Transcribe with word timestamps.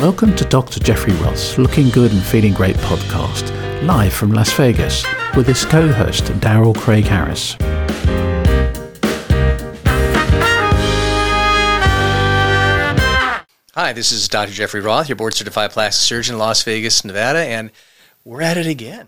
Welcome 0.00 0.34
to 0.36 0.46
Dr. 0.46 0.80
Jeffrey 0.80 1.12
Roth's 1.22 1.58
Looking 1.58 1.90
Good 1.90 2.10
and 2.10 2.22
Feeling 2.22 2.54
Great 2.54 2.76
podcast, 2.76 3.52
live 3.82 4.14
from 4.14 4.32
Las 4.32 4.50
Vegas, 4.54 5.04
with 5.36 5.46
his 5.46 5.66
co 5.66 5.92
host, 5.92 6.32
Darrell 6.40 6.72
Craig 6.72 7.04
Harris. 7.04 7.54
Hi, 13.74 13.92
this 13.92 14.10
is 14.10 14.26
Dr. 14.26 14.52
Jeffrey 14.52 14.80
Roth, 14.80 15.10
your 15.10 15.16
board 15.16 15.34
certified 15.34 15.72
plastic 15.72 16.02
surgeon 16.02 16.36
in 16.36 16.38
Las 16.38 16.62
Vegas, 16.62 17.04
Nevada, 17.04 17.40
and 17.40 17.70
we're 18.24 18.40
at 18.40 18.56
it 18.56 18.66
again. 18.66 19.06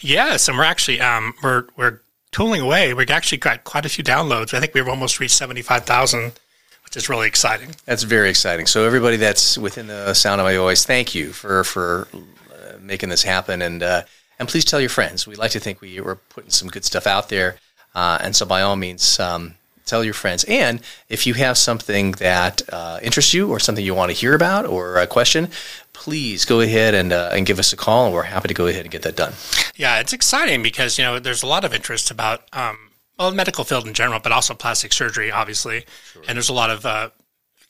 Yes, 0.00 0.46
and 0.48 0.56
we're 0.56 0.62
actually 0.62 1.00
um, 1.00 1.34
we're 1.42 1.66
we're 1.76 2.02
tooling 2.30 2.60
away. 2.60 2.94
We've 2.94 3.10
actually 3.10 3.38
got 3.38 3.64
quite 3.64 3.84
a 3.84 3.88
few 3.88 4.04
downloads. 4.04 4.54
I 4.54 4.60
think 4.60 4.72
we've 4.72 4.86
almost 4.86 5.18
reached 5.18 5.34
seventy 5.34 5.62
five 5.62 5.84
thousand, 5.84 6.38
which 6.88 6.96
is 6.96 7.10
really 7.10 7.26
exciting. 7.26 7.74
That's 7.84 8.02
very 8.02 8.30
exciting. 8.30 8.64
So 8.64 8.86
everybody 8.86 9.18
that's 9.18 9.58
within 9.58 9.88
the 9.88 10.14
sound 10.14 10.40
of 10.40 10.46
my 10.46 10.56
voice, 10.56 10.86
thank 10.86 11.14
you 11.14 11.32
for 11.34 11.62
for 11.62 12.08
uh, 12.14 12.78
making 12.80 13.10
this 13.10 13.22
happen, 13.22 13.60
and 13.60 13.82
uh, 13.82 14.02
and 14.38 14.48
please 14.48 14.64
tell 14.64 14.80
your 14.80 14.88
friends. 14.88 15.26
We 15.26 15.36
like 15.36 15.50
to 15.50 15.60
think 15.60 15.82
we 15.82 16.00
were 16.00 16.16
putting 16.16 16.48
some 16.50 16.68
good 16.68 16.86
stuff 16.86 17.06
out 17.06 17.28
there, 17.28 17.56
uh, 17.94 18.18
and 18.22 18.34
so 18.34 18.46
by 18.46 18.62
all 18.62 18.76
means. 18.76 19.20
Um, 19.20 19.54
tell 19.84 20.04
your 20.04 20.12
friends. 20.12 20.44
And 20.44 20.82
if 21.08 21.26
you 21.26 21.32
have 21.32 21.56
something 21.56 22.12
that 22.12 22.60
uh, 22.70 23.00
interests 23.02 23.32
you 23.32 23.48
or 23.48 23.58
something 23.58 23.82
you 23.82 23.94
want 23.94 24.10
to 24.10 24.14
hear 24.14 24.34
about 24.34 24.66
or 24.66 24.98
a 24.98 25.06
question, 25.06 25.48
please 25.94 26.44
go 26.44 26.60
ahead 26.60 26.92
and, 26.92 27.10
uh, 27.10 27.30
and 27.32 27.46
give 27.46 27.58
us 27.58 27.72
a 27.72 27.76
call, 27.76 28.04
and 28.04 28.14
we're 28.14 28.24
happy 28.24 28.48
to 28.48 28.54
go 28.54 28.66
ahead 28.66 28.82
and 28.82 28.90
get 28.90 29.00
that 29.00 29.16
done. 29.16 29.32
Yeah, 29.76 29.98
it's 29.98 30.12
exciting 30.12 30.62
because 30.62 30.98
you 30.98 31.04
know 31.04 31.18
there's 31.18 31.42
a 31.42 31.46
lot 31.46 31.64
of 31.64 31.72
interest 31.72 32.10
about 32.10 32.42
um, 32.52 32.87
well, 33.18 33.30
the 33.30 33.36
medical 33.36 33.64
field 33.64 33.86
in 33.86 33.94
general, 33.94 34.20
but 34.20 34.32
also 34.32 34.54
plastic 34.54 34.92
surgery, 34.92 35.30
obviously. 35.30 35.84
Sure. 36.12 36.22
And 36.28 36.36
there's 36.36 36.48
a 36.48 36.54
lot 36.54 36.70
of, 36.70 36.86
uh, 36.86 37.10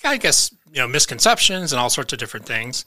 I 0.05 0.17
guess, 0.19 0.55
you 0.73 0.81
know, 0.81 0.89
misconceptions 0.89 1.73
and 1.73 1.81
all 1.81 1.91
sorts 1.91 2.13
of 2.13 2.19
different 2.19 2.47
things. 2.47 2.85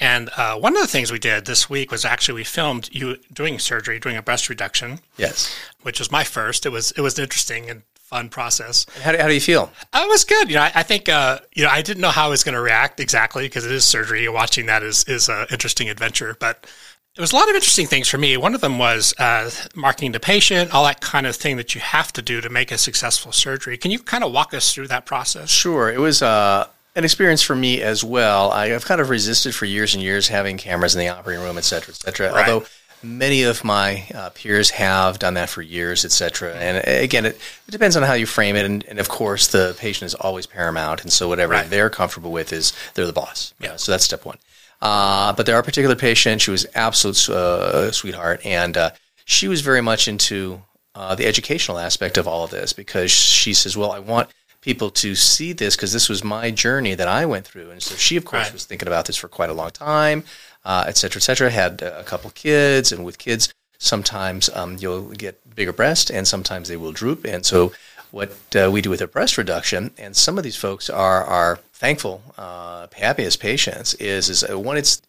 And 0.00 0.30
uh, 0.36 0.56
one 0.56 0.76
of 0.76 0.80
the 0.80 0.88
things 0.88 1.10
we 1.10 1.18
did 1.18 1.44
this 1.44 1.68
week 1.68 1.90
was 1.90 2.04
actually 2.04 2.36
we 2.36 2.44
filmed 2.44 2.88
you 2.92 3.16
doing 3.32 3.58
surgery, 3.58 3.98
doing 3.98 4.16
a 4.16 4.22
breast 4.22 4.48
reduction. 4.48 5.00
Yes, 5.16 5.58
which 5.82 5.98
was 5.98 6.12
my 6.12 6.22
first. 6.22 6.64
It 6.66 6.68
was 6.68 6.92
it 6.92 7.00
was 7.00 7.18
an 7.18 7.24
interesting 7.24 7.68
and 7.68 7.82
fun 7.94 8.28
process. 8.28 8.86
How 9.02 9.12
do, 9.12 9.18
how 9.18 9.26
do 9.26 9.34
you 9.34 9.40
feel? 9.40 9.72
Uh, 9.92 10.04
it 10.04 10.08
was 10.08 10.24
good. 10.24 10.48
You 10.48 10.54
know, 10.54 10.62
I, 10.62 10.72
I 10.76 10.82
think 10.84 11.08
uh, 11.08 11.40
you 11.52 11.64
know 11.64 11.70
I 11.70 11.82
didn't 11.82 12.00
know 12.00 12.10
how 12.10 12.26
I 12.26 12.28
was 12.28 12.44
going 12.44 12.54
to 12.54 12.60
react 12.60 13.00
exactly 13.00 13.46
because 13.46 13.66
it 13.66 13.72
is 13.72 13.84
surgery. 13.84 14.28
Watching 14.28 14.66
that 14.66 14.84
is 14.84 15.02
is 15.04 15.28
an 15.28 15.46
interesting 15.50 15.90
adventure, 15.90 16.36
but 16.38 16.64
there 17.18 17.24
was 17.24 17.32
a 17.32 17.34
lot 17.34 17.48
of 17.48 17.56
interesting 17.56 17.88
things 17.88 18.08
for 18.08 18.16
me. 18.16 18.36
One 18.36 18.54
of 18.54 18.60
them 18.60 18.78
was 18.78 19.12
uh, 19.18 19.50
marking 19.74 20.12
the 20.12 20.20
patient, 20.20 20.72
all 20.72 20.84
that 20.84 21.00
kind 21.00 21.26
of 21.26 21.34
thing 21.34 21.56
that 21.56 21.74
you 21.74 21.80
have 21.80 22.12
to 22.12 22.22
do 22.22 22.40
to 22.40 22.48
make 22.48 22.70
a 22.70 22.78
successful 22.78 23.32
surgery. 23.32 23.76
Can 23.76 23.90
you 23.90 23.98
kind 23.98 24.22
of 24.22 24.30
walk 24.30 24.54
us 24.54 24.72
through 24.72 24.86
that 24.86 25.04
process? 25.04 25.50
Sure. 25.50 25.90
It 25.90 25.98
was 25.98 26.22
uh, 26.22 26.68
an 26.94 27.02
experience 27.02 27.42
for 27.42 27.56
me 27.56 27.82
as 27.82 28.04
well. 28.04 28.52
I 28.52 28.68
have 28.68 28.84
kind 28.84 29.00
of 29.00 29.10
resisted 29.10 29.52
for 29.52 29.64
years 29.64 29.94
and 29.94 30.02
years 30.02 30.28
having 30.28 30.58
cameras 30.58 30.94
in 30.94 31.00
the 31.00 31.08
operating 31.08 31.42
room, 31.42 31.58
et 31.58 31.64
cetera, 31.64 31.92
et 31.92 31.96
cetera. 31.96 32.32
Right. 32.32 32.48
Although 32.48 32.66
Many 33.00 33.44
of 33.44 33.62
my 33.62 34.08
uh, 34.12 34.30
peers 34.30 34.70
have 34.70 35.20
done 35.20 35.34
that 35.34 35.48
for 35.48 35.62
years, 35.62 36.04
et 36.04 36.10
cetera. 36.10 36.52
And 36.54 36.78
uh, 36.78 37.02
again, 37.02 37.26
it, 37.26 37.36
it, 37.36 37.70
depends 37.70 37.96
on 37.96 38.02
how 38.02 38.14
you 38.14 38.26
frame 38.26 38.56
it, 38.56 38.66
and, 38.66 38.84
and, 38.86 38.98
of 38.98 39.08
course, 39.08 39.46
the 39.46 39.76
patient 39.78 40.06
is 40.06 40.14
always 40.16 40.46
paramount, 40.46 41.02
and 41.02 41.12
so 41.12 41.28
whatever 41.28 41.52
right. 41.52 41.70
they're 41.70 41.90
comfortable 41.90 42.32
with 42.32 42.52
is 42.52 42.72
they're 42.94 43.06
the 43.06 43.12
boss. 43.12 43.54
Yeah. 43.60 43.76
So 43.76 43.92
that's 43.92 44.02
step 44.02 44.24
one. 44.24 44.38
Uh, 44.80 45.32
but 45.32 45.46
there 45.46 45.56
are 45.56 45.62
particular 45.62 45.96
patients. 45.96 46.42
She 46.42 46.50
was 46.50 46.66
absolute 46.74 47.28
uh, 47.28 47.90
sweetheart, 47.92 48.44
and 48.44 48.76
uh, 48.76 48.90
she 49.24 49.48
was 49.48 49.60
very 49.60 49.80
much 49.80 50.08
into 50.08 50.62
the 50.94 51.26
educational 51.26 51.78
aspect 51.78 52.18
of 52.18 52.26
all 52.26 52.42
of 52.42 52.50
this 52.50 52.72
because 52.72 53.10
she 53.10 53.54
says, 53.54 53.76
"Well, 53.76 53.92
I 53.92 53.98
want." 53.98 54.30
people 54.60 54.90
to 54.90 55.14
see 55.14 55.52
this 55.52 55.76
because 55.76 55.92
this 55.92 56.08
was 56.08 56.24
my 56.24 56.50
journey 56.50 56.92
that 56.92 57.06
I 57.06 57.24
went 57.26 57.46
through. 57.46 57.70
And 57.70 57.80
so 57.80 57.94
she, 57.94 58.16
of 58.16 58.24
course, 58.24 58.46
right. 58.46 58.52
was 58.52 58.64
thinking 58.64 58.88
about 58.88 59.06
this 59.06 59.16
for 59.16 59.28
quite 59.28 59.50
a 59.50 59.54
long 59.54 59.70
time 59.70 60.24
uh, 60.64 60.84
et 60.86 60.96
cetera, 60.96 61.18
et 61.18 61.22
cetera. 61.22 61.50
Had 61.50 61.82
a 61.82 62.04
couple 62.04 62.30
kids, 62.30 62.92
and 62.92 63.04
with 63.04 63.18
kids, 63.18 63.52
sometimes 63.78 64.50
um, 64.54 64.76
you'll 64.78 65.10
get 65.10 65.54
bigger 65.54 65.72
breast, 65.72 66.10
and 66.10 66.28
sometimes 66.28 66.68
they 66.68 66.76
will 66.76 66.92
droop. 66.92 67.24
And 67.24 67.44
so, 67.44 67.72
what 68.10 68.32
uh, 68.56 68.70
we 68.70 68.80
do 68.80 68.90
with 68.90 69.00
a 69.00 69.06
breast 69.06 69.38
reduction, 69.38 69.92
and 69.98 70.16
some 70.16 70.38
of 70.38 70.44
these 70.44 70.56
folks 70.56 70.88
are 70.88 71.24
are 71.24 71.56
thankful, 71.72 72.22
uh, 72.36 72.86
happy 72.96 73.24
as 73.24 73.36
patients, 73.36 73.94
is 73.94 74.28
is 74.28 74.44
uh, 74.48 74.58
one 74.58 74.76
it's 74.76 75.02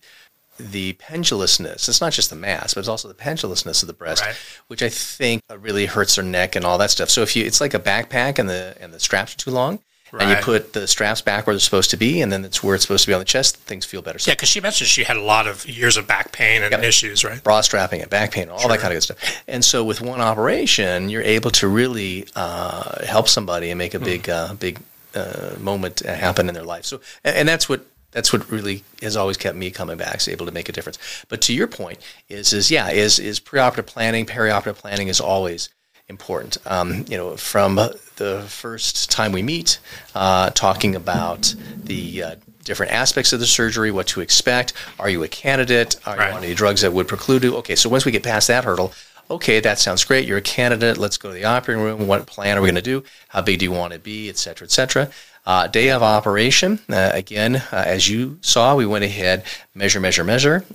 the 0.60 0.94
pendulousness. 0.94 1.88
It's 1.88 2.02
not 2.02 2.12
just 2.12 2.30
the 2.30 2.36
mass, 2.36 2.74
but 2.74 2.82
it's 2.82 2.90
also 2.90 3.08
the 3.08 3.14
pendulousness 3.14 3.82
of 3.82 3.88
the 3.88 3.94
breast, 3.94 4.24
right. 4.26 4.36
which 4.68 4.84
I 4.84 4.90
think 4.90 5.42
really 5.50 5.86
hurts 5.86 6.16
their 6.16 6.26
neck 6.26 6.56
and 6.56 6.66
all 6.66 6.78
that 6.78 6.92
stuff. 6.92 7.10
So 7.10 7.22
if 7.22 7.36
you, 7.36 7.46
it's 7.46 7.62
like 7.62 7.74
a 7.74 7.80
backpack 7.80 8.40
and 8.40 8.50
the 8.50 8.76
and 8.80 8.94
the 8.94 9.00
straps 9.00 9.34
are 9.34 9.38
too 9.38 9.52
long. 9.52 9.80
Right. 10.12 10.24
And 10.24 10.32
you 10.32 10.44
put 10.44 10.74
the 10.74 10.88
straps 10.88 11.22
back 11.22 11.46
where 11.46 11.54
they're 11.54 11.60
supposed 11.60 11.92
to 11.92 11.98
be, 11.98 12.22
and 12.22 12.32
then 12.32 12.44
it's 12.44 12.64
where 12.64 12.76
it's 12.76 12.84
supposed 12.84 13.04
to 13.04 13.10
be 13.10 13.14
on 13.14 13.20
the 13.20 13.26
chest. 13.26 13.58
Things 13.58 13.86
feel 13.86 14.02
better. 14.02 14.20
So 14.20 14.32
yeah, 14.32 14.36
because 14.36 14.50
she 14.50 14.62
mentioned 14.62 14.90
she 14.90 15.04
had 15.04 15.18
a 15.18 15.22
lot 15.22 15.48
of 15.48 15.68
years 15.68 15.98
of 15.98 16.08
back 16.08 16.32
pain 16.32 16.64
and 16.64 16.74
issues, 16.84 17.24
right? 17.24 17.44
Bra 17.44 17.62
strapping 17.62 18.02
and 18.02 18.10
back 18.10 18.32
pain, 18.32 18.50
all 18.50 18.60
sure. 18.60 18.70
that 18.70 18.80
kind 18.80 18.92
of 18.92 18.96
good 18.96 19.04
stuff. 19.04 19.44
And 19.48 19.64
so 19.64 19.84
with 19.84 20.02
one 20.02 20.22
operation, 20.22 21.10
you're 21.10 21.22
able 21.22 21.52
to 21.52 21.68
really 21.68 22.28
uh, 22.36 23.06
help 23.06 23.28
somebody 23.28 23.70
and 23.70 23.78
make 23.78 23.94
a 23.94 24.00
hmm. 24.00 24.06
big, 24.06 24.30
uh, 24.30 24.54
big 24.56 24.80
uh, 25.16 25.56
moment 25.60 26.00
happen 26.00 26.50
in 26.50 26.56
their 26.56 26.64
life. 26.64 26.86
So, 26.86 27.02
and, 27.24 27.36
and 27.36 27.48
that's 27.48 27.70
what 27.70 27.86
that's 28.12 28.34
what 28.34 28.50
really 28.50 28.84
has 29.02 29.16
always 29.16 29.38
kept 29.38 29.56
me 29.56 29.70
coming 29.70 29.98
back, 29.98 30.18
is 30.18 30.28
able 30.28 30.46
to 30.46 30.52
make 30.52 30.68
a 30.68 30.72
difference. 30.72 30.98
But 31.30 31.42
to 31.42 31.54
your 31.54 31.68
point, 31.68 32.00
is 32.28 32.54
is 32.54 32.72
yeah, 32.72 32.90
is 32.90 33.20
is 33.20 33.40
preoperative 33.40 33.86
planning, 33.86 34.26
perioperative 34.26 34.76
planning 34.76 35.08
is 35.08 35.20
always 35.20 35.70
important. 36.10 36.58
Um, 36.66 37.06
you 37.08 37.18
know, 37.18 37.38
from 37.38 37.76
the 37.76 38.46
first 38.48 39.10
time 39.12 39.32
we 39.32 39.42
meet, 39.42 39.80
uh, 40.16 40.50
talking 40.50 40.96
about 40.96 41.56
the 41.76 42.24
uh, 42.24 42.36
different 42.64 42.92
aspects 42.92 43.32
of 43.32 43.40
the 43.40 43.46
surgery, 43.46 43.92
what 43.92 44.08
to 44.08 44.22
expect. 44.22 44.74
Are 45.00 45.10
you 45.10 45.24
a 45.24 45.28
candidate? 45.28 45.96
Are 46.06 46.18
right. 46.18 46.30
you 46.30 46.38
on 46.38 46.44
any 46.44 46.54
drugs 46.54 46.82
that 46.82 46.92
would 46.92 47.08
preclude 47.08 47.44
you? 47.44 47.56
Okay, 47.58 47.76
so 47.76 47.90
once 47.90 48.06
we 48.06 48.12
get 48.12 48.24
past 48.24 48.48
that 48.48 48.66
hurdle, 48.66 48.92
okay, 49.30 49.60
that 49.60 49.80
sounds 49.80 50.04
great. 50.04 50.28
You're 50.28 50.40
a 50.40 50.42
candidate. 50.42 50.98
Let's 50.98 51.18
go 51.18 51.30
to 51.30 51.34
the 51.34 51.46
operating 51.46 51.84
room. 51.84 52.08
What 52.08 52.26
plan 52.26 52.58
are 52.58 52.62
we 52.62 52.68
going 52.68 52.76
to 52.76 52.82
do? 52.82 53.04
How 53.30 53.42
big 53.42 53.60
do 53.60 53.66
you 53.66 53.72
want 53.72 53.94
to 53.94 54.00
be, 54.00 54.30
et 54.30 54.38
cetera, 54.38 54.66
et 54.66 54.72
cetera. 54.72 55.10
Uh, 55.46 55.68
day 55.68 55.90
of 55.90 56.04
operation, 56.04 56.80
uh, 56.90 57.12
again, 57.14 57.56
uh, 57.56 57.84
as 57.86 58.10
you 58.10 58.38
saw, 58.42 58.76
we 58.76 58.86
went 58.86 59.06
ahead, 59.06 59.44
measure, 59.74 60.00
measure, 60.00 60.24
measure. 60.24 60.66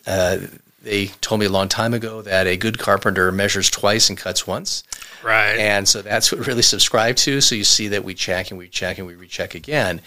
They 0.84 1.06
told 1.20 1.40
me 1.40 1.46
a 1.46 1.50
long 1.50 1.68
time 1.68 1.94
ago 1.94 2.22
that 2.22 2.46
a 2.46 2.56
good 2.56 2.78
carpenter 2.78 3.32
measures 3.32 3.70
twice 3.70 4.08
and 4.08 4.18
cuts 4.18 4.46
once. 4.46 4.84
Right. 5.22 5.56
And 5.58 5.88
so 5.88 6.02
that's 6.02 6.30
what 6.30 6.46
really 6.46 6.62
subscribe 6.62 7.16
to. 7.16 7.40
So 7.40 7.54
you 7.54 7.64
see 7.64 7.88
that 7.88 8.04
we 8.04 8.14
check 8.14 8.50
and 8.50 8.58
we 8.58 8.68
check 8.68 8.98
and 8.98 9.06
we 9.06 9.14
recheck 9.14 9.54
again. 9.54 10.02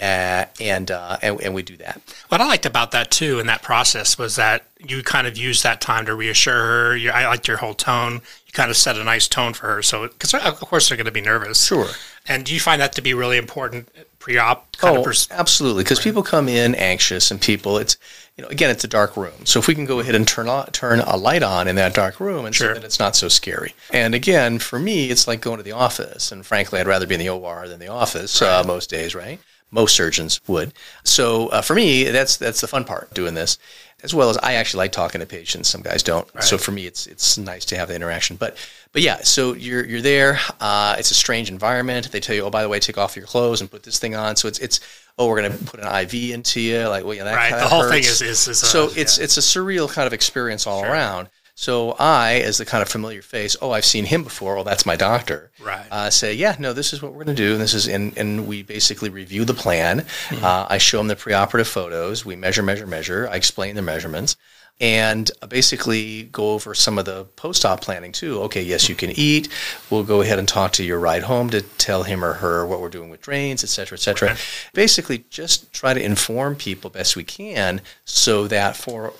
Uh, 0.00 0.44
and, 0.60 0.90
uh, 0.90 1.18
and 1.20 1.40
and 1.42 1.52
we 1.52 1.62
do 1.62 1.76
that. 1.76 2.00
What 2.28 2.40
I 2.40 2.46
liked 2.46 2.64
about 2.64 2.92
that 2.92 3.10
too 3.10 3.40
in 3.40 3.46
that 3.48 3.60
process 3.62 4.16
was 4.16 4.36
that 4.36 4.64
you 4.78 5.02
kind 5.02 5.26
of 5.26 5.36
used 5.36 5.62
that 5.64 5.80
time 5.80 6.06
to 6.06 6.14
reassure 6.14 6.54
her. 6.54 6.96
You, 6.96 7.10
I 7.10 7.26
liked 7.26 7.48
your 7.48 7.56
whole 7.56 7.74
tone. 7.74 8.20
You 8.46 8.52
kind 8.52 8.70
of 8.70 8.76
set 8.76 8.96
a 8.96 9.04
nice 9.04 9.26
tone 9.26 9.52
for 9.52 9.66
her. 9.66 9.82
So 9.82 10.06
because 10.06 10.32
of 10.32 10.60
course 10.60 10.88
they're 10.88 10.96
going 10.96 11.06
to 11.06 11.12
be 11.12 11.20
nervous. 11.20 11.66
Sure. 11.66 11.88
And 12.28 12.44
do 12.44 12.54
you 12.54 12.60
find 12.60 12.80
that 12.80 12.92
to 12.92 13.02
be 13.02 13.14
really 13.14 13.38
important 13.38 13.88
pre-op? 14.18 14.76
oh, 14.82 15.02
pers- 15.02 15.28
absolutely. 15.30 15.82
Because 15.82 15.98
right. 15.98 16.04
people 16.04 16.22
come 16.22 16.48
in 16.48 16.74
anxious, 16.74 17.30
and 17.30 17.40
people 17.40 17.78
it's 17.78 17.96
you 18.36 18.42
know 18.42 18.48
again 18.48 18.70
it's 18.70 18.84
a 18.84 18.88
dark 18.88 19.16
room. 19.16 19.46
So 19.46 19.58
if 19.58 19.66
we 19.66 19.74
can 19.74 19.86
go 19.86 20.00
ahead 20.00 20.14
and 20.14 20.26
turn 20.26 20.48
on, 20.48 20.66
turn 20.66 21.00
a 21.00 21.16
light 21.16 21.42
on 21.42 21.66
in 21.68 21.76
that 21.76 21.94
dark 21.94 22.20
room, 22.20 22.44
and 22.44 22.54
sure. 22.54 22.74
so 22.74 22.74
that 22.74 22.84
it's 22.84 22.98
not 22.98 23.16
so 23.16 23.28
scary. 23.28 23.74
And 23.92 24.14
again, 24.14 24.58
for 24.58 24.78
me, 24.78 25.10
it's 25.10 25.26
like 25.26 25.40
going 25.40 25.56
to 25.58 25.62
the 25.62 25.72
office. 25.72 26.30
And 26.30 26.44
frankly, 26.44 26.80
I'd 26.80 26.86
rather 26.86 27.06
be 27.06 27.14
in 27.14 27.20
the 27.20 27.30
OR 27.30 27.66
than 27.68 27.80
the 27.80 27.88
office 27.88 28.40
uh, 28.40 28.44
right. 28.44 28.60
uh, 28.60 28.64
most 28.64 28.90
days, 28.90 29.14
right? 29.14 29.40
Most 29.72 29.94
surgeons 29.94 30.40
would. 30.46 30.72
So 31.04 31.48
uh, 31.48 31.62
for 31.62 31.74
me, 31.74 32.04
that's 32.04 32.36
that's 32.36 32.60
the 32.60 32.68
fun 32.68 32.84
part 32.84 33.14
doing 33.14 33.34
this, 33.34 33.58
as 34.02 34.14
well 34.14 34.30
as 34.30 34.38
I 34.38 34.54
actually 34.54 34.78
like 34.78 34.92
talking 34.92 35.20
to 35.20 35.26
patients. 35.26 35.68
Some 35.68 35.82
guys 35.82 36.02
don't. 36.02 36.28
Right. 36.34 36.44
So 36.44 36.58
for 36.58 36.72
me, 36.72 36.86
it's 36.86 37.06
it's 37.06 37.38
nice 37.38 37.64
to 37.66 37.76
have 37.76 37.88
the 37.88 37.94
interaction. 37.94 38.36
But 38.36 38.56
but 38.92 39.02
yeah, 39.02 39.18
so 39.22 39.54
you're 39.54 39.84
you're 39.84 40.00
there. 40.00 40.38
Uh, 40.60 40.96
it's 40.98 41.10
a 41.10 41.14
strange 41.14 41.50
environment. 41.50 42.10
They 42.10 42.20
tell 42.20 42.34
you, 42.34 42.42
oh, 42.44 42.50
by 42.50 42.62
the 42.62 42.68
way, 42.68 42.80
take 42.80 42.98
off 42.98 43.16
your 43.16 43.26
clothes 43.26 43.60
and 43.60 43.70
put 43.70 43.82
this 43.82 43.98
thing 43.98 44.14
on. 44.14 44.36
So 44.36 44.48
it's 44.48 44.58
it's 44.58 44.80
oh, 45.18 45.28
we're 45.28 45.40
going 45.42 45.52
to 45.52 45.64
put 45.64 45.80
an 45.80 45.86
IV 45.86 46.32
into 46.32 46.60
you. 46.60 46.88
Like 46.88 47.04
well, 47.04 47.14
yeah, 47.14 47.24
that 47.24 47.34
right. 47.34 47.50
The 47.50 47.68
whole 47.68 47.82
hurts. 47.82 47.92
thing 47.92 48.04
is 48.04 48.22
is, 48.22 48.48
is 48.48 48.58
so 48.58 48.90
it's 48.96 49.18
yeah. 49.18 49.24
it's 49.24 49.36
a 49.36 49.40
surreal 49.40 49.90
kind 49.90 50.06
of 50.06 50.12
experience 50.12 50.66
all 50.66 50.82
sure. 50.82 50.90
around. 50.90 51.28
So 51.60 51.94
I, 51.98 52.36
as 52.36 52.56
the 52.56 52.64
kind 52.64 52.80
of 52.80 52.88
familiar 52.88 53.20
face, 53.20 53.54
oh, 53.60 53.70
I've 53.70 53.84
seen 53.84 54.06
him 54.06 54.24
before. 54.24 54.54
Well, 54.54 54.64
that's 54.64 54.86
my 54.86 54.96
doctor. 54.96 55.50
Right. 55.62 55.86
Uh, 55.90 56.08
say, 56.08 56.32
yeah, 56.32 56.56
no, 56.58 56.72
this 56.72 56.94
is 56.94 57.02
what 57.02 57.12
we're 57.12 57.24
going 57.24 57.36
to 57.36 57.42
do. 57.42 57.52
And 57.52 57.60
this 57.60 57.74
is, 57.74 57.86
and, 57.86 58.16
and 58.16 58.46
we 58.46 58.62
basically 58.62 59.10
review 59.10 59.44
the 59.44 59.52
plan. 59.52 60.00
Mm-hmm. 60.00 60.42
Uh, 60.42 60.66
I 60.70 60.78
show 60.78 61.00
him 61.00 61.08
the 61.08 61.16
preoperative 61.16 61.66
photos. 61.66 62.24
We 62.24 62.34
measure, 62.34 62.62
measure, 62.62 62.86
measure. 62.86 63.28
I 63.30 63.36
explain 63.36 63.76
the 63.76 63.82
measurements 63.82 64.38
and 64.80 65.30
basically 65.50 66.22
go 66.22 66.52
over 66.52 66.74
some 66.74 66.98
of 66.98 67.04
the 67.04 67.24
post-op 67.36 67.82
planning 67.82 68.12
too. 68.12 68.40
Okay, 68.44 68.62
yes, 68.62 68.88
you 68.88 68.94
can 68.94 69.10
eat. 69.10 69.50
We'll 69.90 70.04
go 70.04 70.22
ahead 70.22 70.38
and 70.38 70.48
talk 70.48 70.72
to 70.72 70.82
your 70.82 70.98
ride 70.98 71.24
home 71.24 71.50
to 71.50 71.60
tell 71.60 72.04
him 72.04 72.24
or 72.24 72.32
her 72.32 72.66
what 72.66 72.80
we're 72.80 72.88
doing 72.88 73.10
with 73.10 73.20
drains, 73.20 73.62
et 73.62 73.68
cetera, 73.68 73.96
et 73.96 74.00
cetera. 74.00 74.30
Okay. 74.30 74.40
Basically, 74.72 75.26
just 75.28 75.74
try 75.74 75.92
to 75.92 76.02
inform 76.02 76.56
people 76.56 76.88
best 76.88 77.16
we 77.16 77.24
can 77.24 77.82
so 78.06 78.48
that 78.48 78.76
for 78.76 79.12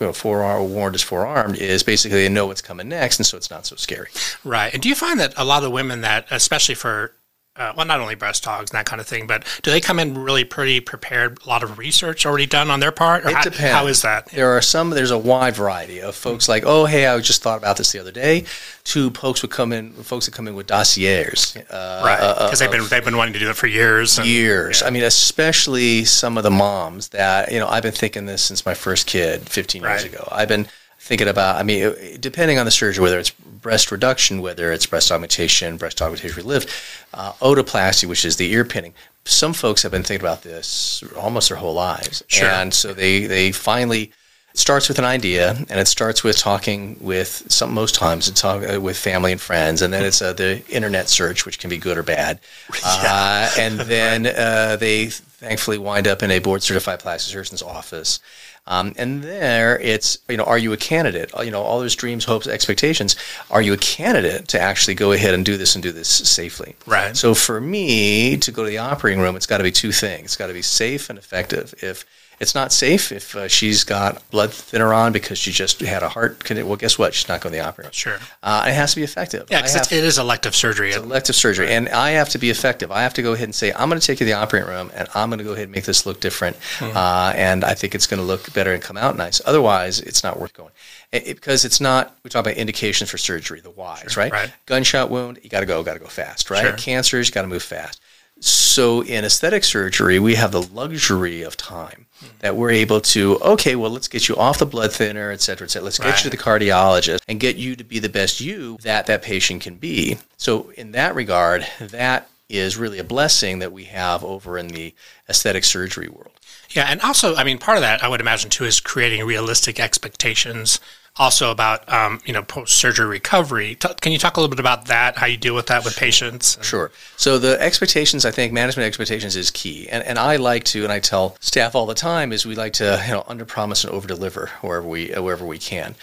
you 0.00 0.06
know, 0.06 0.12
forewarned 0.12 0.94
is 0.94 1.02
forearmed 1.02 1.56
is 1.56 1.82
basically 1.82 2.22
they 2.22 2.28
know 2.28 2.46
what's 2.46 2.62
coming 2.62 2.88
next, 2.88 3.18
and 3.18 3.26
so 3.26 3.36
it's 3.36 3.50
not 3.50 3.66
so 3.66 3.76
scary. 3.76 4.08
Right. 4.44 4.72
And 4.72 4.82
do 4.82 4.88
you 4.88 4.94
find 4.94 5.18
that 5.20 5.34
a 5.36 5.44
lot 5.44 5.64
of 5.64 5.72
women 5.72 6.02
that, 6.02 6.26
especially 6.30 6.74
for 6.74 7.12
uh, 7.58 7.72
well, 7.76 7.86
not 7.86 8.00
only 8.00 8.14
breast 8.14 8.44
augs 8.44 8.60
and 8.60 8.68
that 8.70 8.86
kind 8.86 9.00
of 9.00 9.06
thing, 9.06 9.26
but 9.26 9.44
do 9.62 9.70
they 9.70 9.80
come 9.80 9.98
in 9.98 10.16
really 10.18 10.44
pretty 10.44 10.80
prepared? 10.80 11.38
A 11.44 11.48
lot 11.48 11.62
of 11.62 11.78
research 11.78 12.26
already 12.26 12.46
done 12.46 12.70
on 12.70 12.80
their 12.80 12.92
part? 12.92 13.24
It 13.24 13.32
how, 13.32 13.42
depends. 13.42 13.72
How 13.72 13.86
is 13.86 14.02
that? 14.02 14.26
There 14.26 14.50
are 14.56 14.60
some. 14.62 14.90
There's 14.90 15.10
a 15.10 15.18
wide 15.18 15.56
variety 15.56 16.00
of 16.00 16.14
folks 16.14 16.48
like, 16.48 16.64
oh, 16.66 16.84
hey, 16.86 17.06
I 17.06 17.18
just 17.20 17.42
thought 17.42 17.58
about 17.58 17.76
this 17.76 17.92
the 17.92 17.98
other 17.98 18.12
day. 18.12 18.44
Two 18.84 19.10
folks 19.10 19.42
would 19.42 19.50
come 19.50 19.72
in, 19.72 19.92
folks 19.92 20.26
that 20.26 20.32
come 20.34 20.46
in 20.48 20.54
with 20.54 20.66
dossiers, 20.66 21.56
uh, 21.70 22.02
Right. 22.04 22.20
uh, 22.20 22.44
Because 22.46 22.58
they've 22.60 22.70
been 22.70 22.86
they've 22.88 23.04
been 23.04 23.16
wanting 23.16 23.32
to 23.34 23.38
do 23.40 23.50
it 23.50 23.56
for 23.56 23.66
years. 23.66 24.18
and- 24.18 24.26
years. 24.26 24.82
I 24.82 24.90
mean, 24.90 25.02
especially 25.02 26.04
some 26.04 26.36
of 26.36 26.42
the 26.44 26.50
moms 26.50 27.08
that 27.08 27.50
you 27.52 27.58
know. 27.58 27.66
I've 27.68 27.82
been 27.82 27.92
thinking 27.92 28.26
this 28.26 28.42
since 28.42 28.64
my 28.64 28.74
first 28.74 29.06
kid, 29.06 29.48
15 29.48 29.82
years 29.82 30.04
ago. 30.04 30.26
I've 30.30 30.48
been 30.48 30.66
thinking 31.06 31.28
about. 31.28 31.56
I 31.56 31.62
mean, 31.62 31.94
depending 32.20 32.58
on 32.58 32.64
the 32.64 32.70
surgery, 32.70 33.02
whether 33.02 33.18
it's 33.18 33.30
breast 33.30 33.90
reduction, 33.90 34.42
whether 34.42 34.72
it's 34.72 34.86
breast 34.86 35.10
augmentation, 35.10 35.76
breast 35.76 36.02
augmentation 36.02 36.42
relift, 36.42 36.68
uh, 37.14 37.32
otoplasty, 37.34 38.06
which 38.08 38.24
is 38.24 38.36
the 38.36 38.50
ear 38.52 38.64
pinning. 38.64 38.94
Some 39.24 39.52
folks 39.52 39.82
have 39.82 39.92
been 39.92 40.02
thinking 40.04 40.24
about 40.24 40.42
this 40.42 41.02
almost 41.16 41.48
their 41.48 41.58
whole 41.58 41.74
lives, 41.74 42.22
Sure. 42.28 42.48
and 42.48 42.72
so 42.74 42.92
they 42.92 43.26
they 43.26 43.52
finally. 43.52 44.12
Starts 44.58 44.88
with 44.88 44.98
an 44.98 45.04
idea, 45.04 45.50
and 45.68 45.78
it 45.78 45.86
starts 45.86 46.24
with 46.24 46.38
talking 46.38 46.96
with 46.98 47.44
some. 47.52 47.74
Most 47.74 47.94
times, 47.94 48.26
it's 48.26 48.40
talk 48.40 48.62
uh, 48.66 48.80
with 48.80 48.96
family 48.96 49.30
and 49.32 49.38
friends, 49.38 49.82
and 49.82 49.92
then 49.92 50.02
it's 50.02 50.22
uh, 50.22 50.32
the 50.32 50.62
internet 50.70 51.10
search, 51.10 51.44
which 51.44 51.58
can 51.58 51.68
be 51.68 51.76
good 51.76 51.98
or 51.98 52.02
bad. 52.02 52.40
Uh, 52.82 53.50
and 53.58 53.78
then 53.80 54.26
uh, 54.46 54.76
they 54.76 55.08
thankfully 55.08 55.76
wind 55.76 56.08
up 56.08 56.22
in 56.22 56.30
a 56.30 56.38
board 56.38 56.62
certified 56.62 57.00
plastic 57.00 57.30
surgeon's 57.34 57.60
office. 57.60 58.18
Um, 58.66 58.94
and 58.96 59.22
there, 59.22 59.78
it's 59.78 60.18
you 60.28 60.36
know, 60.36 60.44
are 60.44 60.58
you 60.58 60.72
a 60.72 60.76
candidate? 60.76 61.30
You 61.42 61.50
know, 61.50 61.62
all 61.62 61.80
those 61.80 61.94
dreams, 61.94 62.24
hopes, 62.24 62.46
expectations. 62.46 63.16
Are 63.50 63.62
you 63.62 63.72
a 63.72 63.76
candidate 63.76 64.48
to 64.48 64.60
actually 64.60 64.94
go 64.94 65.12
ahead 65.12 65.34
and 65.34 65.44
do 65.44 65.56
this 65.56 65.74
and 65.74 65.82
do 65.82 65.92
this 65.92 66.08
safely? 66.08 66.74
Right. 66.86 67.16
So 67.16 67.34
for 67.34 67.60
me 67.60 68.36
to 68.38 68.50
go 68.50 68.64
to 68.64 68.68
the 68.68 68.78
operating 68.78 69.20
room, 69.20 69.36
it's 69.36 69.46
got 69.46 69.58
to 69.58 69.64
be 69.64 69.72
two 69.72 69.92
things. 69.92 70.24
It's 70.24 70.36
got 70.36 70.48
to 70.48 70.52
be 70.52 70.62
safe 70.62 71.10
and 71.10 71.18
effective. 71.18 71.74
If 71.80 72.04
it's 72.38 72.54
not 72.54 72.72
safe, 72.72 73.12
if 73.12 73.34
uh, 73.34 73.48
she's 73.48 73.82
got 73.84 74.28
blood 74.30 74.52
thinner 74.52 74.92
on 74.92 75.12
because 75.12 75.38
she 75.38 75.52
just 75.52 75.80
had 75.80 76.02
a 76.02 76.08
heart 76.08 76.44
condition, 76.44 76.68
well, 76.68 76.76
guess 76.76 76.98
what? 76.98 77.14
She's 77.14 77.28
not 77.28 77.40
going 77.40 77.52
to 77.52 77.58
the 77.58 77.64
operating 77.66 77.86
room. 77.88 77.92
Sure. 77.92 78.18
Uh, 78.42 78.64
it 78.68 78.74
has 78.74 78.90
to 78.90 78.96
be 78.96 79.04
effective. 79.04 79.46
Yeah, 79.50 79.66
have- 79.66 79.90
it 79.90 80.04
is 80.04 80.18
elective 80.18 80.54
surgery. 80.54 80.92
elective 80.92 81.34
surgery, 81.34 81.72
and 81.72 81.88
I 81.88 82.10
have 82.10 82.28
to 82.30 82.38
be 82.38 82.50
effective. 82.50 82.90
I 82.92 83.02
have 83.02 83.14
to 83.14 83.22
go 83.22 83.32
ahead 83.32 83.44
and 83.44 83.54
say, 83.54 83.72
I'm 83.72 83.88
going 83.88 84.00
to 84.00 84.06
take 84.06 84.20
you 84.20 84.26
to 84.26 84.32
the 84.32 84.38
operating 84.38 84.68
room, 84.68 84.90
and 84.94 85.08
I'm 85.14 85.30
going 85.30 85.38
to 85.38 85.44
go 85.44 85.52
ahead 85.52 85.64
and 85.64 85.72
make 85.72 85.84
this 85.84 86.04
look 86.06 86.20
different, 86.20 86.56
Hmm. 86.78 86.96
uh, 86.96 87.32
and 87.34 87.64
I 87.64 87.74
think 87.74 87.94
it's 87.94 88.06
going 88.06 88.20
to 88.20 88.26
look 88.26 88.52
better 88.52 88.72
and 88.72 88.82
come 88.82 88.96
out 88.96 89.16
nice. 89.16 89.40
Otherwise, 89.46 90.00
it's 90.00 90.22
not 90.22 90.38
worth 90.38 90.52
going, 90.52 90.72
It- 91.12 91.26
it- 91.28 91.34
because 91.36 91.64
it's 91.64 91.80
not. 91.80 92.16
We 92.22 92.30
talk 92.30 92.40
about 92.44 92.54
indications 92.56 93.10
for 93.10 93.18
surgery, 93.18 93.60
the 93.60 93.70
whys, 93.70 94.16
right? 94.16 94.30
right. 94.32 94.50
Gunshot 94.66 95.08
wound, 95.10 95.38
you 95.42 95.48
got 95.48 95.60
to 95.60 95.66
go, 95.66 95.82
got 95.82 95.94
to 95.94 96.00
go 96.00 96.06
fast, 96.06 96.50
right? 96.50 96.62
Sure. 96.62 96.72
Cancers, 96.72 97.28
you 97.28 97.32
got 97.34 97.42
to 97.42 97.48
move 97.48 97.62
fast. 97.62 98.00
So 98.40 99.02
in 99.02 99.24
aesthetic 99.24 99.64
surgery, 99.64 100.18
we 100.18 100.34
have 100.34 100.52
the 100.52 100.62
luxury 100.62 101.42
of 101.42 101.56
time 101.56 102.06
hmm. 102.20 102.26
that 102.40 102.56
we're 102.56 102.70
able 102.70 103.00
to, 103.00 103.38
okay, 103.40 103.76
well, 103.76 103.90
let's 103.90 104.08
get 104.08 104.28
you 104.28 104.36
off 104.36 104.58
the 104.58 104.66
blood 104.66 104.92
thinner, 104.92 105.30
et 105.30 105.40
cetera, 105.40 105.66
et 105.66 105.70
cetera. 105.70 105.84
Let's 105.84 105.98
get 105.98 106.18
you 106.18 106.30
to 106.30 106.36
the 106.36 106.42
cardiologist 106.42 107.20
and 107.28 107.40
get 107.40 107.56
you 107.56 107.76
to 107.76 107.84
be 107.84 107.98
the 107.98 108.08
best 108.08 108.40
you 108.40 108.76
that 108.82 109.06
that 109.06 109.22
patient 109.22 109.62
can 109.62 109.76
be. 109.76 110.18
So 110.36 110.70
in 110.76 110.92
that 110.92 111.14
regard, 111.14 111.66
that 111.80 112.28
is 112.48 112.76
really 112.76 112.98
a 112.98 113.04
blessing 113.04 113.58
that 113.58 113.72
we 113.72 113.84
have 113.84 114.22
over 114.22 114.58
in 114.58 114.68
the 114.68 114.94
aesthetic 115.28 115.64
surgery 115.64 116.08
world. 116.08 116.30
Yeah, 116.70 116.86
and 116.88 117.00
also, 117.00 117.34
I 117.36 117.44
mean, 117.44 117.58
part 117.58 117.78
of 117.78 117.82
that 117.82 118.04
I 118.04 118.08
would 118.08 118.20
imagine 118.20 118.50
too 118.50 118.64
is 118.64 118.80
creating 118.80 119.24
realistic 119.24 119.80
expectations. 119.80 120.78
Also 121.18 121.50
about 121.50 121.90
um, 121.90 122.20
you 122.26 122.32
know 122.34 122.42
post 122.42 122.74
surgery 122.74 123.06
recovery. 123.06 123.74
T- 123.74 123.88
can 124.02 124.12
you 124.12 124.18
talk 124.18 124.36
a 124.36 124.40
little 124.40 124.50
bit 124.54 124.60
about 124.60 124.86
that? 124.86 125.16
How 125.16 125.24
you 125.26 125.38
deal 125.38 125.54
with 125.54 125.66
that 125.68 125.82
with 125.82 125.96
patients? 125.96 126.58
Sure. 126.60 126.90
So 127.16 127.38
the 127.38 127.58
expectations, 127.60 128.26
I 128.26 128.30
think, 128.30 128.52
management 128.52 128.86
expectations 128.86 129.34
is 129.34 129.50
key, 129.50 129.88
and 129.88 130.04
and 130.04 130.18
I 130.18 130.36
like 130.36 130.64
to, 130.64 130.84
and 130.84 130.92
I 130.92 131.00
tell 131.00 131.36
staff 131.40 131.74
all 131.74 131.86
the 131.86 131.94
time, 131.94 132.32
is 132.32 132.44
we 132.44 132.54
like 132.54 132.74
to 132.74 133.02
you 133.06 133.12
know 133.12 133.24
under 133.26 133.46
promise 133.46 133.82
and 133.84 133.94
over 133.94 134.06
deliver 134.06 134.50
wherever 134.60 134.86
we 134.86 135.08
wherever 135.12 135.46
we 135.46 135.58
can. 135.58 135.94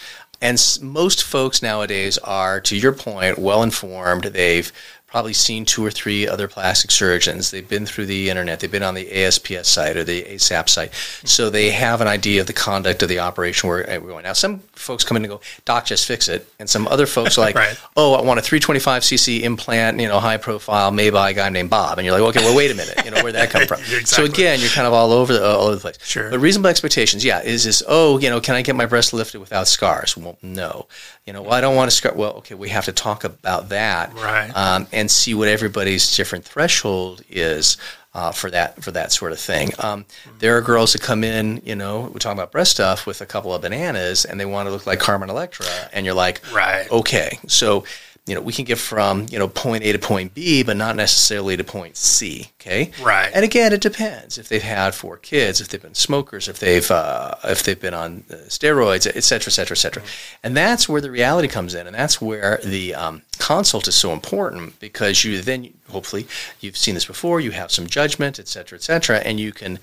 And 0.42 0.54
s- 0.54 0.80
most 0.80 1.22
folks 1.22 1.62
nowadays 1.62 2.18
are, 2.18 2.60
to 2.62 2.76
your 2.76 2.92
point, 2.92 3.38
well 3.38 3.62
informed. 3.62 4.24
They've 4.24 4.70
probably 5.14 5.32
seen 5.32 5.64
two 5.64 5.86
or 5.86 5.92
three 5.92 6.26
other 6.26 6.48
plastic 6.48 6.90
surgeons. 6.90 7.52
They've 7.52 7.68
been 7.68 7.86
through 7.86 8.06
the 8.06 8.30
internet. 8.30 8.58
They've 8.58 8.68
been 8.68 8.82
on 8.82 8.94
the 8.94 9.12
ASPS 9.12 9.68
site 9.68 9.96
or 9.96 10.02
the 10.02 10.24
ASAPS 10.24 10.70
site, 10.70 10.92
so 11.22 11.44
mm-hmm. 11.44 11.52
they 11.52 11.70
have 11.70 12.00
an 12.00 12.08
idea 12.08 12.40
of 12.40 12.48
the 12.48 12.52
conduct 12.52 13.00
of 13.00 13.08
the 13.08 13.20
operation 13.20 13.68
where 13.68 13.88
uh, 13.88 14.00
we're 14.00 14.08
going. 14.08 14.24
Now, 14.24 14.32
some 14.32 14.58
folks 14.72 15.04
come 15.04 15.16
in 15.16 15.22
and 15.22 15.30
go, 15.30 15.40
"Doc, 15.66 15.86
just 15.86 16.08
fix 16.08 16.28
it," 16.28 16.48
and 16.58 16.68
some 16.68 16.88
other 16.88 17.06
folks 17.06 17.38
are 17.38 17.40
like, 17.46 17.54
Right. 17.54 17.78
oh, 17.96 18.14
I 18.14 18.22
want 18.22 18.40
a 18.40 18.42
325 18.42 19.02
cc 19.02 19.42
implant, 19.42 20.00
you 20.00 20.08
know, 20.08 20.18
high 20.18 20.36
profile, 20.36 20.90
made 20.90 21.12
by 21.12 21.30
a 21.30 21.32
guy 21.32 21.48
named 21.48 21.70
Bob. 21.70 21.98
And 21.98 22.04
you're 22.04 22.18
like, 22.18 22.34
okay, 22.34 22.44
well, 22.44 22.56
wait 22.56 22.72
a 22.72 22.74
minute, 22.74 23.04
you 23.04 23.12
know, 23.12 23.22
where'd 23.22 23.36
that 23.36 23.50
come 23.50 23.68
from? 23.68 23.82
So 24.04 24.24
again, 24.24 24.58
you're 24.58 24.70
kind 24.70 24.88
of 24.88 24.92
all 24.92 25.12
over 25.12 25.32
the, 25.32 25.44
uh, 25.44 25.56
all 25.56 25.66
over 25.66 25.76
the 25.76 25.80
place. 25.80 25.98
Sure. 26.04 26.28
But 26.28 26.40
reasonable 26.40 26.70
expectations, 26.70 27.24
yeah, 27.24 27.40
is 27.40 27.62
this, 27.62 27.84
oh, 27.86 28.18
you 28.18 28.30
know, 28.30 28.40
can 28.40 28.56
I 28.56 28.62
get 28.62 28.74
my 28.74 28.86
breast 28.86 29.12
lifted 29.12 29.38
without 29.38 29.68
scars? 29.68 30.16
Well, 30.16 30.36
no. 30.42 30.88
You 31.26 31.32
know, 31.32 31.42
well, 31.42 31.52
I 31.54 31.60
don't 31.62 31.74
want 31.74 31.90
to 31.90 31.96
scar. 31.96 32.12
Well, 32.14 32.32
okay, 32.34 32.54
we 32.54 32.68
have 32.68 32.84
to 32.84 32.92
talk 32.92 33.24
about 33.24 33.70
that. 33.70 34.12
Right. 34.14 34.50
Um, 34.54 34.86
and 34.92 35.10
see 35.10 35.32
what 35.34 35.48
everybody's 35.48 36.14
different 36.16 36.44
threshold 36.44 37.22
is. 37.28 37.76
Uh, 38.16 38.30
for 38.30 38.48
that 38.48 38.80
for 38.80 38.92
that 38.92 39.10
sort 39.10 39.32
of 39.32 39.40
thing, 39.40 39.72
um, 39.80 40.04
there 40.38 40.56
are 40.56 40.60
girls 40.60 40.92
that 40.92 41.02
come 41.02 41.24
in, 41.24 41.60
you 41.64 41.74
know, 41.74 42.02
we're 42.02 42.20
talking 42.20 42.38
about 42.38 42.52
breast 42.52 42.70
stuff 42.70 43.06
with 43.06 43.20
a 43.20 43.26
couple 43.26 43.52
of 43.52 43.60
bananas, 43.60 44.24
and 44.24 44.38
they 44.38 44.44
want 44.44 44.68
to 44.68 44.70
look 44.72 44.86
like 44.86 45.00
Carmen 45.00 45.28
Electra, 45.30 45.66
and 45.92 46.06
you're 46.06 46.14
like, 46.14 46.40
Right. 46.54 46.88
okay, 46.92 47.40
so 47.48 47.82
you 48.26 48.34
know 48.34 48.40
we 48.40 48.52
can 48.52 48.64
get 48.64 48.78
from 48.78 49.26
you 49.30 49.38
know 49.38 49.48
point 49.48 49.84
A 49.84 49.92
to 49.92 49.98
point 49.98 50.34
B, 50.34 50.62
but 50.62 50.76
not 50.76 50.96
necessarily 50.96 51.56
to 51.56 51.64
point 51.64 51.96
C. 51.96 52.50
Okay, 52.60 52.90
Right. 53.02 53.30
And 53.34 53.44
again, 53.44 53.72
it 53.72 53.82
depends 53.82 54.38
if 54.38 54.48
they've 54.48 54.62
had 54.62 54.94
four 54.94 55.18
kids, 55.18 55.60
if 55.60 55.68
they've 55.68 55.82
been 55.82 55.94
smokers, 55.94 56.48
if 56.48 56.58
they've 56.58 56.90
uh, 56.90 57.34
if 57.44 57.62
they've 57.62 57.80
been 57.80 57.94
on 57.94 58.24
uh, 58.30 58.34
steroids, 58.48 59.06
et 59.06 59.24
cetera, 59.24 59.50
et 59.50 59.54
cetera, 59.54 59.74
et 59.74 59.78
cetera. 59.78 60.02
And 60.42 60.56
that's 60.56 60.88
where 60.88 61.02
the 61.02 61.10
reality 61.10 61.48
comes 61.48 61.74
in, 61.74 61.86
and 61.86 61.94
that's 61.94 62.20
where 62.20 62.60
the 62.64 62.94
um, 62.94 63.22
consult 63.38 63.86
is 63.88 63.94
so 63.94 64.12
important 64.12 64.80
because 64.80 65.24
you 65.24 65.42
then 65.42 65.74
hopefully 65.90 66.26
you've 66.60 66.78
seen 66.78 66.94
this 66.94 67.04
before, 67.04 67.40
you 67.40 67.50
have 67.50 67.70
some 67.70 67.86
judgment, 67.86 68.38
et 68.38 68.48
cetera, 68.48 68.76
et 68.76 68.82
cetera, 68.82 69.18
and 69.18 69.38
you 69.38 69.52
can 69.52 69.78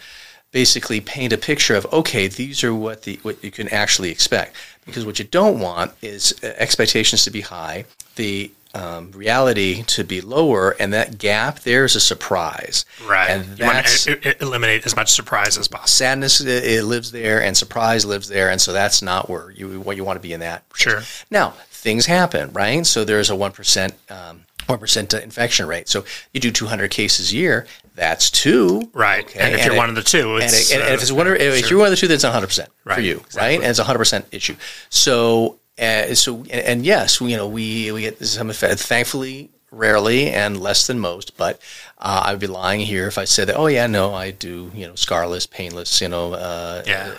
basically 0.51 0.99
paint 0.99 1.31
a 1.31 1.37
picture 1.37 1.75
of 1.75 1.85
okay 1.93 2.27
these 2.27 2.63
are 2.63 2.75
what 2.75 3.03
the 3.03 3.17
what 3.21 3.41
you 3.43 3.51
can 3.51 3.69
actually 3.69 4.09
expect 4.11 4.55
because 4.85 5.05
what 5.05 5.19
you 5.19 5.25
don't 5.25 5.59
want 5.59 5.91
is 6.01 6.33
uh, 6.43 6.47
expectations 6.57 7.23
to 7.23 7.31
be 7.31 7.41
high 7.41 7.85
the 8.15 8.51
um, 8.73 9.11
reality 9.11 9.83
to 9.83 10.03
be 10.05 10.21
lower 10.21 10.71
and 10.79 10.93
that 10.93 11.17
gap 11.17 11.59
there 11.59 11.83
is 11.83 11.95
a 11.95 11.99
surprise 11.99 12.85
Right. 13.05 13.29
and 13.29 13.59
you 13.59 13.65
want 13.65 13.85
to 13.85 14.41
eliminate 14.41 14.85
as 14.85 14.95
much 14.95 15.11
surprise 15.11 15.57
as 15.57 15.67
possible. 15.67 15.87
sadness 15.87 16.39
uh, 16.41 16.45
it 16.47 16.83
lives 16.85 17.11
there 17.11 17.41
and 17.41 17.55
surprise 17.57 18.05
lives 18.05 18.29
there 18.29 18.49
and 18.49 18.61
so 18.61 18.71
that's 18.71 19.01
not 19.01 19.29
where 19.29 19.51
you 19.51 19.81
what 19.81 19.97
you 19.97 20.05
want 20.05 20.17
to 20.17 20.21
be 20.21 20.31
in 20.33 20.39
that 20.39 20.63
Sure. 20.73 21.01
now 21.29 21.49
things 21.69 22.05
happen 22.05 22.51
right 22.53 22.85
so 22.85 23.03
there's 23.03 23.29
a 23.29 23.33
1% 23.33 23.91
um, 24.09 24.41
1% 24.79 25.23
infection 25.23 25.67
rate 25.67 25.87
so 25.89 26.03
you 26.33 26.39
do 26.39 26.51
200 26.51 26.89
cases 26.91 27.31
a 27.31 27.35
year 27.35 27.65
that's 27.95 28.31
two 28.31 28.89
Right. 28.93 29.25
okay? 29.25 29.39
And 29.39 29.53
if 29.55 29.65
you're 29.65 29.73
it- 29.75 29.77
one 29.77 29.89
of 29.89 29.95
the 29.95 30.01
two, 30.03 30.35
and, 30.35 30.43
it- 30.45 30.71
and 30.71 30.81
uh, 30.81 30.85
if 30.87 31.01
it's 31.01 31.11
one, 31.11 31.27
if 31.27 31.59
sure. 31.59 31.69
you're 31.69 31.79
one 31.79 31.87
of 31.87 31.91
the 31.91 31.97
two, 31.97 32.07
that's 32.07 32.23
100 32.23 32.47
percent 32.47 32.69
for 32.85 33.01
you, 33.01 33.17
exactly. 33.17 33.41
right? 33.41 33.55
And 33.61 33.65
it's 33.69 33.79
a 33.79 33.83
100 33.83 33.97
percent 33.99 34.25
issue. 34.31 34.55
So, 34.89 35.59
uh, 35.77 36.13
so, 36.15 36.37
and, 36.37 36.51
and 36.51 36.85
yes, 36.85 37.19
we, 37.19 37.31
you 37.31 37.37
know, 37.37 37.47
we 37.49 37.91
we 37.91 38.01
get 38.01 38.25
some 38.25 38.49
effect. 38.49 38.79
Thankfully, 38.79 39.49
rarely 39.71 40.29
and 40.29 40.59
less 40.59 40.87
than 40.87 40.99
most. 40.99 41.35
But 41.37 41.59
uh, 41.97 42.23
I 42.25 42.31
would 42.31 42.39
be 42.39 42.47
lying 42.47 42.79
here 42.79 43.07
if 43.07 43.17
I 43.17 43.25
said 43.25 43.49
that. 43.49 43.57
Oh 43.57 43.67
yeah, 43.67 43.87
no, 43.87 44.13
I 44.13 44.31
do. 44.31 44.71
You 44.73 44.87
know, 44.87 44.93
scarless, 44.93 45.49
painless. 45.49 45.99
You 46.01 46.07
know, 46.09 46.33
uh, 46.33 46.83
Yeah. 46.87 47.15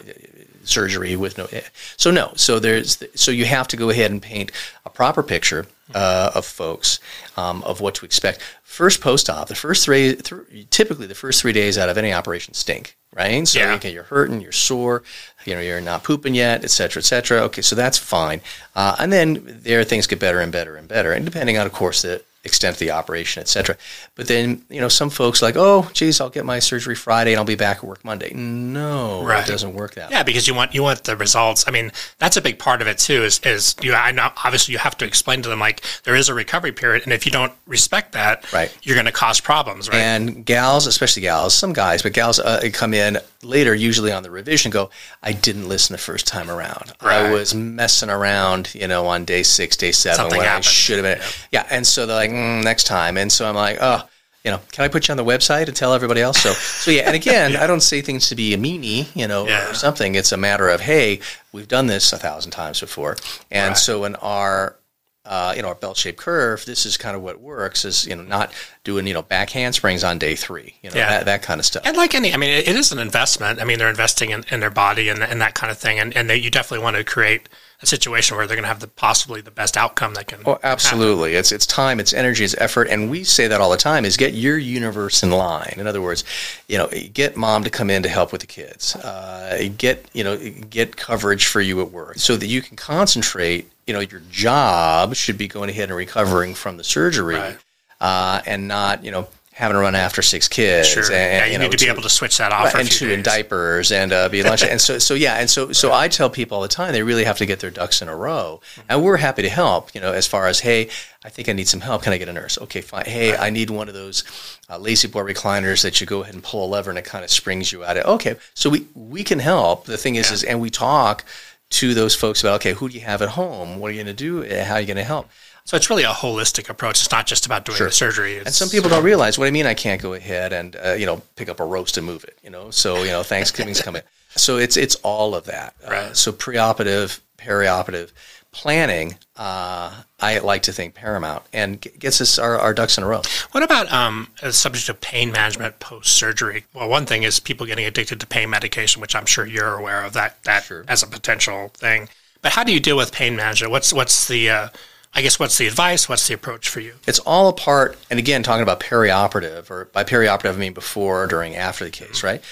Surgery 0.65 1.17
with 1.17 1.39
no. 1.39 1.49
So 1.97 2.11
no. 2.11 2.33
So 2.37 2.59
there's. 2.59 3.03
So 3.15 3.31
you 3.31 3.45
have 3.45 3.69
to 3.69 3.77
go 3.77 3.91
ahead 3.91 4.11
and 4.11 4.21
paint 4.23 4.53
a 4.85 4.91
proper 4.91 5.23
picture 5.23 5.67
uh, 5.95 6.31
of 6.35 6.45
folks 6.47 7.01
um, 7.37 7.63
of 7.65 7.81
what 7.81 7.95
to 7.97 8.05
expect. 8.05 8.41
First 8.63 9.01
post 9.03 9.29
op, 9.29 9.49
the 9.49 9.55
first 9.55 9.85
three, 9.85 10.15
th- 10.17 10.69
typically 10.71 11.07
the 11.07 11.15
first 11.15 11.43
three 11.43 11.53
days 11.53 11.77
out 11.77 11.91
of 11.91 11.99
any 11.99 12.11
operation 12.11 12.55
stink, 12.55 12.97
right? 13.15 13.47
So 13.47 13.59
Yeah. 13.59 13.75
okay, 13.75 13.93
you're 13.93 14.05
hurting, 14.05 14.41
you're 14.41 14.51
sore, 14.51 15.03
you 15.45 15.55
know, 15.55 15.61
you're 15.61 15.83
not 15.83 16.05
pooping 16.05 16.35
yet, 16.35 16.65
et 16.65 16.71
cetera, 16.71 17.01
et 17.01 17.05
cetera. 17.05 17.41
Okay, 17.43 17.61
so 17.61 17.77
that's 17.77 17.99
fine. 17.99 18.41
Uh, 18.75 18.97
and 18.99 19.13
then 19.13 19.45
there 19.63 19.85
things 19.85 20.07
get 20.07 20.21
better 20.21 20.41
and 20.41 20.51
better 20.51 20.77
and 20.77 20.89
better, 20.89 21.13
and 21.13 21.27
depending 21.27 21.59
on, 21.59 21.67
of 21.67 21.75
course, 21.75 22.01
the 22.01 22.23
extent 22.45 22.75
of 22.75 22.79
the 22.81 22.91
operation, 22.91 23.41
et 23.41 23.49
cetera. 23.49 23.77
But 24.17 24.27
then, 24.29 24.65
you 24.69 24.81
know, 24.81 24.89
some 24.89 25.11
folks 25.11 25.41
like, 25.43 25.55
oh, 25.57 25.89
geez, 25.93 26.21
I'll 26.21 26.29
get 26.31 26.45
my 26.45 26.59
surgery 26.59 26.95
Friday 26.97 27.33
and 27.33 27.39
I'll 27.39 27.45
be 27.45 27.55
back 27.55 27.79
at 27.79 27.85
work 27.85 28.05
Monday. 28.05 28.33
No, 28.35 29.23
Right. 29.25 29.47
it 29.47 29.51
doesn't 29.51 29.75
work 29.75 29.95
that 29.95 30.11
way. 30.11 30.17
Yeah, 30.17 30.23
because 30.23 30.49
you 30.49 30.55
want 30.55 30.75
you 30.75 30.83
want 30.83 31.05
the 31.05 31.17
results. 31.17 31.65
I 31.69 31.71
mean, 31.71 31.93
that's 32.19 32.37
a 32.37 32.41
big 32.43 32.59
part 32.59 32.81
of 32.83 32.89
it 32.89 32.99
too. 32.99 33.23
Is 33.23 33.39
is 33.45 33.77
you? 33.81 33.95
I 33.95 34.11
know 34.13 34.31
obviously 34.45 34.73
you 34.73 34.79
have 34.79 34.97
to 34.99 35.05
explain 35.05 35.43
to 35.43 35.49
them 35.49 35.61
like 35.61 35.83
there 36.05 36.15
is 36.17 36.29
a 36.29 36.35
recovery 36.35 36.73
period, 36.73 37.05
and 37.05 37.13
if 37.13 37.25
you 37.27 37.33
don't 37.33 37.53
respect 37.67 38.13
that, 38.13 38.53
Right. 38.53 38.77
you're 38.83 38.97
going 38.97 39.07
to 39.07 39.13
cause 39.13 39.41
problems, 39.41 39.89
right? 39.89 39.99
And 39.99 40.45
gals, 40.45 40.87
especially 40.87 41.23
gals, 41.23 41.55
some 41.55 41.73
guys, 41.73 42.03
but 42.03 42.13
gals 42.13 42.39
uh, 42.41 42.61
come 42.73 42.93
in 42.95 43.19
later, 43.43 43.75
usually 43.75 44.13
on 44.13 44.23
the 44.23 44.31
revision, 44.31 44.71
go, 44.71 44.91
I 45.23 45.33
didn't 45.33 45.69
listen 45.69 45.95
the 45.95 45.99
first 45.99 46.27
time 46.27 46.51
around. 46.51 46.93
I 47.01 47.33
was 47.33 47.55
messing 47.55 48.11
around, 48.11 48.75
you 48.75 48.87
know, 48.87 49.07
on 49.07 49.25
day 49.25 49.43
six, 49.43 49.77
day 49.77 49.93
seven 49.93 50.17
Something 50.17 50.39
when 50.39 50.47
happened. 50.47 50.67
I 50.67 50.69
should 50.69 51.05
have 51.05 51.19
been. 51.19 51.27
Yeah. 51.51 51.67
And 51.71 51.87
so 51.87 52.07
they're 52.07 52.17
like, 52.17 52.31
mm, 52.31 52.63
next 52.63 52.85
time. 52.85 53.17
And 53.17 53.31
so 53.31 53.49
I'm 53.49 53.55
like, 53.55 53.79
oh, 53.81 54.09
you 54.45 54.51
know, 54.51 54.61
can 54.73 54.85
I 54.85 54.89
put 54.89 55.07
you 55.07 55.13
on 55.13 55.17
the 55.17 55.25
website 55.25 55.69
and 55.69 55.77
tell 55.77 55.95
everybody 55.95 56.21
else? 56.21 56.41
So, 56.41 56.53
so 56.53 56.91
yeah. 56.91 57.03
And 57.03 57.15
again, 57.15 57.53
yeah. 57.53 57.63
I 57.63 57.67
don't 57.67 57.81
say 57.81 58.01
things 58.01 58.29
to 58.29 58.35
be 58.35 58.55
a 58.55 58.59
meanie, 58.59 59.15
you 59.15 59.29
know, 59.29 59.47
yeah. 59.47 59.71
or 59.71 59.75
something. 59.75 60.15
It's 60.15 60.33
a 60.33 60.37
matter 60.37 60.69
of, 60.69 60.81
hey, 60.81 61.21
we've 61.53 61.69
done 61.69 61.87
this 61.87 62.13
a 62.13 62.19
thousand 62.19 62.51
times 62.51 62.81
before, 62.81 63.17
and 63.51 63.71
right. 63.71 63.77
so 63.77 64.05
in 64.05 64.17
our 64.17 64.77
uh, 65.25 65.53
you 65.55 65.63
know, 65.63 65.69
our 65.69 65.75
bell-shaped 65.75 66.19
curve, 66.19 66.65
this 66.65 66.85
is 66.85 66.97
kind 66.97 67.15
of 67.15 67.23
what 67.23 67.41
works 67.41 67.85
is, 67.85 68.07
you 68.07 68.17
know, 68.17 68.23
not 68.23 68.53
doing, 68.83 69.07
you 69.07 69.15
know, 69.15 69.23
back 69.23 69.51
handsprings 69.51 70.03
on 70.03 70.19
day 70.19 70.35
three, 70.35 70.75
you 70.83 70.91
know, 70.91 70.97
yeah. 70.97 71.09
that, 71.11 71.27
that 71.27 71.43
kind 71.43 71.61
of 71.61 71.65
stuff. 71.65 71.83
And 71.87 71.97
like 71.97 72.15
any, 72.15 72.35
I 72.35 72.37
mean, 72.37 72.51
it 72.51 72.69
is 72.69 72.91
an 72.91 72.99
investment. 72.99 73.61
I 73.61 73.65
mean, 73.65 73.79
they're 73.79 73.89
investing 73.89 74.31
in, 74.31 74.45
in 74.51 74.61
their 74.61 74.71
body 74.71 75.09
and, 75.09 75.23
and 75.23 75.41
that 75.41 75.55
kind 75.55 75.71
of 75.71 75.79
thing. 75.79 76.01
And, 76.01 76.17
and 76.17 76.29
they, 76.29 76.37
you 76.37 76.51
definitely 76.51 76.83
want 76.83 76.97
to 76.97 77.05
create 77.05 77.49
a 77.83 77.87
situation 77.87 78.37
where 78.37 78.47
they're 78.47 78.57
going 78.57 78.63
to 78.63 78.69
have 78.69 78.81
the 78.81 78.87
possibly 78.87 79.41
the 79.41 79.51
best 79.51 79.77
outcome 79.77 80.15
that 80.15 80.29
can. 80.29 80.41
Oh, 80.47 80.59
absolutely! 80.63 81.33
Happen. 81.33 81.41
It's 81.41 81.53
it's 81.53 81.67
time, 81.67 81.99
it's 81.99 82.13
energy, 82.13 82.45
it's 82.45 82.55
effort, 82.59 82.85
and 82.89 83.11
we 83.11 83.25
say 83.25 83.49
that 83.49 83.61
all 83.61 83.71
the 83.71 83.77
time: 83.77 84.05
is 84.05 84.17
get 84.17 84.35
your 84.35 84.57
universe 84.57 85.25
in 85.25 85.33
line. 85.33 85.75
In 85.77 85.89
other 85.89 86.01
words, 86.01 86.23
you 86.69 86.79
know, 86.79 86.89
get 87.13 87.37
mom 87.37 87.65
to 87.65 87.71
come 87.71 87.91
in 87.91 88.05
to 88.05 88.09
help 88.09 88.31
with 88.31 88.41
the 88.41 88.47
kids. 88.47 88.95
Uh, 88.95 89.69
get 89.77 90.09
you 90.13 90.23
know, 90.23 90.39
get 90.71 90.97
coverage 90.97 91.47
for 91.47 91.61
you 91.61 91.81
at 91.81 91.91
work 91.91 92.19
so 92.19 92.37
that 92.37 92.47
you 92.47 92.63
can 92.63 92.77
concentrate. 92.77 93.69
You 93.87 93.95
know, 93.95 94.01
your 94.01 94.23
job 94.31 95.15
should 95.15 95.39
be 95.39 95.49
going 95.49 95.71
ahead 95.71 95.89
and 95.89 95.97
recovering 95.97 96.55
from 96.55 96.77
the 96.77 96.85
surgery, 96.85 97.37
right. 97.37 97.59
uh, 98.01 98.43
and 98.47 98.69
not 98.69 99.05
you 99.05 99.11
know 99.11 99.27
having 99.53 99.75
to 99.75 99.81
run 99.81 99.95
after 99.95 100.23
six 100.23 100.49
kids. 100.49 100.89
Sure. 100.89 101.03
And, 101.03 101.11
yeah, 101.13 101.45
you, 101.45 101.53
you 101.53 101.59
know, 101.59 101.65
need 101.65 101.79
to 101.79 101.85
be 101.85 101.91
able 101.91 102.03
to 102.03 102.09
switch 102.09 102.39
that 102.39 102.53
off. 102.53 102.75
and 102.75 102.91
two 102.91 103.11
in 103.11 103.23
diapers 103.23 103.93
and 103.93 104.13
uh, 104.13 104.29
be 104.29 104.43
lunch. 104.43 104.63
and 104.65 104.81
so, 104.81 104.99
so 104.99 105.15
yeah, 105.15 105.37
and 105.37 105.49
so, 105.49 105.73
so 105.73 105.93
I 105.93 106.09
tell 106.09 106.31
people 106.31 106.57
all 106.57 106.63
the 106.63 106.69
time 106.69 106.93
they 106.93 107.03
really 107.03 107.25
have 107.25 107.39
to 107.39 107.47
get 107.47 107.61
their 107.61 107.71
ducks 107.71 108.01
in 108.03 108.09
a 108.09 108.17
row, 108.17 108.61
mm-hmm. 108.63 108.81
and 108.89 109.05
we're 109.05 109.19
happy 109.19 109.43
to 109.43 109.49
help. 109.49 109.95
You 109.95 110.01
know, 110.01 110.13
as 110.13 110.27
far 110.27 110.47
as 110.47 110.61
hey, 110.61 110.89
I 111.25 111.29
think 111.29 111.49
I 111.49 111.53
need 111.53 111.69
some 111.69 111.81
help. 111.81 112.03
Can 112.03 112.13
I 112.13 112.19
get 112.19 112.29
a 112.29 112.33
nurse? 112.33 112.59
Okay, 112.59 112.81
fine. 112.81 113.05
Hey, 113.05 113.37
I 113.37 113.51
need 113.51 113.71
one 113.71 113.89
of 113.89 113.95
those 113.95 114.25
uh, 114.69 114.79
La-Z-Boy 114.79 115.23
recliners 115.23 115.83
that 115.83 116.01
you 116.01 116.07
go 116.07 116.23
ahead 116.23 116.35
and 116.35 116.43
pull 116.43 116.65
a 116.65 116.69
lever 116.69 116.91
and 116.91 116.99
it 116.99 117.05
kind 117.05 117.23
of 117.23 117.31
springs 117.31 117.71
you 117.73 117.85
out. 117.85 117.97
Of, 117.97 118.07
okay, 118.07 118.37
so 118.55 118.71
we 118.71 118.87
we 118.95 119.23
can 119.23 119.39
help. 119.39 119.85
The 119.85 119.99
thing 119.99 120.15
is, 120.15 120.31
yeah. 120.31 120.35
is 120.35 120.45
and 120.45 120.61
we 120.61 120.71
talk 120.71 121.25
to 121.73 121.95
those 121.95 122.15
folks 122.15 122.43
about 122.43 122.57
okay, 122.57 122.75
who 122.75 122.89
do 122.89 122.95
you 122.95 123.01
have 123.01 123.23
at 123.23 123.31
home? 123.31 123.79
What 123.79 123.91
are 123.91 123.95
you 123.95 124.03
going 124.03 124.15
to 124.15 124.19
do? 124.25 124.43
How 124.63 124.75
are 124.75 124.81
you 124.81 124.87
going 124.87 124.97
to 124.97 125.05
help? 125.05 125.29
So 125.65 125.77
it's 125.77 125.89
really 125.89 126.03
a 126.03 126.09
holistic 126.09 126.69
approach. 126.69 127.01
It's 127.01 127.11
not 127.11 127.27
just 127.27 127.47
about 127.47 127.65
doing 127.65 127.79
sure. 127.79 127.87
the 127.87 127.93
surgery. 127.93 128.35
It's, 128.35 128.47
and 128.47 128.55
some 128.55 128.69
people 128.69 128.91
don't 128.91 129.05
realize 129.05 129.39
what 129.39 129.47
I 129.47 129.51
mean. 129.51 129.67
I 129.67 129.75
can't 129.75 130.03
go 130.03 130.15
ahead 130.15 130.53
and 130.53 130.77
uh, 130.77 130.93
you 130.93 131.07
know 131.07 131.23
pick 131.37 131.49
up 131.49 131.61
a 131.61 131.65
roast 131.65 131.97
and 131.97 132.07
move 132.07 132.25
it. 132.25 132.39
You 132.43 132.51
know, 132.51 132.71
so 132.71 133.03
you 133.03 133.11
know 133.11 133.23
Thanksgiving's 133.23 133.81
coming. 133.81 134.03
So 134.35 134.57
it's 134.57 134.79
it's 134.79 134.95
all 135.03 135.35
of 135.35 135.45
that. 135.45 135.75
Uh, 135.87 135.91
right. 135.91 135.99
Uh, 136.05 136.15
so 136.15 136.33
preoperative, 136.33 137.21
perioperative 137.37 138.13
planning. 138.53 139.17
Uh, 139.37 140.03
I 140.21 140.39
like 140.39 140.63
to 140.63 140.73
think 140.73 140.95
paramount 140.95 141.43
and 141.53 141.81
gets 141.81 142.21
us 142.21 142.39
our, 142.39 142.59
our 142.59 142.75
ducks 142.75 142.97
in 142.99 143.05
a 143.05 143.07
row. 143.07 143.23
What 143.51 143.63
about 143.63 143.91
um, 143.91 144.29
the 144.41 144.53
subject 144.53 144.89
of 144.89 145.01
pain 145.01 145.33
management 145.33 145.81
post 145.81 146.13
surgery? 146.13 146.65
Well, 146.73 146.89
one 146.89 147.07
thing 147.07 147.23
is 147.25 147.41
people 147.41 147.67
getting 147.67 147.87
addicted 147.87 148.21
to 148.21 148.27
pain 148.27 148.51
medication, 148.51 149.01
which 149.01 149.17
I'm 149.17 149.27
sure 149.27 149.47
you're 149.47 149.75
aware 149.75 150.05
of 150.05 150.13
that 150.13 150.43
that 150.45 150.65
sure. 150.65 150.85
as 150.87 151.03
a 151.03 151.07
potential 151.07 151.71
thing. 151.75 152.09
But 152.43 152.53
how 152.53 152.65
do 152.65 152.73
you 152.73 152.81
deal 152.81 152.97
with 152.97 153.13
pain 153.13 153.35
management? 153.37 153.71
What's 153.71 153.93
what's 153.93 154.29
the 154.29 154.51
uh, 154.51 154.69
I 155.15 155.23
guess 155.23 155.39
what's 155.39 155.59
the 155.59 155.67
advice? 155.67 156.09
What's 156.09 156.27
the 156.29 156.35
approach 156.35 156.69
for 156.69 156.81
you? 156.81 156.95
It's 157.07 157.19
all 157.21 157.49
a 157.49 157.53
part, 157.53 157.99
and 158.11 158.19
again, 158.19 158.43
talking 158.43 158.63
about 158.63 158.81
perioperative, 158.81 159.71
or 159.71 159.87
by 159.87 160.05
perioperative 160.05 160.55
I 160.55 160.59
mean 160.59 160.73
before, 160.73 161.27
during, 161.27 161.55
after 161.55 161.85
the 161.85 161.91
case, 161.91 162.23
right? 162.23 162.43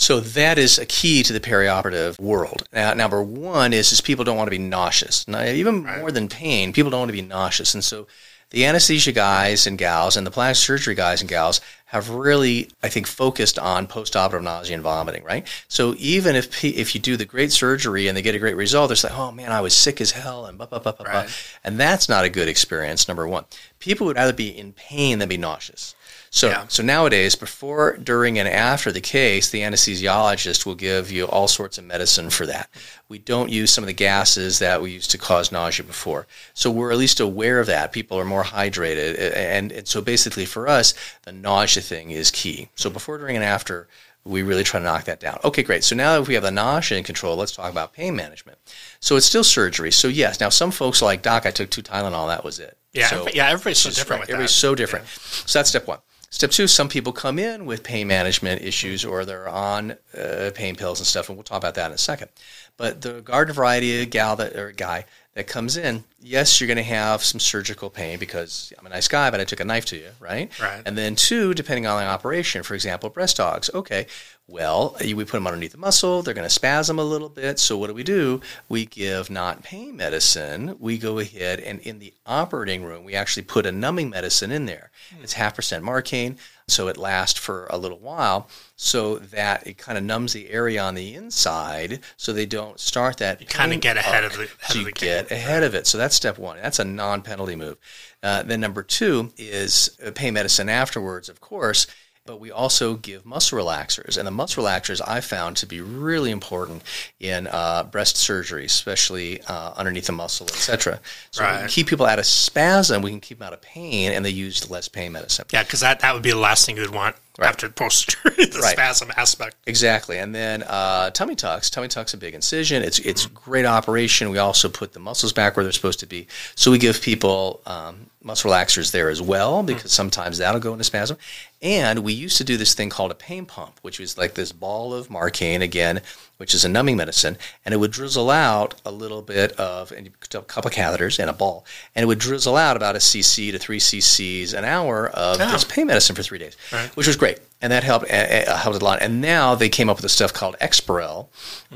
So 0.00 0.18
that 0.18 0.58
is 0.58 0.78
a 0.78 0.86
key 0.86 1.22
to 1.24 1.32
the 1.34 1.40
perioperative 1.40 2.18
world. 2.18 2.66
Now, 2.72 2.94
number 2.94 3.22
one 3.22 3.74
is, 3.74 3.92
is 3.92 4.00
people 4.00 4.24
don't 4.24 4.38
want 4.38 4.46
to 4.46 4.50
be 4.50 4.58
nauseous. 4.58 5.28
Now, 5.28 5.44
even 5.44 5.84
more 5.84 6.10
than 6.10 6.26
pain, 6.26 6.72
people 6.72 6.90
don't 6.90 7.00
want 7.00 7.10
to 7.10 7.22
be 7.22 7.22
nauseous, 7.22 7.74
and 7.74 7.84
so 7.84 8.06
the 8.48 8.64
anesthesia 8.64 9.12
guys 9.12 9.66
and 9.66 9.78
gals 9.78 10.16
and 10.16 10.26
the 10.26 10.30
plastic 10.30 10.66
surgery 10.66 10.94
guys 10.94 11.20
and 11.20 11.28
gals 11.28 11.60
have 11.84 12.08
really, 12.08 12.68
I 12.82 12.88
think, 12.88 13.06
focused 13.06 13.58
on 13.58 13.86
postoperative 13.86 14.42
nausea 14.42 14.74
and 14.74 14.82
vomiting, 14.82 15.22
right? 15.22 15.46
So 15.68 15.94
even 15.98 16.34
if 16.34 16.64
if 16.64 16.94
you 16.94 17.00
do 17.00 17.16
the 17.16 17.26
great 17.26 17.52
surgery 17.52 18.08
and 18.08 18.16
they 18.16 18.22
get 18.22 18.34
a 18.34 18.40
great 18.40 18.56
result, 18.56 18.88
they're 18.88 19.10
like, 19.10 19.18
oh 19.18 19.30
man, 19.32 19.52
I 19.52 19.60
was 19.60 19.74
sick 19.74 20.00
as 20.00 20.12
hell 20.12 20.46
and 20.46 20.56
blah, 20.56 20.66
blah, 20.66 20.78
blah, 20.78 20.92
blah, 20.92 21.06
right. 21.06 21.26
blah. 21.26 21.32
And 21.62 21.78
that's 21.78 22.08
not 22.08 22.24
a 22.24 22.30
good 22.30 22.48
experience, 22.48 23.06
number 23.06 23.28
one. 23.28 23.44
People 23.78 24.06
would 24.06 24.16
rather 24.16 24.32
be 24.32 24.48
in 24.48 24.72
pain 24.72 25.18
than 25.18 25.28
be 25.28 25.36
nauseous. 25.36 25.94
So, 26.32 26.48
yeah. 26.48 26.66
so 26.68 26.84
nowadays, 26.84 27.34
before, 27.34 27.96
during, 27.96 28.38
and 28.38 28.46
after 28.46 28.92
the 28.92 29.00
case, 29.00 29.50
the 29.50 29.62
anesthesiologist 29.62 30.64
will 30.64 30.76
give 30.76 31.10
you 31.10 31.26
all 31.26 31.48
sorts 31.48 31.76
of 31.76 31.84
medicine 31.84 32.30
for 32.30 32.46
that. 32.46 32.70
We 33.08 33.18
don't 33.18 33.50
use 33.50 33.72
some 33.72 33.82
of 33.82 33.88
the 33.88 33.94
gases 33.94 34.60
that 34.60 34.80
we 34.80 34.92
used 34.92 35.10
to 35.10 35.18
cause 35.18 35.50
nausea 35.50 35.84
before. 35.84 36.28
So 36.54 36.70
we're 36.70 36.92
at 36.92 36.98
least 36.98 37.18
aware 37.18 37.58
of 37.58 37.66
that. 37.66 37.90
People 37.90 38.16
are 38.16 38.24
more 38.24 38.44
hydrated. 38.44 39.34
And, 39.34 39.72
and 39.72 39.88
so 39.88 40.00
basically 40.00 40.44
for 40.44 40.68
us, 40.68 40.94
the 41.22 41.32
nausea 41.32 41.82
thing 41.82 42.12
is 42.12 42.30
key. 42.30 42.68
So 42.76 42.90
before, 42.90 43.18
during, 43.18 43.34
and 43.34 43.44
after, 43.44 43.88
we 44.24 44.42
really 44.42 44.62
try 44.62 44.78
to 44.78 44.84
knock 44.84 45.04
that 45.04 45.18
down. 45.18 45.40
Okay, 45.42 45.64
great. 45.64 45.82
So 45.82 45.96
now 45.96 46.20
if 46.20 46.28
we 46.28 46.34
have 46.34 46.44
the 46.44 46.52
nausea 46.52 46.98
in 46.98 47.02
control, 47.02 47.36
let's 47.36 47.52
talk 47.52 47.72
about 47.72 47.92
pain 47.92 48.14
management. 48.14 48.58
So 49.00 49.16
it's 49.16 49.26
still 49.26 49.42
surgery. 49.42 49.90
So 49.90 50.06
yes, 50.06 50.38
now 50.38 50.50
some 50.50 50.70
folks 50.70 51.02
are 51.02 51.06
like, 51.06 51.22
Doc, 51.22 51.44
I 51.44 51.50
took 51.50 51.70
two 51.70 51.82
Tylenol, 51.82 52.28
that 52.28 52.44
was 52.44 52.60
it. 52.60 52.76
Yeah, 52.92 53.06
so, 53.08 53.28
yeah, 53.34 53.48
everybody's 53.48 53.78
so 53.78 53.90
different. 53.90 54.20
Right. 54.20 54.30
everybody's 54.30 54.54
so 54.54 54.76
different. 54.76 55.06
Yeah. 55.06 55.42
So 55.46 55.58
that's 55.58 55.70
step 55.70 55.88
one. 55.88 55.98
Step 56.32 56.52
two, 56.52 56.68
some 56.68 56.88
people 56.88 57.12
come 57.12 57.40
in 57.40 57.66
with 57.66 57.82
pain 57.82 58.06
management 58.06 58.62
issues 58.62 59.04
or 59.04 59.24
they're 59.24 59.48
on 59.48 59.96
uh, 60.16 60.50
pain 60.54 60.76
pills 60.76 61.00
and 61.00 61.06
stuff, 61.06 61.28
and 61.28 61.36
we'll 61.36 61.42
talk 61.42 61.58
about 61.58 61.74
that 61.74 61.86
in 61.86 61.92
a 61.92 61.98
second. 61.98 62.30
But 62.76 63.02
the 63.02 63.20
garden 63.20 63.52
variety 63.52 64.06
gal 64.06 64.36
that 64.36 64.54
or 64.54 64.70
guy 64.70 65.06
that 65.34 65.48
comes 65.48 65.76
in, 65.76 66.04
yes, 66.20 66.60
you're 66.60 66.68
going 66.68 66.76
to 66.76 66.82
have 66.84 67.24
some 67.24 67.40
surgical 67.40 67.90
pain 67.90 68.18
because 68.20 68.72
I'm 68.78 68.86
a 68.86 68.90
nice 68.90 69.08
guy, 69.08 69.30
but 69.30 69.40
I 69.40 69.44
took 69.44 69.58
a 69.58 69.64
knife 69.64 69.86
to 69.86 69.96
you, 69.96 70.10
right? 70.20 70.56
Right. 70.60 70.82
And 70.86 70.96
then 70.96 71.16
two, 71.16 71.52
depending 71.52 71.86
on 71.86 72.00
the 72.00 72.06
operation, 72.06 72.62
for 72.62 72.74
example, 72.74 73.10
breast 73.10 73.38
augs. 73.38 73.72
Okay, 73.74 74.06
well, 74.50 74.96
we 75.00 75.14
put 75.14 75.32
them 75.32 75.46
underneath 75.46 75.72
the 75.72 75.78
muscle. 75.78 76.22
They're 76.22 76.34
going 76.34 76.48
to 76.48 76.54
spasm 76.54 76.98
a 76.98 77.04
little 77.04 77.28
bit. 77.28 77.58
So 77.58 77.76
what 77.76 77.86
do 77.86 77.94
we 77.94 78.02
do? 78.02 78.40
We 78.68 78.86
give 78.86 79.30
not 79.30 79.62
pain 79.62 79.96
medicine. 79.96 80.76
We 80.78 80.98
go 80.98 81.18
ahead 81.18 81.60
and 81.60 81.80
in 81.80 81.98
the 81.98 82.12
operating 82.26 82.82
room, 82.84 83.04
we 83.04 83.14
actually 83.14 83.44
put 83.44 83.66
a 83.66 83.72
numbing 83.72 84.10
medicine 84.10 84.50
in 84.50 84.66
there. 84.66 84.90
Hmm. 85.14 85.22
It's 85.22 85.34
half 85.34 85.54
percent 85.54 85.84
Marcaine, 85.84 86.36
so 86.68 86.88
it 86.88 86.96
lasts 86.96 87.38
for 87.38 87.66
a 87.70 87.78
little 87.78 87.98
while, 87.98 88.48
so 88.76 89.16
that 89.16 89.66
it 89.66 89.78
kind 89.78 89.96
of 89.96 90.04
numbs 90.04 90.32
the 90.32 90.50
area 90.50 90.82
on 90.82 90.94
the 90.94 91.14
inside, 91.14 92.00
so 92.16 92.32
they 92.32 92.46
don't 92.46 92.78
start 92.78 93.18
that. 93.18 93.40
You 93.40 93.46
kind 93.46 93.72
of 93.72 93.80
get 93.80 93.96
ahead 93.96 94.24
of 94.24 94.32
the. 94.32 94.44
Ahead 94.44 94.50
so 94.68 94.78
you 94.78 94.84
the 94.86 94.92
get 94.92 95.30
ahead 95.30 95.62
of 95.62 95.74
it. 95.74 95.86
So 95.86 95.98
that's 95.98 96.14
step 96.14 96.38
one. 96.38 96.58
That's 96.60 96.78
a 96.78 96.84
non-penalty 96.84 97.56
move. 97.56 97.78
Uh, 98.22 98.42
then 98.42 98.60
number 98.60 98.82
two 98.82 99.32
is 99.38 99.96
uh, 100.04 100.10
pain 100.12 100.34
medicine 100.34 100.68
afterwards, 100.68 101.28
of 101.28 101.40
course 101.40 101.86
but 102.30 102.38
we 102.38 102.52
also 102.52 102.94
give 102.94 103.26
muscle 103.26 103.58
relaxers. 103.58 104.16
And 104.16 104.24
the 104.24 104.30
muscle 104.30 104.62
relaxers 104.62 105.00
I 105.04 105.20
found 105.20 105.56
to 105.56 105.66
be 105.66 105.80
really 105.80 106.30
important 106.30 106.84
in 107.18 107.48
uh, 107.48 107.82
breast 107.82 108.16
surgery, 108.16 108.66
especially 108.66 109.42
uh, 109.48 109.72
underneath 109.76 110.06
the 110.06 110.12
muscle, 110.12 110.46
etc. 110.46 111.00
So 111.32 111.42
right. 111.42 111.54
we 111.54 111.58
can 111.62 111.68
keep 111.70 111.88
people 111.88 112.06
out 112.06 112.20
of 112.20 112.26
spasm, 112.26 113.02
we 113.02 113.10
can 113.10 113.18
keep 113.18 113.40
them 113.40 113.48
out 113.48 113.52
of 113.52 113.60
pain, 113.62 114.12
and 114.12 114.24
they 114.24 114.30
use 114.30 114.70
less 114.70 114.86
pain 114.86 115.10
medicine. 115.10 115.46
Yeah, 115.52 115.64
because 115.64 115.80
that, 115.80 115.98
that 116.00 116.14
would 116.14 116.22
be 116.22 116.30
the 116.30 116.36
last 116.36 116.66
thing 116.66 116.76
you 116.76 116.82
would 116.82 116.94
want 116.94 117.16
right. 117.40 117.48
after 117.48 117.68
post 117.68 118.12
surgery, 118.12 118.44
the 118.46 118.60
right. 118.60 118.72
spasm 118.72 119.10
aspect. 119.16 119.56
Exactly. 119.66 120.18
And 120.18 120.34
then 120.34 120.62
uh, 120.62 121.10
tummy 121.10 121.34
tucks. 121.34 121.70
Tummy 121.70 121.88
tucks 121.88 122.14
a 122.14 122.16
big 122.16 122.34
incision. 122.34 122.82
It's 122.82 122.98
it's 123.00 123.26
mm-hmm. 123.26 123.50
great 123.50 123.66
operation. 123.66 124.30
We 124.30 124.38
also 124.38 124.68
put 124.68 124.92
the 124.92 125.00
muscles 125.00 125.32
back 125.32 125.56
where 125.56 125.64
they're 125.64 125.72
supposed 125.72 126.00
to 126.00 126.06
be. 126.06 126.28
So 126.54 126.70
we 126.70 126.78
give 126.78 127.00
people 127.00 127.60
um, 127.66 128.06
muscle 128.22 128.50
relaxers 128.50 128.92
there 128.92 129.08
as 129.08 129.20
well 129.20 129.62
because 129.62 129.82
mm-hmm. 129.82 129.88
sometimes 129.88 130.38
that'll 130.38 130.60
go 130.60 130.72
into 130.72 130.84
spasm. 130.84 131.16
And 131.62 131.98
we 132.00 132.14
used 132.14 132.38
to 132.38 132.44
do 132.44 132.56
this 132.56 132.72
thing 132.72 132.88
called 132.88 133.10
a 133.10 133.14
pain 133.14 133.44
pump, 133.44 133.80
which 133.82 133.98
was 133.98 134.16
like 134.16 134.34
this 134.34 134.50
ball 134.50 134.94
of 134.94 135.08
Marcaine, 135.08 135.60
again, 135.60 136.00
which 136.38 136.54
is 136.54 136.64
a 136.64 136.68
numbing 136.70 136.96
medicine, 136.96 137.36
and 137.64 137.74
it 137.74 137.76
would 137.76 137.90
drizzle 137.90 138.30
out 138.30 138.80
a 138.86 138.90
little 138.90 139.20
bit 139.20 139.52
of, 139.52 139.92
and 139.92 140.06
a 140.06 140.42
couple 140.42 140.70
of 140.70 140.74
catheters 140.74 141.18
and 141.18 141.28
a 141.28 141.34
ball, 141.34 141.66
and 141.94 142.02
it 142.02 142.06
would 142.06 142.18
drizzle 142.18 142.56
out 142.56 142.76
about 142.76 142.96
a 142.96 142.98
cc 142.98 143.50
to 143.52 143.58
three 143.58 143.78
cc's 143.78 144.54
an 144.54 144.64
hour 144.64 145.08
of 145.08 145.38
oh. 145.38 145.52
this 145.52 145.64
pain 145.64 145.86
medicine 145.86 146.16
for 146.16 146.22
three 146.22 146.38
days, 146.38 146.56
right. 146.72 146.88
which 146.96 147.06
was 147.06 147.16
great 147.16 147.40
and 147.62 147.72
that 147.72 147.84
helped 147.84 148.10
uh, 148.10 148.56
helped 148.56 148.80
a 148.80 148.84
lot. 148.84 149.02
And 149.02 149.20
now 149.20 149.54
they 149.54 149.68
came 149.68 149.88
up 149.88 149.98
with 149.98 150.04
a 150.04 150.08
stuff 150.08 150.32
called 150.32 150.56
Exparel, 150.60 151.28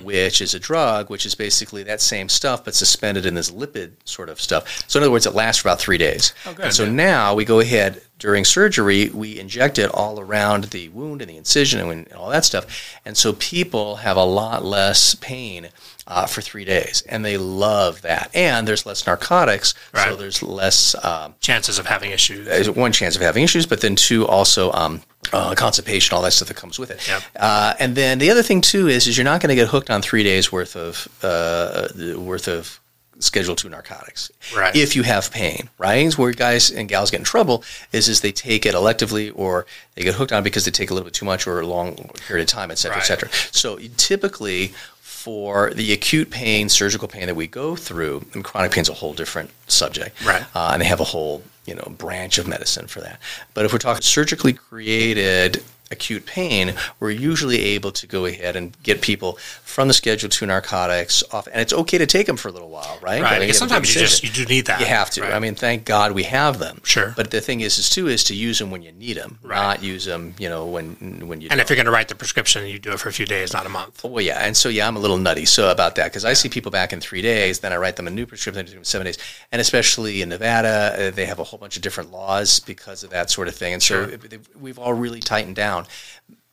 which 0.02 0.40
is 0.40 0.54
a 0.54 0.58
drug, 0.58 1.10
which 1.10 1.26
is 1.26 1.34
basically 1.34 1.82
that 1.84 2.00
same 2.00 2.28
stuff 2.28 2.64
but 2.64 2.74
suspended 2.74 3.26
in 3.26 3.34
this 3.34 3.50
lipid 3.50 3.92
sort 4.04 4.28
of 4.28 4.40
stuff. 4.40 4.84
So 4.88 4.98
in 4.98 5.04
other 5.04 5.10
words, 5.10 5.26
it 5.26 5.34
lasts 5.34 5.62
for 5.62 5.68
about 5.68 5.80
three 5.80 5.98
days. 5.98 6.32
Oh, 6.46 6.54
good, 6.54 6.66
and 6.66 6.74
so 6.74 6.90
now 6.90 7.34
we 7.34 7.44
go 7.44 7.60
ahead 7.60 8.00
during 8.24 8.42
surgery, 8.42 9.10
we 9.12 9.38
inject 9.38 9.78
it 9.78 9.90
all 9.92 10.18
around 10.18 10.64
the 10.64 10.88
wound 10.88 11.20
and 11.20 11.30
the 11.30 11.36
incision 11.36 11.78
and 11.90 12.10
all 12.14 12.30
that 12.30 12.42
stuff, 12.42 12.64
and 13.04 13.18
so 13.18 13.34
people 13.34 13.96
have 13.96 14.16
a 14.16 14.24
lot 14.24 14.64
less 14.64 15.14
pain. 15.14 15.68
Uh, 16.06 16.26
for 16.26 16.42
three 16.42 16.66
days, 16.66 17.02
and 17.08 17.24
they 17.24 17.38
love 17.38 18.02
that. 18.02 18.28
And 18.34 18.68
there's 18.68 18.84
less 18.84 19.06
narcotics, 19.06 19.72
right. 19.94 20.10
so 20.10 20.16
there's 20.16 20.42
less 20.42 20.94
um, 21.02 21.34
chances 21.40 21.78
of 21.78 21.86
having 21.86 22.10
issues. 22.10 22.44
There's 22.46 22.68
One 22.68 22.92
chance 22.92 23.16
of 23.16 23.22
having 23.22 23.42
issues, 23.42 23.64
but 23.64 23.80
then 23.80 23.96
two 23.96 24.26
also 24.26 24.70
um, 24.72 25.00
uh, 25.32 25.54
constipation, 25.54 26.14
all 26.14 26.20
that 26.20 26.32
stuff 26.32 26.48
that 26.48 26.58
comes 26.58 26.78
with 26.78 26.90
it. 26.90 27.08
Yep. 27.08 27.22
Uh, 27.36 27.72
and 27.80 27.96
then 27.96 28.18
the 28.18 28.30
other 28.30 28.42
thing 28.42 28.60
too 28.60 28.86
is, 28.86 29.06
is 29.06 29.16
you're 29.16 29.24
not 29.24 29.40
going 29.40 29.48
to 29.48 29.54
get 29.54 29.68
hooked 29.68 29.88
on 29.88 30.02
three 30.02 30.22
days 30.22 30.52
worth 30.52 30.76
of 30.76 31.08
uh, 31.22 31.88
worth 32.18 32.48
of 32.48 32.80
Schedule 33.18 33.56
Two 33.56 33.68
narcotics. 33.68 34.30
Right. 34.54 34.74
If 34.74 34.96
you 34.96 35.02
have 35.02 35.30
pain, 35.30 35.68
right? 35.78 36.12
Where 36.18 36.32
guys 36.32 36.70
and 36.70 36.88
gals 36.88 37.10
get 37.10 37.20
in 37.20 37.24
trouble 37.24 37.64
is 37.92 38.08
is 38.08 38.20
they 38.20 38.32
take 38.32 38.66
it 38.66 38.74
electively 38.74 39.32
or 39.34 39.66
they 39.94 40.02
get 40.02 40.14
hooked 40.14 40.32
on 40.32 40.42
because 40.42 40.64
they 40.64 40.70
take 40.70 40.90
a 40.90 40.94
little 40.94 41.06
bit 41.06 41.14
too 41.14 41.24
much 41.24 41.46
or 41.46 41.60
a 41.60 41.66
long 41.66 42.10
period 42.26 42.44
of 42.44 42.48
time, 42.48 42.70
et 42.70 42.78
cetera, 42.78 42.98
et 42.98 43.04
cetera. 43.04 43.28
So 43.52 43.78
typically 43.96 44.72
for 45.00 45.72
the 45.72 45.92
acute 45.92 46.30
pain, 46.30 46.68
surgical 46.68 47.08
pain 47.08 47.26
that 47.26 47.34
we 47.34 47.46
go 47.46 47.76
through, 47.76 48.26
and 48.34 48.44
chronic 48.44 48.72
pain 48.72 48.82
is 48.82 48.90
a 48.90 48.94
whole 48.94 49.14
different 49.14 49.50
subject. 49.68 50.22
Right. 50.24 50.44
Uh, 50.54 50.70
and 50.72 50.82
they 50.82 50.86
have 50.86 51.00
a 51.00 51.04
whole, 51.04 51.42
you 51.64 51.74
know, 51.74 51.94
branch 51.96 52.36
of 52.36 52.46
medicine 52.46 52.88
for 52.88 53.00
that. 53.00 53.20
But 53.54 53.64
if 53.64 53.72
we're 53.72 53.78
talking 53.78 54.02
surgically 54.02 54.52
created 54.52 55.62
acute 55.90 56.26
pain, 56.26 56.74
we're 56.98 57.10
usually 57.10 57.60
able 57.60 57.92
to 57.92 58.06
go 58.06 58.24
ahead 58.26 58.56
and 58.56 58.76
get 58.82 59.00
people 59.00 59.34
from 59.62 59.88
the 59.88 59.94
Schedule 59.94 60.28
II 60.30 60.48
narcotics 60.48 61.22
off. 61.32 61.46
And 61.46 61.60
it's 61.60 61.72
okay 61.72 61.98
to 61.98 62.06
take 62.06 62.26
them 62.26 62.36
for 62.36 62.48
a 62.48 62.52
little 62.52 62.68
while, 62.70 62.98
right? 63.02 63.22
Right. 63.22 63.38
Because 63.40 63.40
you 63.40 63.46
have 63.46 63.48
to 63.48 63.54
sometimes 63.88 63.94
you 63.94 64.00
just 64.00 64.24
you 64.24 64.30
do 64.30 64.44
need 64.46 64.66
that. 64.66 64.80
You 64.80 64.86
have 64.86 65.10
to. 65.10 65.22
Right. 65.22 65.32
I 65.34 65.38
mean, 65.38 65.54
thank 65.54 65.84
God 65.84 66.12
we 66.12 66.24
have 66.24 66.58
them. 66.58 66.80
Sure. 66.84 67.12
But 67.16 67.30
the 67.30 67.40
thing 67.40 67.60
is, 67.60 67.78
is 67.78 67.88
too, 67.90 68.08
is 68.08 68.24
to 68.24 68.34
use 68.34 68.58
them 68.58 68.70
when 68.70 68.82
you 68.82 68.92
need 68.92 69.16
them, 69.16 69.38
Right. 69.42 69.56
not 69.56 69.82
use 69.82 70.04
them, 70.04 70.34
you 70.38 70.48
know, 70.48 70.66
when 70.66 70.94
when 71.28 71.40
you. 71.40 71.48
and 71.50 71.58
don't. 71.58 71.60
if 71.60 71.68
you're 71.70 71.76
going 71.76 71.86
to 71.86 71.92
write 71.92 72.08
the 72.08 72.14
prescription, 72.14 72.66
you 72.66 72.78
do 72.78 72.92
it 72.92 72.98
for 73.00 73.08
a 73.08 73.12
few 73.12 73.26
days, 73.26 73.52
not 73.52 73.66
a 73.66 73.68
month. 73.68 74.02
Well, 74.04 74.20
yeah, 74.24 74.38
and 74.46 74.56
so 74.56 74.68
yeah, 74.68 74.88
I'm 74.88 74.96
a 74.96 75.00
little 75.00 75.18
nutty 75.18 75.44
so 75.44 75.70
about 75.70 75.94
that 75.96 76.06
because 76.06 76.24
I 76.24 76.32
see 76.32 76.48
people 76.48 76.70
back 76.72 76.92
in 76.92 77.00
three 77.00 77.22
days, 77.22 77.60
then 77.60 77.72
I 77.72 77.76
write 77.76 77.96
them 77.96 78.06
a 78.06 78.10
new 78.10 78.26
prescription 78.26 78.66
I 78.66 78.76
in 78.78 78.84
seven 78.84 79.04
days, 79.04 79.18
and 79.52 79.60
especially 79.60 80.22
in 80.22 80.28
Nevada, 80.30 81.08
uh, 81.08 81.10
they 81.10 81.26
have 81.26 81.38
a 81.38 81.44
whole 81.44 81.58
bunch 81.58 81.76
of 81.76 81.82
different 81.82 82.10
laws 82.12 82.60
because 82.60 83.04
of 83.04 83.10
that 83.10 83.30
sort 83.30 83.48
of 83.48 83.54
thing, 83.54 83.74
and 83.74 83.82
so 83.82 84.04
it- 84.04 84.40
we've 84.60 84.78
all 84.78 84.94
really 84.94 85.20
tightened 85.20 85.56
down. 85.56 85.73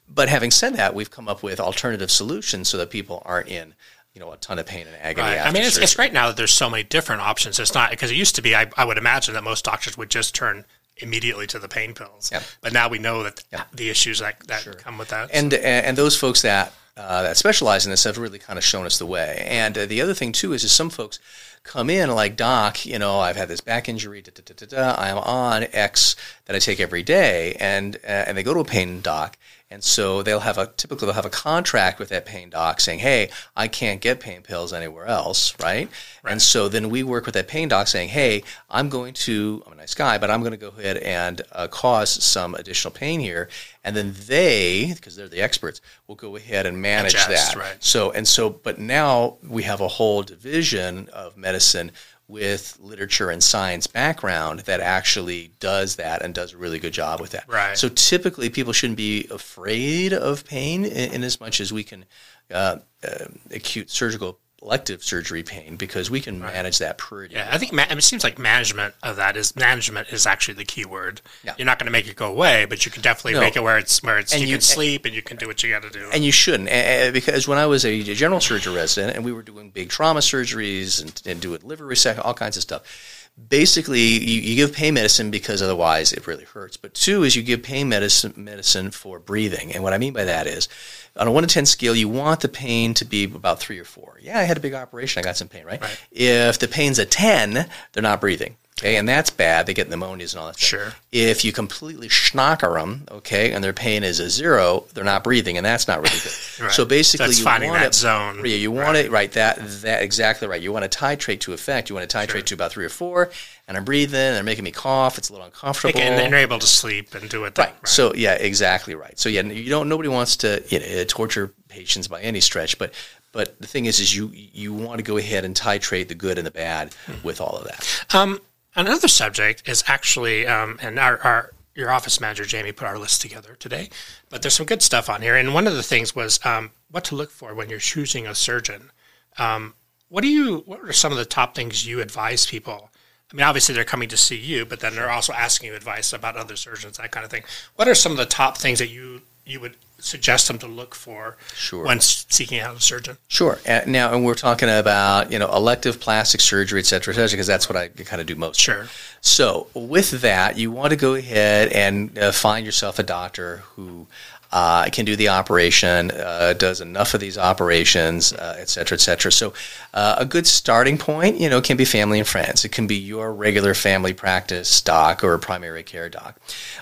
But 0.07 0.29
having 0.29 0.51
said 0.51 0.75
that, 0.75 0.93
we've 0.93 1.11
come 1.11 1.29
up 1.29 1.41
with 1.41 1.59
alternative 1.59 2.11
solutions 2.11 2.67
so 2.69 2.77
that 2.77 2.89
people 2.89 3.21
aren't 3.25 3.47
in, 3.47 3.73
you 4.13 4.19
know, 4.19 4.31
a 4.33 4.37
ton 4.37 4.59
of 4.59 4.65
pain 4.65 4.85
and 4.87 4.95
agony. 5.01 5.27
Right. 5.27 5.39
I 5.39 5.51
mean, 5.51 5.63
it's, 5.63 5.77
it's 5.77 5.95
great 5.95 6.11
now 6.11 6.27
that 6.27 6.37
there's 6.37 6.51
so 6.51 6.69
many 6.69 6.83
different 6.83 7.21
options. 7.21 7.59
It's 7.59 7.73
not 7.73 7.91
because 7.91 8.11
it 8.11 8.15
used 8.17 8.35
to 8.35 8.41
be. 8.41 8.55
I, 8.55 8.69
I 8.75 8.83
would 8.83 8.97
imagine 8.97 9.33
that 9.35 9.43
most 9.43 9.63
doctors 9.63 9.97
would 9.97 10.09
just 10.09 10.35
turn 10.35 10.65
immediately 10.97 11.47
to 11.47 11.59
the 11.59 11.67
pain 11.67 11.93
pills. 11.93 12.31
But 12.61 12.73
now 12.73 12.89
we 12.89 12.99
know 12.99 13.23
that 13.23 13.43
the 13.73 13.89
issues 13.89 14.19
that, 14.19 14.39
that 14.47 14.77
come 14.79 14.97
with 14.97 15.09
that. 15.09 15.29
and 15.33 15.53
and 15.53 15.97
those 15.97 16.17
folks 16.17 16.41
that 16.41 16.73
uh, 17.01 17.23
that 17.23 17.37
specialize 17.37 17.85
in 17.85 17.91
this 17.91 18.03
have 18.03 18.17
really 18.17 18.39
kind 18.39 18.57
of 18.57 18.63
shown 18.63 18.85
us 18.85 18.97
the 18.99 19.05
way. 19.05 19.45
And 19.49 19.77
uh, 19.77 19.85
the 19.85 20.01
other 20.01 20.13
thing 20.13 20.31
too 20.31 20.53
is, 20.53 20.63
is 20.63 20.71
some 20.71 20.89
folks 20.89 21.19
come 21.63 21.89
in 21.89 22.09
like 22.11 22.35
doc, 22.35 22.85
you 22.85 22.99
know, 22.99 23.19
I've 23.19 23.35
had 23.35 23.47
this 23.47 23.61
back 23.61 23.89
injury, 23.89 24.21
da, 24.21 24.31
da, 24.33 24.65
da, 24.65 24.95
I'm 24.97 25.17
on 25.17 25.67
X 25.71 26.15
that 26.45 26.55
I 26.55 26.59
take 26.59 26.79
every 26.79 27.03
day, 27.03 27.55
and 27.59 27.95
uh, 27.97 28.07
and 28.27 28.37
they 28.37 28.43
go 28.43 28.53
to 28.53 28.59
a 28.61 28.65
pain 28.65 29.01
doc. 29.01 29.37
And 29.71 29.83
so 29.83 30.21
they'll 30.21 30.41
have 30.41 30.57
a 30.57 30.67
typically 30.67 31.05
they'll 31.05 31.15
have 31.15 31.25
a 31.25 31.29
contract 31.29 31.97
with 31.97 32.09
that 32.09 32.25
pain 32.25 32.49
doc 32.49 32.81
saying, 32.81 32.99
"Hey, 32.99 33.29
I 33.55 33.69
can't 33.69 34.01
get 34.01 34.19
pain 34.19 34.41
pills 34.41 34.73
anywhere 34.73 35.05
else," 35.05 35.57
right? 35.59 35.89
And 36.25 36.41
so 36.41 36.67
then 36.67 36.89
we 36.89 37.03
work 37.03 37.25
with 37.25 37.35
that 37.35 37.47
pain 37.47 37.69
doc 37.69 37.87
saying, 37.87 38.09
"Hey, 38.09 38.43
I'm 38.69 38.89
going 38.89 39.13
to 39.13 39.63
I'm 39.65 39.73
a 39.73 39.75
nice 39.77 39.95
guy, 39.95 40.17
but 40.17 40.29
I'm 40.29 40.41
going 40.41 40.51
to 40.51 40.57
go 40.57 40.73
ahead 40.77 40.97
and 40.97 41.41
uh, 41.53 41.67
cause 41.67 42.09
some 42.23 42.53
additional 42.53 42.93
pain 42.93 43.21
here." 43.21 43.47
And 43.83 43.95
then 43.95 44.13
they, 44.27 44.91
because 44.93 45.15
they're 45.15 45.29
the 45.29 45.41
experts, 45.41 45.81
will 46.05 46.15
go 46.15 46.35
ahead 46.35 46.65
and 46.65 46.81
manage 46.81 47.13
Adjust, 47.13 47.53
that. 47.53 47.55
right. 47.55 47.77
So 47.79 48.11
and 48.11 48.27
so, 48.27 48.49
but 48.49 48.77
now 48.77 49.37
we 49.41 49.63
have 49.63 49.79
a 49.79 49.87
whole 49.87 50.21
division 50.21 51.07
of 51.13 51.37
medicine 51.37 51.91
with 52.31 52.77
literature 52.79 53.29
and 53.29 53.43
science 53.43 53.87
background 53.87 54.61
that 54.61 54.79
actually 54.79 55.51
does 55.59 55.97
that 55.97 56.21
and 56.21 56.33
does 56.33 56.53
a 56.53 56.57
really 56.57 56.79
good 56.79 56.93
job 56.93 57.19
with 57.19 57.31
that. 57.31 57.43
Right. 57.47 57.77
So 57.77 57.89
typically, 57.89 58.49
people 58.49 58.71
shouldn't 58.71 58.97
be 58.97 59.27
afraid 59.29 60.13
of 60.13 60.45
pain 60.45 60.85
in, 60.85 61.13
in 61.13 61.23
as 61.23 61.39
much 61.41 61.59
as 61.59 61.73
we 61.73 61.83
can 61.83 62.05
uh, 62.49 62.77
uh, 63.03 63.25
acute 63.51 63.89
surgical 63.89 64.39
elective 64.61 65.03
surgery 65.03 65.41
pain 65.41 65.75
because 65.75 66.11
we 66.11 66.21
can 66.21 66.39
manage 66.39 66.77
that 66.77 66.97
pretty. 66.97 67.33
yeah, 67.33 67.49
I 67.51 67.57
think 67.57 67.73
ma- 67.73 67.85
it 67.89 68.01
seems 68.03 68.23
like 68.23 68.37
management 68.37 68.93
of 69.01 69.15
that 69.15 69.35
is 69.35 69.55
management 69.55 70.09
is 70.09 70.27
actually 70.27 70.53
the 70.53 70.65
key 70.65 70.85
word. 70.85 71.19
Yeah. 71.43 71.55
You're 71.57 71.65
not 71.65 71.79
going 71.79 71.87
to 71.87 71.91
make 71.91 72.07
it 72.07 72.15
go 72.15 72.27
away, 72.27 72.65
but 72.65 72.85
you 72.85 72.91
can 72.91 73.01
definitely 73.01 73.33
No. 73.33 73.39
make 73.39 73.55
it 73.55 73.63
where 73.63 73.79
it's 73.79 74.03
where 74.03 74.19
it's 74.19 74.31
And 74.33 74.41
you, 74.41 74.47
you- 74.49 74.53
can 74.55 74.61
sleep 74.61 75.05
and 75.05 75.15
you 75.15 75.21
can 75.23 75.37
do 75.37 75.47
what 75.47 75.63
you 75.63 75.71
got 75.71 75.81
to 75.81 75.89
do. 75.89 76.09
And 76.13 76.23
you 76.23 76.31
shouldn't, 76.31 76.69
because 77.13 77.47
when 77.47 77.57
I 77.57 77.65
was 77.65 77.85
a 77.85 78.03
general 78.13 78.39
surgery 78.39 78.75
resident 78.75 79.15
and 79.15 79.25
we 79.25 79.31
were 79.33 79.41
doing 79.41 79.71
big 79.71 79.89
trauma 79.89 80.19
surgeries 80.19 81.01
and, 81.01 81.21
and 81.25 81.41
doing 81.41 81.61
liver 81.63 81.85
resection, 81.85 82.23
all 82.23 82.33
kinds 82.35 82.55
of 82.55 82.63
stuff. 82.63 83.20
Basically, 83.49 83.99
you, 83.99 84.41
you 84.41 84.55
give 84.55 84.73
pain 84.73 84.93
medicine 84.93 85.31
because 85.31 85.61
otherwise 85.61 86.13
it 86.13 86.27
really 86.27 86.45
hurts. 86.45 86.77
But 86.77 86.93
two 86.93 87.23
is 87.23 87.35
you 87.35 87.43
give 87.43 87.63
pain 87.63 87.89
medicine 87.89 88.33
medicine 88.37 88.91
for 88.91 89.19
breathing. 89.19 89.73
And 89.73 89.83
what 89.83 89.93
I 89.93 89.97
mean 89.97 90.13
by 90.13 90.25
that 90.25 90.47
is, 90.47 90.69
on 91.15 91.27
a 91.27 91.31
one 91.31 91.43
to 91.43 91.47
ten 91.47 91.65
scale, 91.65 91.95
you 91.95 92.07
want 92.07 92.39
the 92.39 92.47
pain 92.47 92.93
to 92.95 93.05
be 93.05 93.25
about 93.25 93.59
three 93.59 93.79
or 93.79 93.83
four. 93.83 94.19
Yeah, 94.21 94.39
I 94.39 94.43
had 94.43 94.57
a 94.57 94.61
big 94.61 94.73
operation, 94.73 95.19
I 95.19 95.23
got 95.23 95.37
some 95.37 95.49
pain, 95.49 95.65
right? 95.65 95.81
Right. 95.81 96.01
If 96.11 96.59
the 96.59 96.67
pain's 96.67 96.99
a 96.99 97.05
ten, 97.05 97.69
they're 97.91 98.03
not 98.03 98.21
breathing. 98.21 98.55
Okay, 98.79 98.95
and 98.95 99.07
that's 99.07 99.29
bad. 99.29 99.67
They 99.67 99.75
get 99.75 99.89
pneumonias 99.91 100.33
and 100.33 100.39
all 100.39 100.47
that 100.47 100.57
stuff. 100.57 100.67
Sure. 100.67 100.93
If 101.11 101.45
you 101.45 101.51
completely 101.51 102.07
schnocker 102.09 102.79
them, 102.81 103.05
okay, 103.11 103.51
and 103.51 103.63
their 103.63 103.73
pain 103.73 104.03
is 104.03 104.19
a 104.19 104.27
zero, 104.27 104.85
they're 104.95 105.03
not 105.03 105.23
breathing, 105.23 105.55
and 105.57 105.63
that's 105.65 105.87
not 105.87 105.97
really 106.01 106.17
good. 106.17 106.31
Right. 106.61 106.71
So 106.71 106.85
basically, 106.85 107.27
it's 107.27 107.39
you 107.39 107.43
finding 107.43 107.69
want 107.71 107.81
that 107.81 107.87
it, 107.89 107.93
zone. 107.95 108.37
Yeah, 108.45 108.55
you 108.55 108.71
want 108.71 108.95
it 108.97 109.09
right. 109.11 109.31
That 109.33 109.57
that 109.81 110.03
exactly 110.03 110.47
right. 110.47 110.61
You 110.61 110.71
want 110.71 110.89
to 110.91 110.95
titrate 110.97 111.39
to 111.41 111.53
effect. 111.53 111.89
You 111.89 111.95
want 111.95 112.07
to 112.09 112.17
titrate 112.17 112.45
to 112.45 112.53
about 112.53 112.71
three 112.71 112.85
or 112.85 112.89
four, 112.89 113.31
and 113.67 113.77
I'm 113.77 113.83
breathing. 113.83 114.19
And 114.19 114.35
They're 114.35 114.43
making 114.43 114.63
me 114.63 114.71
cough. 114.71 115.17
It's 115.17 115.29
a 115.29 115.33
little 115.33 115.45
uncomfortable. 115.47 115.99
and 115.99 116.17
then 116.19 116.29
you're 116.29 116.39
able 116.39 116.59
to 116.59 116.67
sleep 116.67 117.15
and 117.15 117.27
do 117.29 117.45
it. 117.45 117.55
That, 117.55 117.69
Right. 117.69 117.87
So 117.87 118.13
yeah, 118.13 118.33
exactly 118.33 118.93
right. 118.95 119.17
So 119.19 119.27
yeah, 119.29 119.41
you 119.41 119.69
don't. 119.69 119.89
Nobody 119.89 120.09
wants 120.09 120.37
to 120.37 120.63
you 120.69 120.79
know, 120.79 121.03
torture 121.05 121.51
patients 121.67 122.07
by 122.07 122.21
any 122.21 122.41
stretch, 122.41 122.77
but 122.77 122.93
but 123.31 123.59
the 123.59 123.67
thing 123.67 123.85
is, 123.85 123.99
is 123.99 124.15
you 124.15 124.29
you 124.33 124.71
want 124.73 124.97
to 124.99 125.03
go 125.03 125.17
ahead 125.17 125.45
and 125.45 125.55
titrate 125.55 126.09
the 126.09 126.15
good 126.15 126.37
and 126.37 126.45
the 126.47 126.51
bad 126.51 126.93
Hmm. 127.07 127.13
with 127.23 127.41
all 127.41 127.57
of 127.57 127.63
that. 127.65 128.05
Um, 128.15 128.39
another 128.75 129.07
subject 129.07 129.67
is 129.67 129.83
actually, 129.87 130.47
um, 130.47 130.79
and 130.81 130.99
our, 130.99 131.17
our 131.19 131.51
your 131.73 131.91
office 131.91 132.19
manager 132.19 132.43
Jamie 132.45 132.71
put 132.71 132.87
our 132.87 132.97
list 132.97 133.21
together 133.21 133.55
today, 133.55 133.89
but 134.29 134.41
there's 134.41 134.55
some 134.55 134.65
good 134.65 134.81
stuff 134.81 135.09
on 135.09 135.21
here. 135.21 135.35
And 135.35 135.53
one 135.53 135.67
of 135.67 135.73
the 135.73 135.83
things 135.83 136.15
was 136.15 136.39
um, 136.45 136.71
what 136.89 137.05
to 137.05 137.15
look 137.15 137.31
for 137.31 137.53
when 137.53 137.69
you're 137.69 137.79
choosing 137.79 138.27
a 138.27 138.35
surgeon. 138.35 138.91
Um, 139.37 139.73
what 140.09 140.21
do 140.21 140.27
you? 140.27 140.63
What 140.65 140.81
are 140.81 140.91
some 140.91 141.11
of 141.11 141.17
the 141.17 141.25
top 141.25 141.55
things 141.55 141.87
you 141.87 142.01
advise 142.01 142.45
people? 142.45 142.89
I 143.31 143.35
mean, 143.35 143.45
obviously 143.45 143.73
they're 143.73 143.85
coming 143.85 144.09
to 144.09 144.17
see 144.17 144.35
you, 144.35 144.65
but 144.65 144.81
then 144.81 144.95
they're 144.95 145.09
also 145.09 145.31
asking 145.31 145.69
you 145.69 145.75
advice 145.75 146.11
about 146.11 146.35
other 146.35 146.57
surgeons, 146.57 146.97
that 146.97 147.11
kind 147.11 147.23
of 147.23 147.31
thing. 147.31 147.43
What 147.77 147.87
are 147.87 147.95
some 147.95 148.11
of 148.11 148.17
the 148.17 148.25
top 148.25 148.57
things 148.57 148.79
that 148.79 148.89
you 148.89 149.21
you 149.45 149.59
would 149.59 149.75
suggest 149.99 150.47
them 150.47 150.57
to 150.57 150.65
look 150.65 150.95
for 150.95 151.37
Sure. 151.53 151.85
when 151.85 151.99
seeking 151.99 152.59
out 152.59 152.75
a 152.75 152.81
surgeon? 152.81 153.17
Sure. 153.27 153.59
Uh, 153.67 153.81
now, 153.85 154.11
and 154.13 154.25
we're 154.25 154.33
talking 154.33 154.67
about 154.69 155.31
you 155.31 155.37
know 155.39 155.51
elective 155.53 155.99
plastic 155.99 156.41
surgery, 156.41 156.79
et 156.79 156.85
cetera, 156.87 157.13
et 157.13 157.15
cetera, 157.17 157.31
because 157.31 157.47
that's 157.47 157.69
what 157.69 157.75
I 157.75 157.89
kind 157.89 158.19
of 158.19 158.25
do 158.27 158.35
most. 158.35 158.59
Sure. 158.59 158.87
So 159.21 159.67
with 159.75 160.21
that, 160.21 160.57
you 160.57 160.71
want 160.71 160.89
to 160.91 160.95
go 160.95 161.13
ahead 161.13 161.71
and 161.71 162.17
uh, 162.17 162.31
find 162.31 162.65
yourself 162.65 162.97
a 162.97 163.03
doctor 163.03 163.57
who 163.75 164.07
uh, 164.51 164.85
can 164.89 165.05
do 165.05 165.15
the 165.15 165.29
operation, 165.29 166.11
uh, 166.11 166.53
does 166.53 166.81
enough 166.81 167.13
of 167.13 167.21
these 167.21 167.37
operations, 167.37 168.33
uh, 168.33 168.57
et 168.59 168.69
cetera, 168.69 168.95
et 168.95 169.01
cetera. 169.01 169.31
So 169.31 169.53
uh, 169.93 170.15
a 170.17 170.25
good 170.25 170.45
starting 170.45 170.97
point, 170.97 171.39
you 171.39 171.49
know, 171.49 171.61
can 171.61 171.77
be 171.77 171.85
family 171.85 172.19
and 172.19 172.27
friends. 172.27 172.65
It 172.65 172.71
can 172.71 172.87
be 172.87 172.97
your 172.97 173.33
regular 173.33 173.73
family 173.73 174.13
practice 174.13 174.81
doc 174.81 175.23
or 175.23 175.37
primary 175.37 175.83
care 175.83 176.09
doc, 176.09 176.39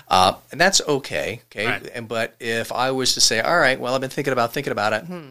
uh, 0.08 0.34
and 0.50 0.60
that's 0.60 0.80
okay. 0.86 1.42
Okay. 1.50 1.66
Right. 1.66 1.90
And 1.94 2.08
but 2.08 2.34
if 2.40 2.72
I 2.72 2.90
was 2.90 3.14
to 3.14 3.20
say, 3.20 3.40
all 3.40 3.58
right, 3.58 3.78
well, 3.78 3.94
I've 3.94 4.00
been 4.00 4.10
thinking 4.10 4.32
about 4.32 4.52
thinking 4.52 4.72
about 4.72 4.92
it. 4.92 5.04
Hmm, 5.04 5.30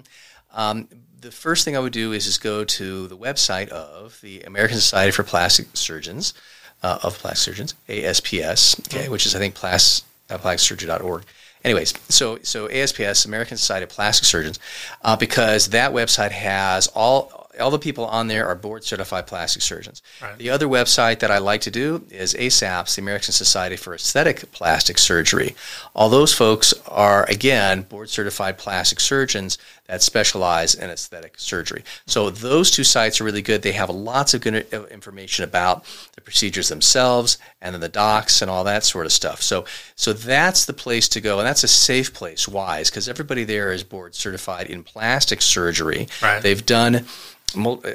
um, 0.54 0.88
the 1.22 1.32
first 1.32 1.66
thing 1.66 1.76
I 1.76 1.80
would 1.80 1.94
do 1.94 2.14
is 2.14 2.26
just 2.26 2.42
go 2.42 2.64
to 2.64 3.08
the 3.08 3.18
website 3.18 3.68
of 3.70 4.20
the 4.22 4.42
American 4.44 4.78
Society 4.78 5.12
for 5.12 5.24
Plastic 5.24 5.68
Surgeons, 5.74 6.34
uh, 6.82 7.00
of 7.04 7.18
Plastic 7.18 7.54
Surgeons, 7.54 7.76
ASPS, 7.90 8.80
okay, 8.88 9.10
which 9.10 9.26
is 9.26 9.36
I 9.36 9.40
think 9.40 9.56
plas, 9.56 10.04
uh, 10.30 10.38
plasticsurgery.org. 10.38 11.26
Anyways, 11.64 11.94
so 12.08 12.40
so 12.42 12.70
ASPS, 12.70 13.26
American 13.26 13.58
Society 13.58 13.84
of 13.84 13.90
Plastic 13.90 14.26
Surgeons, 14.26 14.60
uh, 15.02 15.16
because 15.16 15.68
that 15.68 15.92
website 15.92 16.32
has 16.32 16.88
all 16.88 17.50
all 17.60 17.72
the 17.72 17.80
people 17.80 18.06
on 18.06 18.28
there 18.28 18.48
are 18.48 18.56
board 18.56 18.84
certified 18.84 19.28
plastic 19.28 19.62
surgeons. 19.62 20.02
Right. 20.22 20.38
The 20.38 20.50
other 20.50 20.68
website 20.68 21.20
that 21.20 21.32
I 21.32 21.40
like 21.40 21.62
to 21.62 21.72
do 21.72 22.06
is 22.10 22.34
ASAPS, 22.34 22.96
the 22.96 23.02
American 23.02 23.34
Society 23.34 23.76
for 23.76 23.94
Aesthetic 23.94 24.52
Plastic 24.52 24.98
Surgery. 24.98 25.56
All 25.94 26.10
those 26.10 26.34
folks 26.34 26.74
are, 26.88 27.26
again, 27.30 27.84
board 27.84 28.10
certified 28.10 28.58
plastic 28.58 29.00
surgeons 29.00 29.58
that 29.90 30.04
specialize 30.04 30.76
in 30.76 30.92
aesthetic 30.92 31.34
surgery. 31.40 31.84
So 32.06 32.30
those 32.30 32.70
two 32.70 32.84
sites 32.84 33.20
are 33.20 33.24
really 33.24 33.42
good. 33.42 33.64
They 33.64 33.72
have 33.72 33.90
lots 33.90 34.36
of 34.36 34.42
good 34.42 34.68
uh, 34.72 34.86
information 34.86 35.44
about 35.44 35.84
the 36.16 36.22
procedures 36.22 36.70
themselves 36.70 37.40
and 37.60 37.74
then 37.74 37.82
the 37.82 37.90
docs 37.90 38.42
and 38.42 38.52
all 38.52 38.64
that 38.66 38.84
sort 38.84 39.08
of 39.08 39.12
stuff. 39.12 39.42
So, 39.42 39.66
so 39.96 40.14
that's 40.14 40.66
the 40.66 40.74
place 40.74 41.10
to 41.10 41.22
go, 41.22 41.40
and 41.40 41.48
that's 41.48 41.64
a 41.64 41.68
safe 41.68 42.14
place. 42.14 42.48
wise 42.48 42.92
Because 42.92 43.10
everybody 43.10 43.46
there 43.46 43.72
is 43.72 43.84
board 43.84 44.14
certified 44.14 44.68
in 44.68 44.84
plastic 44.84 45.42
surgery. 45.42 46.08
Right. 46.22 46.42
They've 46.42 46.66
done 46.66 47.06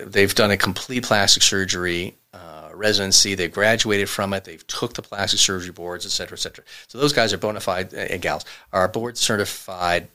they've 0.06 0.34
done 0.34 0.50
a 0.50 0.56
complete 0.56 1.04
plastic 1.04 1.44
surgery 1.44 2.16
uh, 2.32 2.70
residency. 2.74 3.36
They've 3.36 3.52
graduated 3.52 4.08
from 4.08 4.34
it. 4.34 4.42
They've 4.42 4.66
took 4.66 4.94
the 4.94 5.02
plastic 5.02 5.38
surgery 5.38 5.70
boards, 5.70 6.04
et 6.04 6.10
cetera, 6.10 6.36
et 6.36 6.40
cetera. 6.40 6.64
So 6.88 6.98
those 6.98 7.12
guys 7.12 7.32
are 7.32 7.38
bona 7.38 7.60
fide 7.60 7.94
uh, 7.94 7.98
and 7.98 8.20
gals 8.20 8.44
are 8.72 8.88
board 8.88 9.16
certified 9.16 10.08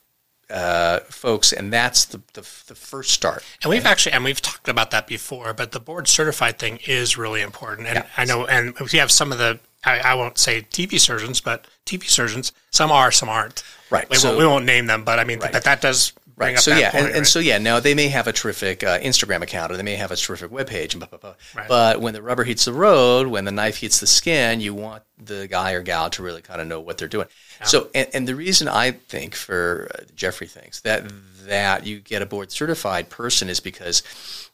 uh, 0.49 0.99
folks, 1.09 1.51
and 1.53 1.71
that's 1.71 2.05
the, 2.05 2.17
the, 2.33 2.41
the 2.67 2.75
first 2.75 3.12
start. 3.12 3.43
And 3.62 3.69
we've 3.69 3.85
actually, 3.85 4.13
and 4.13 4.23
we've 4.23 4.41
talked 4.41 4.67
about 4.67 4.91
that 4.91 5.07
before, 5.07 5.53
but 5.53 5.71
the 5.71 5.79
board 5.79 6.07
certified 6.07 6.57
thing 6.59 6.79
is 6.88 7.17
really 7.17 7.41
important. 7.41 7.88
And 7.88 8.03
I 8.17 8.25
know, 8.25 8.45
and 8.47 8.73
we 8.91 8.97
have 8.99 9.12
some 9.12 9.31
of 9.31 9.38
the, 9.38 9.59
I, 9.85 9.99
I 9.99 10.13
won't 10.15 10.38
say 10.38 10.62
TV 10.63 10.99
surgeons, 10.99 11.39
but 11.41 11.65
TV 11.85 12.03
surgeons, 12.05 12.51
some 12.71 12.91
are, 12.91 13.12
some 13.12 13.29
aren't. 13.29 13.63
Right. 13.89 14.09
We, 14.09 14.17
So- 14.17 14.29
won't, 14.29 14.39
we 14.39 14.45
won't 14.47 14.65
name 14.65 14.88
them, 14.88 15.03
but 15.03 15.19
I 15.19 15.23
mean, 15.23 15.39
Right. 15.39 15.51
that, 15.53 15.63
that 15.63 15.81
does 15.81 16.13
up 16.39 16.58
so 16.58 16.75
yeah, 16.75 16.91
point, 16.91 17.06
and, 17.06 17.15
and 17.15 17.28
so 17.28 17.39
yeah, 17.39 17.58
now 17.58 17.80
they 17.80 17.93
may 17.93 18.08
have 18.08 18.28
a 18.28 18.34
terrific 18.34 18.84
uh, 18.84 18.99
Instagram 18.99 19.41
account 19.41 19.71
or 19.71 19.78
they 19.78 19.84
may 19.84 19.95
have 19.95 20.12
a 20.12 20.15
terrific 20.15 20.52
webpage, 20.52 20.93
and 20.93 20.99
blah, 20.99 21.08
blah, 21.08 21.19
blah. 21.19 21.36
Right. 21.56 21.67
but 21.67 22.02
when 22.02 22.13
the 22.13 22.21
rubber 22.21 22.43
hits 22.43 22.65
the 22.65 22.73
road, 22.73 23.28
when 23.28 23.45
the 23.45 23.52
knife 23.52 23.78
hits 23.78 23.99
the 23.99 24.08
skin, 24.08 24.62
you 24.62 24.73
want 24.73 25.04
the 25.17 25.47
guy 25.47 25.73
or 25.73 25.82
gal 25.82 26.10
to 26.12 26.23
really 26.23 26.41
kind 26.41 26.62
of 26.62 26.67
know 26.67 26.80
what 26.80 26.97
they're 26.97 27.08
doing. 27.08 27.28
So, 27.65 27.89
and, 27.93 28.08
and 28.13 28.28
the 28.28 28.36
reason 28.36 28.69
I 28.69 28.91
think 28.91 29.36
for 29.36 29.91
uh, 29.93 30.04
Jeffrey 30.15 30.47
thinks 30.47 30.80
that 30.82 31.12
that 31.45 31.86
you 31.86 31.99
get 31.99 32.21
a 32.21 32.25
board 32.25 32.52
certified 32.52 33.10
person 33.10 33.49
is 33.49 33.60
because 33.60 34.04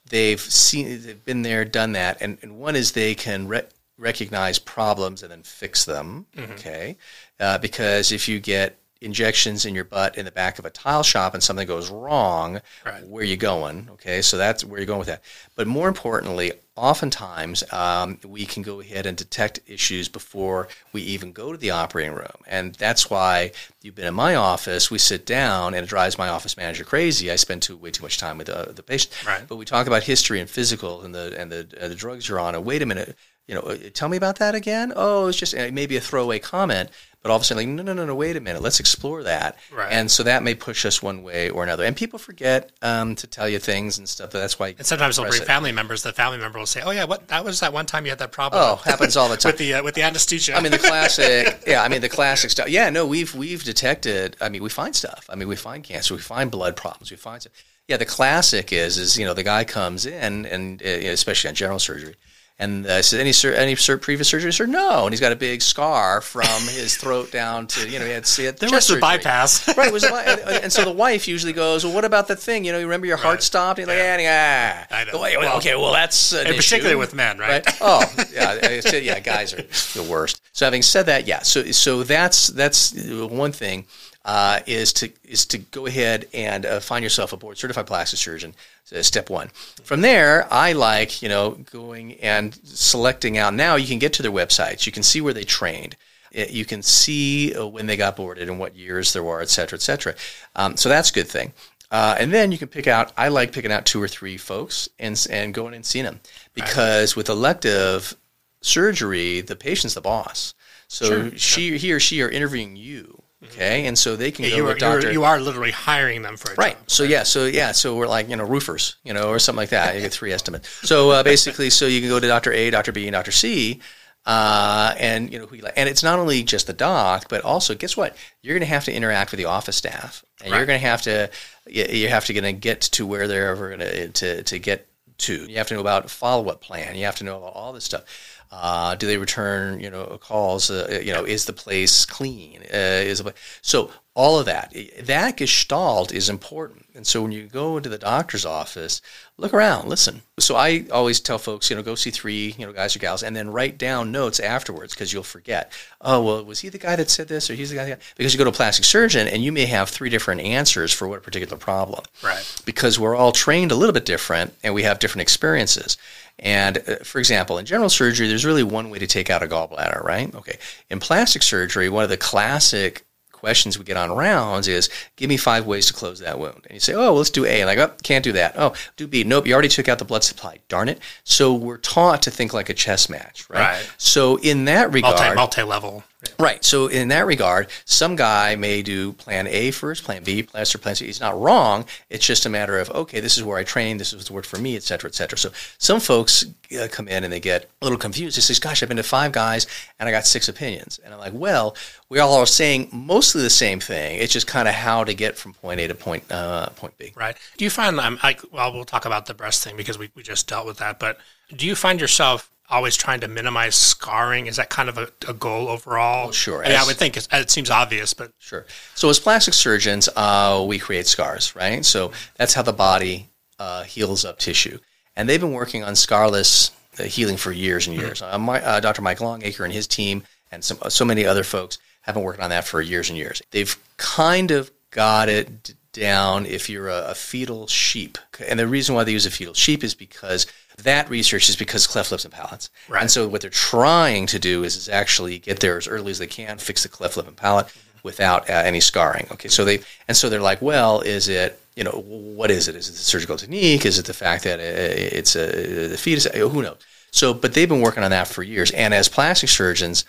they've 0.10 0.40
seen, 0.40 1.02
they've 1.04 1.24
been 1.24 1.44
there, 1.44 1.66
done 1.66 1.92
that, 1.92 2.22
and, 2.22 2.38
and 2.42 2.58
one 2.58 2.76
is 2.76 2.92
they 2.92 3.16
can. 3.16 3.48
Re- 3.48 3.64
recognize 3.98 4.60
problems 4.60 5.24
and 5.24 5.32
then 5.32 5.42
fix 5.42 5.86
them 5.86 6.26
okay 6.38 6.98
uh, 7.40 7.58
because 7.60 8.12
if 8.12 8.28
you 8.28 8.42
get 8.42 8.78
injections 9.02 9.66
in 9.66 9.76
your 9.76 9.84
butt 9.84 10.18
in 10.18 10.26
the 10.26 10.32
back 10.32 10.58
of 10.60 10.66
a 10.66 10.70
tile 10.70 11.04
shop 11.04 11.34
and 11.34 11.44
something 11.44 11.68
goes 11.68 11.90
wrong, 11.90 12.62
Right. 12.86 13.06
where 13.08 13.22
are 13.22 13.26
you 13.26 13.38
going? 13.38 13.90
Okay, 13.94 14.22
so 14.22 14.38
that's 14.38 14.64
where 14.64 14.80
you're 14.80 14.86
going 14.88 15.00
with 15.00 15.08
that. 15.10 15.22
But 15.56 15.68
more 15.68 15.88
importantly, 15.88 16.54
oftentimes 16.76 17.64
um, 17.74 18.20
we 18.26 18.46
can 18.46 18.64
go 18.64 18.80
ahead 18.82 19.06
and 19.06 19.16
detect 19.18 19.60
issues 19.68 20.08
before 20.10 20.68
we 20.94 21.02
even 21.02 21.32
go 21.32 21.52
to 21.52 21.58
the 21.58 21.72
operating 21.72 22.14
room. 22.14 22.38
And 22.48 22.74
that's 22.76 23.10
why 23.10 23.52
you've 23.82 23.96
been 23.96 24.08
in 24.08 24.14
my 24.14 24.36
office, 24.36 24.92
we 24.92 24.98
sit 24.98 25.26
down, 25.26 25.74
and 25.74 25.84
it 25.86 25.90
drives 25.90 26.18
my 26.18 26.28
office 26.30 26.58
manager 26.58 26.84
crazy. 26.84 27.32
I 27.32 27.36
spend 27.36 27.62
too, 27.62 27.78
way 27.78 27.92
too 27.92 28.04
much 28.04 28.18
time 28.18 28.38
with 28.38 28.50
uh, 28.50 28.72
the 28.72 28.84
patient. 28.84 29.14
Right. 29.26 29.48
But 29.48 29.56
we 29.58 29.66
talk 29.66 29.88
about 29.88 30.04
history 30.04 30.40
and 30.40 30.50
physical 30.50 31.02
and 31.02 31.14
the, 31.16 31.36
and 31.38 31.52
the, 31.52 31.68
uh, 31.82 31.88
the 31.90 31.96
drugs 31.96 32.28
you're 32.30 32.40
on. 32.40 32.56
And 32.56 32.66
wait 32.66 32.82
a 32.82 32.86
minute, 32.86 33.16
you 33.48 33.56
know, 33.56 33.62
uh, 33.62 33.78
tell 33.94 34.10
me 34.10 34.18
about 34.18 34.40
that 34.40 34.56
again. 34.56 34.92
Oh, 34.96 35.28
it's 35.28 35.38
just 35.38 35.56
uh, 35.56 35.70
maybe 35.72 35.98
a 35.98 36.02
throwaway 36.02 36.40
comment, 36.40 36.90
but 37.22 37.32
all 37.32 37.38
of 37.38 37.42
a 37.42 37.46
sudden, 37.46 37.76
like, 37.76 37.76
no, 37.76 37.82
no, 37.82 37.94
no, 37.94 38.06
no, 38.06 38.14
wait 38.14 38.36
a 38.36 38.40
minute, 38.40 38.62
let's 38.62 38.80
explore 38.80 39.24
that. 39.24 39.58
Right. 39.72 39.92
And 39.92 40.12
so 40.12 40.22
that 40.24 40.44
may 40.44 40.54
push 40.54 40.86
us 40.86 41.02
one 41.02 41.24
way 41.24 41.50
or 41.50 41.64
another. 41.64 41.84
And 41.84 41.96
people 41.96 42.20
forget 42.20 42.72
um, 42.84 43.16
to 43.16 43.26
tell 43.26 43.50
you 43.50 43.58
things 43.58 43.98
and 43.98 44.08
stuff. 44.08 44.32
But 44.32 44.42
that's 44.42 44.60
why. 44.60 44.76
And 44.78 44.86
sometimes 44.86 45.16
they'll 45.16 45.28
bring 45.28 45.42
it. 45.42 45.46
family 45.46 45.72
members. 45.72 46.04
The 46.04 46.14
family 46.14 46.38
member 46.38 46.60
will 46.60 46.68
say, 46.68 46.82
"Oh 46.86 46.92
yeah, 46.92 47.06
what 47.06 47.28
that 47.30 47.44
was 47.44 47.62
that 47.62 47.74
one 47.74 47.88
time 47.88 48.06
you 48.06 48.12
had 48.12 48.20
that 48.20 48.32
problem." 48.32 48.62
Oh, 48.64 48.76
happens 48.76 49.18
all 49.18 49.28
the 49.28 49.38
time. 49.38 49.50
with 49.54 49.58
the 49.58 49.74
uh, 49.76 49.84
with 49.84 49.96
the 49.96 50.04
anesthesia. 50.04 50.56
I 50.56 50.62
mean, 50.62 50.72
the 50.72 50.78
classic. 50.78 51.64
Yeah, 51.68 51.82
I 51.82 51.88
mean, 51.88 52.02
the 52.02 52.10
classic 52.10 52.52
stuff. 52.52 52.70
Yeah, 52.70 52.92
no, 52.92 53.08
we've 53.08 53.34
we've 53.34 53.64
detected. 53.64 54.38
I 54.40 54.50
mean, 54.50 54.62
we 54.62 54.70
find 54.70 54.96
stuff. 54.96 55.26
I 55.30 55.36
mean, 55.36 55.48
we 55.48 55.56
find 55.56 55.84
cancer. 55.84 56.14
We 56.14 56.22
find 56.22 56.52
blood 56.52 56.76
problems. 56.76 57.10
We 57.10 57.18
find. 57.18 57.42
Stuff. 57.42 57.54
Yeah, 57.88 57.98
the 57.98 58.06
classic 58.06 58.72
is 58.72 59.00
is 59.00 59.18
you 59.18 59.26
know 59.26 59.34
the 59.34 59.44
guy 59.44 59.64
comes 59.64 60.06
in 60.06 60.46
and 60.46 60.82
uh, 60.82 60.86
especially 60.86 61.50
on 61.50 61.56
general 61.56 61.80
surgery. 61.80 62.16
And 62.58 62.88
I 62.88 63.02
said 63.02 63.20
any 63.20 63.34
sur- 63.34 63.52
any 63.54 63.76
sur- 63.76 63.98
previous 63.98 64.30
surgery? 64.30 64.54
Sir, 64.54 64.66
no. 64.66 65.04
And 65.04 65.12
he's 65.12 65.20
got 65.20 65.34
a 65.34 65.36
big 65.36 65.62
scar 65.62 66.22
from 66.22 66.46
his 66.70 66.96
throat 66.96 67.30
down 67.30 67.68
to 67.68 67.90
you 67.90 68.00
know 68.00 68.06
he 68.06 68.12
had, 68.12 68.26
he 68.26 68.46
had 68.46 68.58
there 68.60 68.70
was 68.72 68.86
surgery. 68.86 69.02
bypass. 69.02 69.76
Right, 69.78 69.92
was 69.92 70.06
a, 70.06 70.14
and, 70.14 70.64
and 70.64 70.72
so 70.74 70.86
the 70.86 70.92
wife 70.94 71.28
usually 71.28 71.52
goes, 71.52 71.84
"Well, 71.84 71.94
what 71.94 72.06
about 72.06 72.30
the 72.30 72.36
thing? 72.38 72.64
You 72.64 72.72
know, 72.72 72.80
you 72.80 72.86
remember 72.86 73.08
your 73.08 73.18
heart 73.18 73.36
Right. 73.36 73.44
stopped?" 73.44 73.80
And 73.80 73.90
you're 73.90 73.98
like, 73.98 74.20
"Yeah, 74.22 74.86
I 74.90 75.04
know. 75.04 75.20
Well, 75.20 75.58
okay, 75.58 75.76
well, 75.76 75.92
that's 75.92 76.32
an 76.32 76.48
and 76.48 76.56
particularly 76.56 76.96
with 76.96 77.14
men, 77.14 77.38
right? 77.38 77.66
Oh, 77.82 78.02
yeah, 78.34 78.80
said, 78.80 79.04
yeah, 79.04 79.20
guys 79.20 79.54
are 79.54 79.62
the 80.02 80.08
worst. 80.10 80.42
So 80.54 80.66
having 80.66 80.82
said 80.82 81.08
that, 81.08 81.28
yeah, 81.28 81.42
so 81.42 81.64
so 81.72 82.04
that's 82.04 82.48
that's 82.48 82.94
one 83.10 83.52
thing 83.52 83.86
uh, 84.24 84.62
is 84.66 84.94
to 84.94 85.12
is 85.26 85.46
to 85.48 85.58
go 85.58 85.88
ahead 85.88 86.26
and 86.34 86.66
uh, 86.66 86.80
find 86.80 87.04
yourself 87.04 87.34
a 87.34 87.38
board 87.38 87.58
certified 87.58 87.86
plastic 87.86 88.18
surgeon. 88.20 88.56
So 88.86 89.02
step 89.02 89.30
one. 89.30 89.50
From 89.84 90.02
there, 90.02 90.48
I 90.52 90.74
like 90.74 91.22
you 91.22 91.30
know 91.30 91.52
going 91.72 92.14
and 92.22 92.56
selecting 92.64 93.38
out. 93.38 93.54
Now 93.54 93.76
you 93.76 93.88
can 93.88 94.00
get 94.00 94.14
to 94.14 94.22
their 94.22 94.32
websites. 94.32 94.86
You 94.86 94.92
can 94.92 95.04
see 95.04 95.22
where 95.22 95.34
they 95.34 95.44
trained. 95.44 95.98
You 96.32 96.66
can 96.66 96.82
see 96.84 97.56
uh, 97.56 97.66
when 97.66 97.88
they 97.88 97.98
got 97.98 98.16
boarded 98.16 98.50
and 98.50 98.60
what 98.60 98.76
years 98.76 99.14
there 99.14 99.24
were, 99.24 99.42
et 99.42 99.50
cetera, 99.50 99.78
et 99.78 99.82
cetera. 99.82 100.16
Um, 100.56 100.76
so 100.76 100.90
that's 100.90 101.10
a 101.10 101.14
good 101.14 101.28
thing. 101.28 101.54
Uh, 101.92 102.16
and 102.20 102.34
then 102.34 102.52
you 102.52 102.58
can 102.58 102.68
pick 102.68 102.88
out. 102.88 103.12
I 103.18 103.30
like 103.30 103.54
picking 103.54 103.72
out 103.72 103.86
two 103.86 104.02
or 104.02 104.08
three 104.08 104.38
folks 104.38 104.90
and 105.00 105.26
and 105.30 105.54
going 105.54 105.74
and 105.74 105.86
seeing 105.86 106.06
them 106.06 106.20
because 106.54 107.16
with 107.16 107.30
elective 107.30 108.16
surgery, 108.62 109.42
the 109.42 109.56
patient's 109.56 109.94
the 109.94 110.02
boss. 110.02 110.54
So 110.88 111.32
she, 111.32 111.78
he 111.78 111.94
or 111.94 112.00
she 112.00 112.22
are 112.22 112.30
interviewing 112.30 112.76
you. 112.76 113.24
Okay, 113.52 113.86
and 113.88 113.98
so 113.98 114.16
they 114.16 114.32
can 114.32 114.50
go 114.50 114.56
you, 114.56 114.64
are, 114.66 114.70
with 114.70 114.80
doctor. 114.80 115.12
you're, 115.12 115.40
literally 115.40 115.72
hiring 115.72 116.22
them 116.22 116.38
for 116.38 116.54
a 116.54 116.56
Right. 116.56 116.78
job. 116.78 116.92
So 116.92 117.04
yeah. 117.04 117.24
So 117.24 117.46
yeah. 117.46 117.72
So 117.72 117.96
we're 117.96 118.08
like 118.08 118.30
you 118.30 118.36
know 118.36 118.46
roofers, 118.46 118.96
you 119.04 119.14
know, 119.14 119.30
or 119.30 119.40
something 119.40 119.58
like 119.58 119.70
that. 119.70 119.96
You 119.96 120.02
get 120.02 120.14
three 120.14 120.32
estimates. 120.32 120.70
So 120.88 121.12
uh, 121.12 121.24
basically, 121.24 121.70
so 121.70 121.86
you 121.88 122.02
can 122.02 122.10
go 122.10 122.20
to 122.20 122.28
Doctor 122.28 122.52
A, 122.52 122.70
Doctor 122.70 122.92
B, 122.92 123.08
and 123.08 123.14
Doctor 123.14 123.32
C, 123.32 123.82
uh, 124.26 124.94
and 124.98 125.32
you 125.32 125.40
know 125.40 125.46
who 125.46 125.56
you 125.58 125.62
like. 125.62 125.74
And 125.78 125.88
it's 125.88 126.04
not 126.04 126.20
only 126.20 126.44
just 126.44 126.68
the 126.68 126.74
doc, 126.74 127.28
but 127.30 127.44
also 127.44 127.76
guess 127.76 127.96
what? 127.96 128.16
You're 128.42 128.56
going 128.56 128.68
to 128.68 128.74
have 128.74 128.86
to 128.86 128.94
interact 128.94 129.32
with 129.32 129.38
the 129.38 129.46
office 129.46 129.76
staff, 129.76 130.24
and 130.44 130.54
you're 130.54 130.66
going 130.66 130.80
to 130.80 130.88
have 130.88 131.02
to 131.04 131.30
you 131.68 131.86
you 131.86 132.10
have 132.10 132.26
to 132.26 132.34
going 132.34 132.44
to 132.44 132.54
get 132.54 132.82
to 132.82 133.06
where 133.06 133.28
they're 133.28 133.50
ever 133.50 133.68
going 133.70 133.80
to 133.80 134.10
to 134.10 134.44
to 134.44 134.60
get 134.60 134.88
to. 135.20 135.46
You 135.50 135.58
have 135.58 135.68
to 135.68 135.76
know 135.76 135.82
about 135.82 136.10
follow 136.10 136.50
up 136.50 136.62
plan. 136.62 136.96
You 136.96 137.06
have 137.06 137.18
to 137.18 137.24
know 137.24 137.38
about 137.38 137.54
all 137.54 137.74
this 137.74 137.86
stuff. 137.86 138.04
Uh, 138.52 138.96
do 138.96 139.08
they 139.08 139.18
return, 139.18 139.80
you 139.80 139.90
know, 139.90 140.18
calls? 140.22 140.70
Uh, 140.70 141.02
you 141.04 141.14
know, 141.14 141.24
is 141.24 141.46
the 141.46 141.54
place 141.54 142.06
clean? 142.06 142.62
Uh, 142.64 143.04
is 143.04 143.20
the 143.20 143.26
pla- 143.26 143.34
so 143.62 143.92
all 144.16 144.40
of 144.40 144.46
that. 144.46 144.74
That 145.04 145.36
gestalt 145.38 146.14
is 146.14 146.30
important. 146.30 146.86
And 146.96 147.06
so 147.06 147.22
when 147.22 147.34
you 147.34 147.44
go 147.48 147.76
into 147.76 147.90
the 147.90 147.98
doctor's 147.98 148.46
office, 148.46 149.02
look 149.38 149.54
around, 149.54 149.90
listen. 149.90 150.22
So 150.40 150.56
I 150.56 150.86
always 150.90 151.20
tell 151.20 151.38
folks, 151.38 151.70
you 151.70 151.76
know, 151.76 151.82
go 151.84 151.96
see 151.96 152.12
three, 152.12 152.56
you 152.58 152.66
know, 152.66 152.72
guys 152.72 152.96
or 152.96 153.00
gals, 153.00 153.22
and 153.22 153.36
then 153.36 153.50
write 153.50 153.78
down 153.78 154.14
notes 154.14 154.40
afterwards 154.40 154.94
because 154.94 155.12
you'll 155.12 155.24
forget. 155.24 155.74
Oh, 156.00 156.24
well, 156.24 156.46
was 156.46 156.62
he 156.62 156.70
the 156.70 156.78
guy 156.78 156.96
that 156.96 157.10
said 157.10 157.28
this, 157.28 157.50
or 157.50 157.56
he's 157.56 157.72
the 157.72 157.76
guy? 157.76 157.86
That... 157.90 158.02
Because 158.16 158.34
you 158.34 158.38
go 158.38 158.46
to 158.46 158.50
a 158.50 158.54
plastic 158.54 158.86
surgeon 158.86 159.28
and 159.28 159.44
you 159.44 159.52
may 159.52 159.66
have 159.66 159.90
three 159.90 160.10
different 160.10 160.40
answers 160.40 160.94
for 160.94 161.10
what 161.10 161.22
particular 161.22 161.58
problem 161.58 162.06
Right. 162.24 162.62
because 162.66 162.98
we're 162.98 163.16
all 163.18 163.34
trained 163.34 163.74
a 163.74 163.76
little 163.76 163.94
bit 163.94 164.06
different 164.06 164.54
and 164.64 164.74
we 164.74 164.84
have 164.84 165.00
different 165.00 165.24
experiences. 165.24 165.98
And 166.40 166.78
uh, 166.78 166.96
for 167.04 167.20
example, 167.20 167.58
in 167.58 167.66
general 167.66 167.90
surgery, 167.90 168.30
there's 168.30 168.46
really 168.46 168.64
one 168.64 168.90
way 168.90 169.00
to 169.00 169.08
take 169.08 169.30
out 169.30 169.44
a 169.44 169.48
gallbladder, 169.48 170.02
right? 170.02 170.34
Okay. 170.34 170.58
In 170.90 171.02
plastic 171.02 171.44
surgery, 171.44 171.90
one 171.90 172.06
of 172.06 172.10
the 172.10 172.18
classic 172.18 173.06
questions 173.46 173.78
we 173.78 173.86
get 173.86 173.96
on 173.96 174.12
rounds 174.12 174.68
is 174.68 174.90
give 175.18 175.30
me 175.30 175.38
five 175.38 175.68
ways 175.68 175.86
to 175.86 175.94
close 175.94 176.18
that 176.18 176.40
wound. 176.40 176.62
And 176.66 176.74
you 176.74 176.80
say, 176.80 176.96
oh, 176.96 176.98
well, 176.98 177.14
let's 177.18 177.30
do 177.30 177.46
A. 177.46 177.62
And 177.62 177.68
like, 177.68 177.78
oh, 177.78 177.94
can't 178.02 178.24
do 178.24 178.32
that. 178.32 178.56
Oh, 178.58 178.74
do 178.98 179.06
B. 179.06 179.24
Nope, 179.24 179.46
you 179.46 179.54
already 179.54 179.68
took 179.68 179.88
out 179.88 180.00
the 180.00 180.06
blood 180.06 180.24
supply. 180.24 180.58
Darn 180.68 180.90
it. 180.90 181.00
So 181.26 181.54
we're 181.54 181.78
taught 181.78 182.24
to 182.24 182.32
think 182.32 182.56
like 182.56 182.70
a 182.70 182.74
chess 182.74 183.08
match, 183.08 183.48
right? 183.48 183.60
Right. 183.60 183.92
So 184.00 184.38
in 184.38 184.66
that 184.66 184.92
regard, 184.92 185.20
Multi 185.20 185.36
multi 185.36 185.62
level. 185.62 186.04
Right. 186.40 186.64
So 186.64 186.88
in 186.88 187.08
that 187.10 187.26
regard, 187.26 187.68
some 187.86 188.16
guy 188.16 188.56
may 188.56 188.82
do 188.82 189.14
plan 189.14 189.48
A 189.48 189.72
first, 189.72 190.04
plan 190.04 190.24
B, 190.24 190.44
plan 190.44 190.66
C, 190.66 190.78
plan 190.78 190.96
C. 190.96 191.06
He's 191.06 191.20
not 191.20 191.40
wrong. 191.40 191.86
It's 192.10 192.26
just 192.26 192.46
a 192.46 192.50
matter 192.50 192.80
of, 192.80 192.90
okay, 192.92 193.20
this 193.20 193.38
is 193.38 193.44
where 193.44 193.58
I 193.58 193.64
train. 193.64 193.98
This 193.98 194.14
is 194.14 194.32
worked 194.32 194.48
for 194.48 194.58
me, 194.58 194.76
et 194.76 194.84
cetera, 194.84 195.10
et 195.10 195.16
cetera. 195.16 195.38
So 195.38 195.52
some 195.78 196.00
folks 196.00 196.46
uh, 196.78 196.88
come 196.92 197.08
in 197.08 197.24
and 197.24 197.32
they 197.32 197.40
get 197.40 197.70
a 197.82 197.86
little 197.86 197.98
confused. 197.98 198.38
They 198.38 198.42
say, 198.42 198.60
gosh, 198.60 198.82
I've 198.82 198.90
been 198.90 198.98
to 198.98 199.04
five 199.04 199.32
guys 199.32 199.68
and 200.00 200.10
I 200.10 200.12
got 200.12 200.26
six 200.26 200.50
opinions. 200.50 201.00
And 201.04 201.14
I'm 201.14 201.20
like, 201.20 201.34
well, 201.34 201.76
we 202.10 202.20
all 202.20 202.36
are 202.36 202.46
saying 202.46 202.90
mostly 202.92 203.42
the 203.42 203.50
same 203.50 203.80
thing. 203.80 204.20
It's 204.20 204.34
just 204.34 204.48
kind 204.48 204.68
of 204.68 204.74
how 204.74 205.04
to 205.04 205.14
get 205.14 205.38
from 205.38 205.54
point 205.54 205.80
A 205.80 205.88
to 205.88 205.96
point, 205.96 206.32
uh, 206.32 206.70
point 206.70 206.98
B. 206.98 207.14
Right. 207.16 207.36
Do 207.58 207.66
you 207.66 207.70
find 207.70 208.00
um, 208.00 208.20
like 208.24 208.42
well, 208.52 208.74
we'll 208.74 208.86
talk 208.86 209.06
about 209.06 209.26
the 209.26 209.34
breast 209.34 209.64
thing 209.64 209.78
because 209.78 209.98
we, 209.98 210.10
we 210.16 210.24
just 210.24 210.48
dealt 210.48 210.66
with 210.66 210.78
that. 210.78 211.00
But 211.00 211.18
do 211.56 211.66
you 211.66 211.76
find 211.76 212.00
yourself 212.00 212.50
always 212.70 212.96
trying 212.96 213.20
to 213.22 213.28
minimize 213.28 213.76
scarring? 213.76 214.48
Is 214.48 214.58
that 214.58 214.70
kind 214.70 214.90
of 214.90 214.98
a, 214.98 215.10
a 215.28 215.34
goal 215.34 215.68
overall? 215.68 216.30
Oh, 216.30 216.32
sure. 216.32 216.64
I, 216.64 216.70
mean, 216.70 216.78
I 216.78 216.86
would 216.86 216.96
think 216.96 217.18
it's, 217.18 217.28
it 217.32 217.50
seems 217.50 217.70
obvious, 217.70 218.14
but 218.14 218.32
Sure. 218.40 218.66
So 218.96 219.10
as 219.10 219.20
plastic 219.20 219.54
surgeons, 219.54 220.10
uh, 220.16 220.64
we 220.68 220.80
create 220.80 221.08
scars, 221.08 221.56
right? 221.56 221.84
So 221.86 222.12
that's 222.36 222.54
how 222.54 222.62
the 222.62 222.74
body 222.74 223.30
uh, 223.60 223.84
heals 223.84 224.26
up 224.26 224.40
tissue. 224.40 224.80
And 225.16 225.30
they've 225.30 225.40
been 225.40 225.54
working 225.54 225.84
on 225.84 225.94
scarless 225.94 226.72
uh, 227.00 227.04
healing 227.04 227.38
for 227.38 227.52
years 227.52 227.88
and 227.88 227.96
years. 227.96 228.22
Uh, 228.22 228.38
my, 228.38 228.62
uh, 228.62 228.80
Dr. 228.80 229.02
Mike 229.02 229.20
Longaker 229.20 229.64
and 229.64 229.74
his 229.74 229.88
team, 229.88 230.24
and 230.52 230.64
some, 230.64 230.78
so 230.90 231.06
many 231.06 231.26
other 231.26 231.44
folks, 231.44 231.78
have 232.02 232.16
been 232.16 232.24
working 232.24 232.44
on 232.44 232.50
that 232.52 232.66
for 232.66 232.82
years 232.82 233.10
and 233.10 233.18
years. 233.18 233.42
They've 233.52 233.76
kind 233.98 234.52
of 234.52 234.72
got 234.92 235.28
it 235.30 235.64
d- 235.64 235.74
down 235.94 236.46
if 236.46 236.70
you're 236.70 236.90
a, 236.90 237.08
a 237.10 237.16
fetal 237.16 237.68
sheep. 237.68 238.18
And 238.48 238.60
the 238.60 238.68
reason 238.68 238.96
why 238.96 239.04
they 239.04 239.12
use 239.12 239.26
a 239.26 239.32
fetal 239.32 239.54
sheep 239.54 239.84
is 239.84 239.96
because 239.96 240.46
that 240.84 241.10
research 241.10 241.50
is 241.50 241.56
because 241.56 241.88
cleft 241.88 242.12
lips 242.12 242.26
and 242.26 242.34
palates. 242.34 242.70
Right. 242.90 243.02
And 243.02 243.12
so 243.12 243.28
what 243.28 243.42
they're 243.42 243.50
trying 243.50 244.28
to 244.28 244.40
do 244.40 244.64
is, 244.64 244.76
is 244.76 244.90
actually 244.90 245.40
get 245.40 245.60
there 245.60 245.78
as 245.78 245.88
early 245.88 246.12
as 246.12 246.20
they 246.20 246.28
can, 246.28 246.58
fix 246.58 246.84
the 246.84 246.90
cleft 246.90 247.18
lip 247.18 247.28
and 247.28 247.38
palate 247.38 247.68
without 248.04 248.50
uh, 248.50 248.54
any 248.54 248.80
scarring. 248.80 249.28
Okay, 249.32 249.50
so 249.50 249.66
they 249.66 249.80
and 250.08 250.16
so 250.16 250.30
they're 250.30 250.42
like, 250.42 250.62
well, 250.62 251.02
is 251.02 251.28
it 251.28 251.60
you 251.76 251.84
know 251.84 251.92
what 251.92 252.52
is 252.52 252.68
it? 252.68 252.76
Is 252.76 252.90
it 252.90 252.94
the 252.94 252.98
surgical 253.00 253.38
technique? 253.38 253.86
Is 253.86 254.00
it 254.00 254.06
the 254.06 254.14
fact 254.14 254.44
that 254.44 254.60
it's 254.60 255.36
a 255.36 255.88
the 255.90 255.98
fetus? 255.98 256.26
Who 256.26 256.62
knows? 256.62 256.78
So, 257.12 257.34
but 257.34 257.54
they've 257.54 257.70
been 257.70 257.82
working 257.82 258.04
on 258.04 258.12
that 258.12 258.28
for 258.28 258.44
years. 258.44 258.72
And 258.72 258.94
as 258.94 259.08
plastic 259.08 259.48
surgeons, 259.48 260.04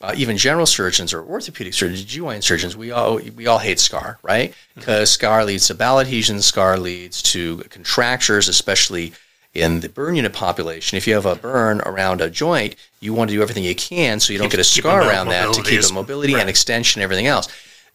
uh, 0.00 0.14
even 0.16 0.36
general 0.36 0.66
surgeons 0.66 1.12
or 1.12 1.22
orthopedic 1.22 1.74
surgeons, 1.74 2.04
GYN 2.04 2.42
surgeons, 2.42 2.76
we 2.76 2.90
all 2.90 3.20
we 3.36 3.46
all 3.46 3.58
hate 3.58 3.80
scar, 3.80 4.18
right? 4.22 4.54
Because 4.74 5.10
mm-hmm. 5.10 5.20
scar 5.20 5.44
leads 5.44 5.66
to 5.66 5.74
bowel 5.74 6.00
adhesions, 6.00 6.46
scar 6.46 6.78
leads 6.78 7.20
to 7.22 7.58
contractures, 7.68 8.48
especially 8.48 9.12
in 9.54 9.80
the 9.80 9.88
burn 9.88 10.16
unit 10.16 10.32
population. 10.32 10.96
If 10.96 11.06
you 11.06 11.14
have 11.14 11.26
a 11.26 11.34
burn 11.34 11.80
around 11.82 12.20
a 12.20 12.30
joint, 12.30 12.76
you 13.00 13.12
want 13.12 13.30
to 13.30 13.36
do 13.36 13.42
everything 13.42 13.64
you 13.64 13.74
can 13.74 14.20
so 14.20 14.32
you 14.32 14.38
don't 14.38 14.50
get 14.50 14.60
a 14.60 14.64
scar 14.64 15.02
around 15.02 15.28
that 15.28 15.52
to 15.54 15.62
keep 15.62 15.82
the 15.82 15.92
mobility 15.92 16.34
right. 16.34 16.40
and 16.40 16.50
extension 16.50 17.00
and 17.00 17.04
everything 17.04 17.26
else. 17.26 17.48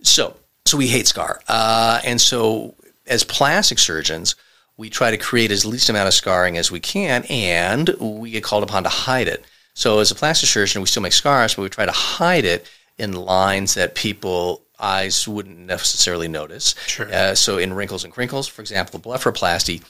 So, 0.04 0.36
so 0.66 0.78
we 0.78 0.88
hate 0.88 1.08
scar, 1.08 1.42
uh, 1.48 2.02
and 2.04 2.22
so 2.22 2.76
as 3.08 3.24
plastic 3.24 3.80
surgeons, 3.80 4.36
we 4.76 4.90
try 4.90 5.10
to 5.10 5.18
create 5.18 5.52
as 5.52 5.66
least 5.66 5.90
amount 5.90 6.08
of 6.08 6.14
scarring 6.14 6.58
as 6.58 6.72
we 6.72 6.80
can, 6.80 7.24
and 7.30 7.90
we 8.00 8.32
get 8.32 8.44
called 8.44 8.64
upon 8.64 8.84
to 8.84 8.90
hide 8.90 9.28
it. 9.28 9.44
So 9.74 10.00
as 10.00 10.12
a 10.12 10.16
plastic 10.16 10.50
surgeon, 10.50 10.82
we 10.82 10.88
still 10.88 11.04
make 11.04 11.14
scars, 11.14 11.56
but 11.56 11.64
we 11.64 11.70
try 11.70 11.86
to 11.86 11.92
hide 11.92 12.46
it 12.46 12.70
in 12.98 13.14
lines 13.14 13.76
that 13.76 13.96
people 13.96 14.62
eyes 14.80 15.28
wouldn't 15.28 15.58
necessarily 15.58 16.28
notice. 16.28 16.76
Sure. 16.86 17.12
Uh, 17.12 17.36
so 17.36 17.58
in 17.58 17.74
wrinkles 17.74 18.04
and 18.04 18.14
crinkles, 18.14 18.48
for 18.48 18.62
example, 18.62 19.00
blepharoplasty, 19.00 19.84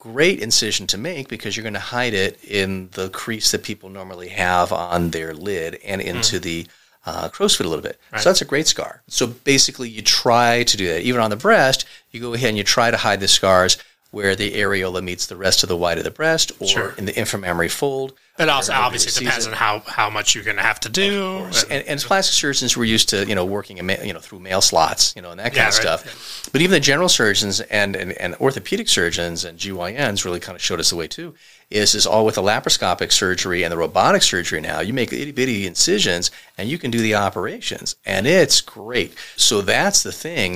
great 0.00 0.40
incision 0.40 0.88
to 0.88 0.98
make 0.98 1.28
because 1.28 1.56
you're 1.56 1.62
going 1.62 1.74
to 1.74 1.78
hide 1.78 2.14
it 2.14 2.42
in 2.42 2.88
the 2.92 3.08
crease 3.10 3.52
that 3.52 3.62
people 3.62 3.88
normally 3.88 4.28
have 4.28 4.72
on 4.72 5.10
their 5.10 5.32
lid 5.32 5.78
and 5.84 6.00
into 6.00 6.38
mm. 6.38 6.42
the 6.42 6.66
uh, 7.06 7.28
crow's 7.28 7.54
foot 7.54 7.66
a 7.66 7.68
little 7.68 7.82
bit. 7.82 8.00
Right. 8.12 8.20
So 8.20 8.30
that's 8.30 8.42
a 8.42 8.46
great 8.46 8.66
scar. 8.66 9.02
So 9.06 9.28
basically, 9.28 9.88
you 9.88 10.02
try 10.02 10.64
to 10.64 10.76
do 10.76 10.88
that. 10.88 11.02
Even 11.02 11.20
on 11.20 11.30
the 11.30 11.36
breast, 11.36 11.86
you 12.10 12.20
go 12.20 12.34
ahead 12.34 12.48
and 12.48 12.58
you 12.58 12.64
try 12.64 12.90
to 12.90 12.96
hide 12.96 13.20
the 13.20 13.28
scars 13.28 13.78
where 14.10 14.34
the 14.34 14.54
areola 14.54 15.02
meets 15.02 15.26
the 15.26 15.36
rest 15.36 15.62
of 15.62 15.68
the 15.68 15.76
white 15.76 15.98
of 15.98 16.04
the 16.04 16.10
breast 16.10 16.50
or 16.58 16.66
sure. 16.66 16.94
in 16.98 17.04
the 17.04 17.12
inframammary 17.12 17.70
fold. 17.70 18.12
But 18.40 18.48
also, 18.48 18.72
obviously, 18.72 19.10
it 19.10 19.28
depends 19.28 19.46
on 19.46 19.52
how, 19.52 19.80
how 19.80 20.08
much 20.08 20.34
you're 20.34 20.44
going 20.44 20.56
to 20.56 20.62
have 20.62 20.80
to 20.80 20.88
do. 20.88 21.44
And, 21.44 21.66
and, 21.68 21.88
and, 21.88 22.00
plastic 22.00 22.32
surgeons 22.32 22.74
were 22.74 22.86
used 22.86 23.10
to, 23.10 23.26
you 23.26 23.34
know, 23.34 23.44
working, 23.44 23.76
in, 23.76 23.86
you 24.02 24.14
know, 24.14 24.18
through 24.18 24.40
mail 24.40 24.62
slots, 24.62 25.14
you 25.14 25.20
know, 25.20 25.30
and 25.30 25.38
that 25.38 25.52
kind 25.52 25.56
yeah, 25.56 25.68
of 25.68 25.74
right. 25.74 26.00
stuff. 26.00 26.48
But 26.50 26.62
even 26.62 26.70
the 26.70 26.80
general 26.80 27.10
surgeons 27.10 27.60
and, 27.60 27.94
and, 27.94 28.12
and 28.12 28.34
orthopedic 28.36 28.88
surgeons 28.88 29.44
and 29.44 29.58
GYNs 29.58 30.24
really 30.24 30.40
kind 30.40 30.56
of 30.56 30.62
showed 30.62 30.80
us 30.80 30.88
the 30.88 30.96
way 30.96 31.06
too. 31.06 31.34
Is 31.68 31.94
is 31.94 32.04
all 32.04 32.24
with 32.24 32.34
the 32.34 32.42
laparoscopic 32.42 33.12
surgery 33.12 33.62
and 33.62 33.70
the 33.70 33.76
robotic 33.76 34.22
surgery 34.22 34.60
now. 34.60 34.80
You 34.80 34.92
make 34.92 35.12
itty 35.12 35.30
bitty 35.30 35.68
incisions 35.68 36.32
and 36.58 36.68
you 36.68 36.78
can 36.78 36.90
do 36.90 36.98
the 36.98 37.14
operations, 37.14 37.94
and 38.04 38.26
it's 38.26 38.60
great. 38.60 39.14
So 39.36 39.60
that's 39.60 40.02
the 40.02 40.10
thing. 40.10 40.54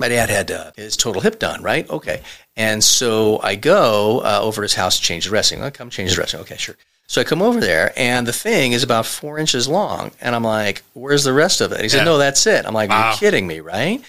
My 0.00 0.08
dad 0.08 0.30
had 0.30 0.50
uh, 0.50 0.70
his 0.74 0.96
total 0.96 1.20
hip 1.20 1.38
done, 1.38 1.62
right? 1.62 1.86
Okay, 1.90 2.22
and 2.56 2.82
so 2.82 3.42
I 3.42 3.56
go 3.56 4.20
uh, 4.20 4.38
over 4.40 4.62
to 4.62 4.62
his 4.62 4.72
house 4.72 4.96
to 4.96 5.02
change 5.02 5.24
the 5.24 5.30
dressing. 5.30 5.62
I 5.62 5.68
come 5.68 5.90
change 5.90 6.10
the 6.10 6.16
dressing. 6.16 6.40
Okay, 6.40 6.56
sure. 6.56 6.76
So 7.14 7.20
I 7.20 7.24
come 7.24 7.42
over 7.42 7.60
there, 7.60 7.92
and 7.96 8.26
the 8.26 8.32
thing 8.32 8.72
is 8.72 8.82
about 8.82 9.06
four 9.06 9.38
inches 9.38 9.68
long, 9.68 10.10
and 10.20 10.34
I'm 10.34 10.42
like, 10.42 10.82
"Where's 10.94 11.22
the 11.22 11.32
rest 11.32 11.60
of 11.60 11.70
it?" 11.70 11.76
And 11.76 11.84
he 11.84 11.88
said, 11.88 12.04
"No, 12.04 12.18
that's 12.18 12.44
it." 12.44 12.66
I'm 12.66 12.74
like, 12.74 12.90
wow. 12.90 13.10
"You're 13.10 13.18
kidding 13.18 13.46
me, 13.46 13.60
right?" 13.60 14.02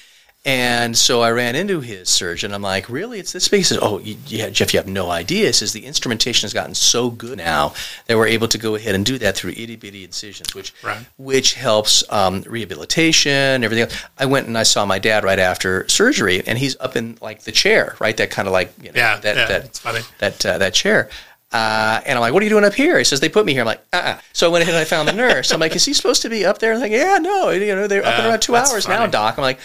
And 0.44 0.98
so 0.98 1.22
I 1.22 1.30
ran 1.30 1.56
into 1.56 1.82
his 1.82 2.10
surgeon. 2.10 2.52
I'm 2.52 2.64
like, 2.64 2.88
really? 2.88 3.20
It's 3.20 3.32
this 3.32 3.48
big? 3.48 3.62
He 3.62 3.64
says, 3.64 3.80
oh, 3.82 3.98
yeah, 3.98 4.52
Jeff, 4.52 4.76
you 4.76 4.80
have 4.80 4.88
no 4.88 5.10
idea. 5.10 5.48
He 5.48 5.52
says 5.54 5.74
the 5.74 5.88
instrumentation 5.88 6.46
has 6.46 6.54
gotten 6.54 6.76
so 6.76 7.10
good 7.10 7.40
now 7.40 7.74
that 8.06 8.16
we're 8.16 8.28
able 8.28 8.48
to 8.50 8.60
go 8.60 8.76
ahead 8.76 8.94
and 8.94 9.04
do 9.04 9.18
that 9.18 9.36
through 9.36 9.52
itty 9.52 9.76
bitty 9.76 10.04
incisions, 10.04 10.54
which 10.54 10.72
right. 10.84 11.04
which 11.18 11.56
helps 11.56 12.04
um, 12.12 12.44
rehabilitation, 12.48 13.64
everything. 13.64 13.86
Else. 13.86 14.04
I 14.20 14.28
went 14.28 14.46
and 14.46 14.56
I 14.56 14.64
saw 14.64 14.86
my 14.86 15.00
dad 15.00 15.24
right 15.24 15.40
after 15.40 15.88
surgery, 15.90 16.44
and 16.46 16.60
he's 16.60 16.76
up 16.80 16.96
in 16.96 17.18
like 17.22 17.42
the 17.42 17.52
chair, 17.52 17.96
right? 18.00 18.16
That 18.18 18.30
kind 18.30 18.48
of 18.48 18.52
like 18.52 18.72
you 18.82 18.92
know, 18.92 18.98
yeah, 19.00 19.18
that 19.18 19.36
yeah, 19.36 19.46
that 19.48 20.12
that 20.20 20.46
uh, 20.46 20.58
that 20.60 20.74
chair. 20.76 21.10
Uh, 21.56 22.02
and 22.06 22.18
I'm 22.18 22.22
like, 22.22 22.34
what 22.34 22.42
are 22.42 22.44
you 22.44 22.50
doing 22.50 22.66
up 22.66 22.74
here? 22.74 22.98
He 22.98 23.06
says, 23.06 23.22
they 23.22 23.30
put 23.30 23.46
me 23.46 23.54
here. 23.54 23.62
I'm 23.62 23.68
like, 23.68 23.82
uh-uh. 23.94 24.20
So 24.34 24.50
I 24.50 24.52
went 24.52 24.64
ahead 24.64 24.76
and 24.76 24.82
I 24.82 24.84
found 24.84 25.08
the 25.08 25.14
nurse. 25.14 25.54
I'm 25.54 25.60
like, 25.62 25.74
is 25.74 25.86
he 25.86 25.94
supposed 25.94 26.22
to 26.24 26.30
be 26.30 26.46
up 26.46 26.58
there? 26.58 26.74
And 26.74 26.84
I'm 26.84 26.92
like, 26.92 26.92
yeah, 26.92 27.18
no, 27.18 27.50
you 27.52 27.74
know, 27.74 27.88
they're 27.88 28.06
up 28.06 28.20
in 28.20 28.26
around 28.26 28.42
two 28.42 28.58
hours 28.58 28.86
funny. 28.86 29.00
now, 29.00 29.08
doc. 29.08 29.38
I'm 29.38 29.42
like, 29.42 29.60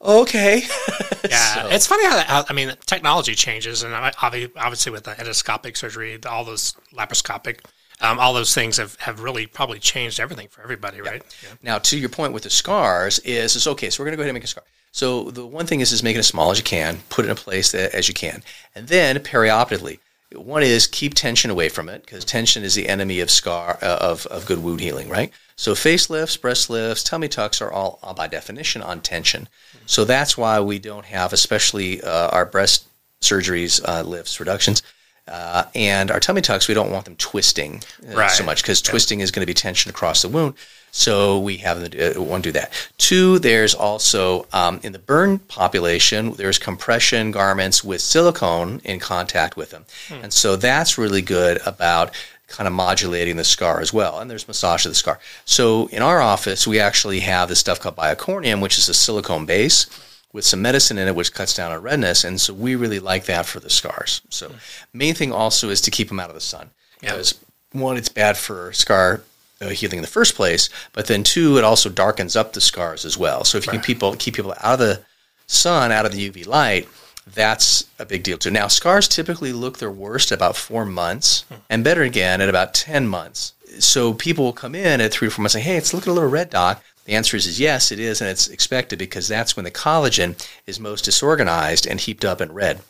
okay. 0.00 0.62
yeah, 1.28 1.62
so. 1.62 1.68
it's 1.68 1.86
funny 1.86 2.06
how, 2.06 2.18
how, 2.20 2.44
I 2.48 2.54
mean 2.54 2.72
technology 2.86 3.34
changes, 3.34 3.82
and 3.82 3.92
obviously 3.94 4.90
with 4.90 5.04
the 5.04 5.10
endoscopic 5.10 5.76
surgery, 5.76 6.18
all 6.24 6.46
those 6.46 6.76
laparoscopic. 6.94 7.60
Um, 8.00 8.18
all 8.18 8.32
those 8.32 8.54
things 8.54 8.78
have, 8.78 8.96
have 8.96 9.20
really 9.20 9.46
probably 9.46 9.78
changed 9.78 10.18
everything 10.18 10.48
for 10.48 10.62
everybody, 10.62 11.00
right? 11.00 11.22
Yeah. 11.42 11.54
Now, 11.62 11.78
to 11.78 11.98
your 11.98 12.08
point 12.08 12.32
with 12.32 12.42
the 12.42 12.50
scars, 12.50 13.18
is 13.20 13.54
it's 13.54 13.66
okay. 13.66 13.88
So 13.88 14.02
we're 14.02 14.06
going 14.06 14.14
to 14.14 14.16
go 14.16 14.22
ahead 14.22 14.30
and 14.30 14.34
make 14.34 14.44
a 14.44 14.48
scar. 14.48 14.64
So 14.92 15.30
the 15.30 15.46
one 15.46 15.66
thing 15.66 15.80
is 15.80 15.92
is 15.92 16.02
make 16.02 16.16
it 16.16 16.20
as 16.20 16.26
small 16.26 16.50
as 16.50 16.58
you 16.58 16.64
can, 16.64 17.00
put 17.08 17.24
it 17.24 17.28
in 17.28 17.32
a 17.32 17.36
place 17.36 17.70
that, 17.72 17.94
as 17.94 18.08
you 18.08 18.14
can, 18.14 18.42
and 18.74 18.88
then 18.88 19.18
perioperatively. 19.18 19.98
One 20.34 20.62
is 20.62 20.86
keep 20.86 21.14
tension 21.14 21.50
away 21.50 21.68
from 21.68 21.88
it 21.88 22.04
because 22.04 22.24
tension 22.24 22.64
is 22.64 22.74
the 22.74 22.88
enemy 22.88 23.20
of 23.20 23.30
scar 23.30 23.78
uh, 23.82 23.98
of, 24.00 24.26
of 24.26 24.46
good 24.46 24.62
wound 24.62 24.80
healing, 24.80 25.08
right? 25.08 25.32
So 25.56 25.74
facelifts, 25.74 26.40
breast 26.40 26.68
lifts, 26.68 27.02
tummy 27.02 27.28
tucks 27.28 27.60
are 27.60 27.70
all 27.70 27.98
uh, 28.02 28.12
by 28.12 28.26
definition 28.26 28.82
on 28.82 29.00
tension. 29.00 29.48
So 29.86 30.04
that's 30.04 30.36
why 30.36 30.60
we 30.60 30.78
don't 30.78 31.06
have, 31.06 31.32
especially 31.32 32.02
uh, 32.02 32.28
our 32.28 32.44
breast 32.46 32.86
surgeries, 33.20 33.80
uh, 33.86 34.02
lifts, 34.02 34.40
reductions, 34.40 34.82
uh, 35.28 35.64
and 35.74 36.10
our 36.10 36.20
tummy 36.20 36.40
tucks. 36.40 36.68
We 36.68 36.74
don't 36.74 36.90
want 36.90 37.04
them 37.04 37.16
twisting 37.16 37.82
uh, 38.08 38.14
right. 38.14 38.30
so 38.30 38.44
much 38.44 38.62
because 38.62 38.82
yeah. 38.84 38.90
twisting 38.90 39.20
is 39.20 39.30
going 39.30 39.42
to 39.42 39.46
be 39.46 39.54
tension 39.54 39.90
across 39.90 40.22
the 40.22 40.28
wound. 40.28 40.54
So 40.90 41.40
we 41.40 41.56
have 41.56 41.80
them 41.80 41.90
do, 41.90 42.12
uh, 42.16 42.22
one 42.22 42.40
do 42.40 42.52
that. 42.52 42.70
Two, 42.98 43.40
there's 43.40 43.74
also 43.74 44.46
um, 44.52 44.78
in 44.84 44.92
the 44.92 44.98
burn 44.98 45.40
population, 45.40 46.32
there's 46.34 46.58
compression 46.58 47.32
garments 47.32 47.82
with 47.82 48.00
silicone 48.00 48.80
in 48.84 49.00
contact 49.00 49.56
with 49.56 49.70
them, 49.70 49.86
hmm. 50.08 50.22
and 50.22 50.32
so 50.32 50.54
that's 50.54 50.96
really 50.96 51.22
good 51.22 51.60
about 51.66 52.12
kind 52.46 52.68
of 52.68 52.72
modulating 52.72 53.36
the 53.36 53.42
scar 53.42 53.80
as 53.80 53.92
well. 53.92 54.20
And 54.20 54.30
there's 54.30 54.46
massage 54.46 54.86
of 54.86 54.92
the 54.92 54.94
scar. 54.94 55.18
So 55.44 55.88
in 55.88 56.00
our 56.00 56.20
office, 56.20 56.66
we 56.66 56.78
actually 56.78 57.20
have 57.20 57.48
this 57.48 57.58
stuff 57.58 57.80
called 57.80 57.96
BioCorneum, 57.96 58.60
which 58.60 58.78
is 58.78 58.88
a 58.88 58.94
silicone 58.94 59.46
base 59.46 59.86
with 60.34 60.44
some 60.44 60.60
medicine 60.60 60.98
in 60.98 61.08
it, 61.08 61.14
which 61.14 61.32
cuts 61.32 61.54
down 61.54 61.72
on 61.72 61.80
redness. 61.80 62.24
And 62.24 62.38
so 62.38 62.52
we 62.52 62.74
really 62.74 62.98
like 62.98 63.24
that 63.26 63.46
for 63.46 63.60
the 63.60 63.70
scars. 63.70 64.20
So 64.28 64.52
main 64.92 65.14
thing 65.14 65.32
also 65.32 65.70
is 65.70 65.80
to 65.82 65.90
keep 65.90 66.08
them 66.08 66.20
out 66.20 66.28
of 66.28 66.34
the 66.34 66.40
sun. 66.40 66.70
Because 67.00 67.38
one, 67.72 67.96
it's 67.96 68.08
bad 68.08 68.36
for 68.36 68.72
scar 68.72 69.22
uh, 69.62 69.68
healing 69.68 69.98
in 69.98 70.02
the 70.02 70.08
first 70.08 70.34
place, 70.34 70.68
but 70.92 71.06
then 71.06 71.22
two, 71.22 71.56
it 71.56 71.64
also 71.64 71.88
darkens 71.88 72.34
up 72.34 72.52
the 72.52 72.60
scars 72.60 73.04
as 73.04 73.16
well. 73.16 73.44
So 73.44 73.58
if 73.58 73.66
you 73.66 73.70
right. 73.70 73.76
can 73.76 73.84
people 73.84 74.14
keep 74.16 74.34
people 74.34 74.52
out 74.60 74.74
of 74.74 74.78
the 74.80 75.00
sun, 75.46 75.92
out 75.92 76.04
of 76.04 76.12
the 76.12 76.30
UV 76.30 76.46
light, 76.46 76.88
that's 77.32 77.86
a 77.98 78.04
big 78.04 78.24
deal 78.24 78.36
too. 78.36 78.50
Now, 78.50 78.66
scars 78.66 79.06
typically 79.06 79.52
look 79.52 79.78
their 79.78 79.90
worst 79.90 80.32
about 80.32 80.56
four 80.56 80.84
months, 80.84 81.44
and 81.70 81.84
better 81.84 82.02
again 82.02 82.40
at 82.40 82.48
about 82.48 82.74
ten 82.74 83.06
months. 83.06 83.54
So 83.78 84.12
people 84.12 84.44
will 84.44 84.52
come 84.52 84.74
in 84.74 85.00
at 85.00 85.12
three 85.12 85.28
or 85.28 85.30
four 85.30 85.42
months 85.42 85.54
and 85.54 85.64
say, 85.64 85.70
"Hey, 85.70 85.76
it's 85.78 85.94
looking 85.94 86.10
a 86.10 86.14
little 86.14 86.28
red, 86.28 86.50
doc." 86.50 86.82
The 87.04 87.14
answer 87.14 87.36
is, 87.36 87.46
is 87.46 87.60
yes, 87.60 87.92
it 87.92 87.98
is, 87.98 88.20
and 88.20 88.30
it's 88.30 88.48
expected 88.48 88.98
because 88.98 89.28
that's 89.28 89.56
when 89.56 89.64
the 89.64 89.70
collagen 89.70 90.36
is 90.66 90.80
most 90.80 91.04
disorganized 91.04 91.86
and 91.86 92.00
heaped 92.00 92.24
up 92.24 92.40
and 92.40 92.54
red. 92.54 92.80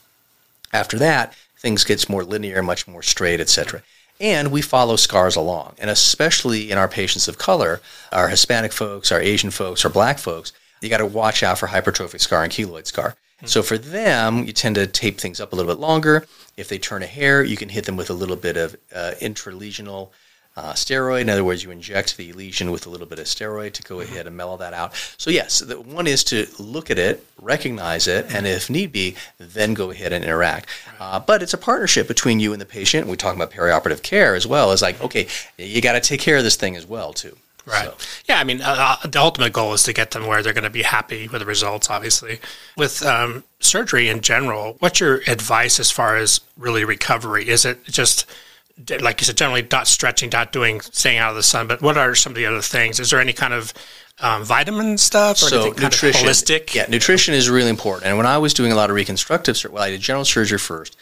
After 0.73 0.99
that, 0.99 1.35
things 1.59 1.85
gets 1.85 2.09
more 2.09 2.25
linear, 2.25 2.63
much 2.63 2.87
more 2.87 3.03
straight, 3.03 3.41
etc. 3.41 3.83
And 4.21 4.53
we 4.53 4.63
follow 4.63 4.97
scars 4.97 5.35
along, 5.35 5.75
and 5.79 5.91
especially 5.91 6.71
in 6.71 6.79
our 6.79 6.89
patients 6.89 7.27
of 7.27 7.39
color, 7.39 7.81
our 8.13 8.29
Hispanic 8.29 8.73
folks, 8.73 9.11
our 9.11 9.21
Asian 9.21 9.51
folks, 9.51 9.85
our 9.85 9.91
Black 9.91 10.19
folks, 10.19 10.53
you 10.81 10.89
got 10.89 10.99
to 10.99 11.07
watch 11.07 11.43
out 11.43 11.59
for 11.59 11.69
hypertrophic 11.69 12.21
scar 12.21 12.45
and 12.45 12.53
keloid 12.53 12.87
scar. 12.87 13.17
So 13.47 13.63
for 13.63 13.77
them, 13.77 14.45
you 14.45 14.53
tend 14.53 14.77
to 14.77 14.87
tape 14.87 15.19
things 15.19 15.41
up 15.41 15.53
a 15.53 15.57
little 15.57 15.73
bit 15.73 15.81
longer. 15.81 16.27
If 16.57 16.69
they 16.69 16.79
turn 16.79 17.03
a 17.03 17.07
hair, 17.07 17.43
you 17.43 17.57
can 17.57 17.69
hit 17.69 17.85
them 17.85 17.97
with 17.97 18.09
a 18.09 18.15
little 18.15 18.37
bit 18.37 18.57
of 18.57 18.77
uh, 18.95 19.13
intralesional 19.21 20.11
uh, 20.57 20.73
steroid. 20.73 21.23
In 21.23 21.31
other 21.31 21.45
words, 21.45 21.65
you 21.65 21.71
inject 21.71 22.17
the 22.17 22.33
lesion 22.33 22.71
with 22.71 22.87
a 22.87 22.91
little 22.91 23.07
bit 23.07 23.19
of 23.19 23.27
steroid 23.27 23.73
to 23.73 23.83
go 23.83 24.01
ahead 24.01 24.27
and 24.27 24.37
mellow 24.37 24.57
that 24.57 24.73
out. 24.73 24.95
So 25.17 25.31
yes, 25.31 25.59
the 25.59 25.81
one 25.81 26.07
is 26.07 26.23
to 26.25 26.47
look 26.59 26.91
at 26.91 26.99
it, 26.99 27.25
recognize 27.41 28.07
it, 28.07 28.33
and 28.33 28.47
if 28.47 28.71
need 28.71 28.93
be, 28.93 29.17
then 29.39 29.75
go 29.75 29.91
ahead 29.91 30.13
and 30.13 30.25
interact. 30.25 30.69
Uh, 31.01 31.19
but 31.19 31.43
it's 31.43 31.55
a 31.55 31.59
partnership 31.59 32.07
between 32.07 32.41
you 32.41 32.53
and 32.53 32.61
the 32.61 32.67
patient. 32.67 33.09
We 33.09 33.17
talk 33.17 33.35
about 33.35 33.51
perioperative 33.51 34.03
care 34.03 34.35
as 34.35 34.47
well. 34.47 34.71
As 34.71 34.83
like, 34.83 35.03
okay, 35.03 35.27
you 35.59 35.81
got 35.81 35.95
to 35.95 36.01
take 36.01 36.21
care 36.21 36.37
of 36.37 36.45
this 36.45 36.57
thing 36.57 36.77
as 36.77 36.87
well 36.87 37.13
too. 37.13 37.37
Right. 37.67 37.87
So. 37.87 37.97
Yeah. 38.27 38.39
I 38.39 38.45
mean, 38.45 38.61
uh, 38.61 38.99
uh, 39.03 39.07
the 39.09 39.21
ultimate 39.21 39.55
goal 39.55 39.73
is 39.73 39.85
to 39.85 39.95
get 39.95 40.11
them 40.11 40.27
where 40.27 40.43
they're 40.43 40.53
going 40.53 40.65
to 40.65 40.71
be 40.71 40.83
happy 40.83 41.29
with 41.29 41.41
the 41.41 41.47
results, 41.47 41.89
obviously. 41.89 42.39
With 42.77 43.03
um, 43.03 43.43
surgery 43.59 44.11
in 44.11 44.21
general, 44.21 44.77
what's 44.81 45.01
your 45.01 45.23
advice 45.27 45.81
as 45.81 45.91
far 45.91 46.17
as 46.17 46.41
really 46.59 46.85
recovery? 46.85 47.49
Is 47.49 47.65
it 47.65 47.83
just, 47.85 48.31
like 49.01 49.21
you 49.21 49.25
said, 49.25 49.37
generally 49.37 49.67
not 49.71 49.87
stretching, 49.87 50.31
not 50.31 50.53
doing, 50.53 50.81
staying 50.81 51.19
out 51.19 51.31
of 51.31 51.37
the 51.37 51.43
sun, 51.43 51.67
but 51.67 51.81
what 51.81 51.97
are 51.97 52.15
some 52.15 52.33
of 52.33 52.37
the 52.37 52.47
other 52.47 52.61
things? 52.61 52.99
Is 52.99 53.11
there 53.11 53.21
any 53.21 53.33
kind 53.33 53.55
of 53.55 53.73
um, 54.21 54.45
vitamin 54.45 54.99
stuff 54.99 55.37
or 55.43 55.47
so 55.47 55.65
nutrition, 55.71 56.27
holistic? 56.27 56.75
Yeah, 56.75 56.87
nutrition 56.89 57.35
is 57.35 57.49
really 57.49 57.71
important. 57.71 58.07
And 58.07 58.17
when 58.17 58.27
I 58.27 58.39
was 58.39 58.53
doing 58.53 58.73
a 58.73 58.75
lot 58.75 58.91
of 58.91 58.97
reconstructive 58.97 59.57
surgery, 59.57 59.75
well, 59.75 59.85
I 59.85 59.91
did 59.91 60.01
general 60.01 60.25
surgery 60.25 60.59
first. 60.59 60.97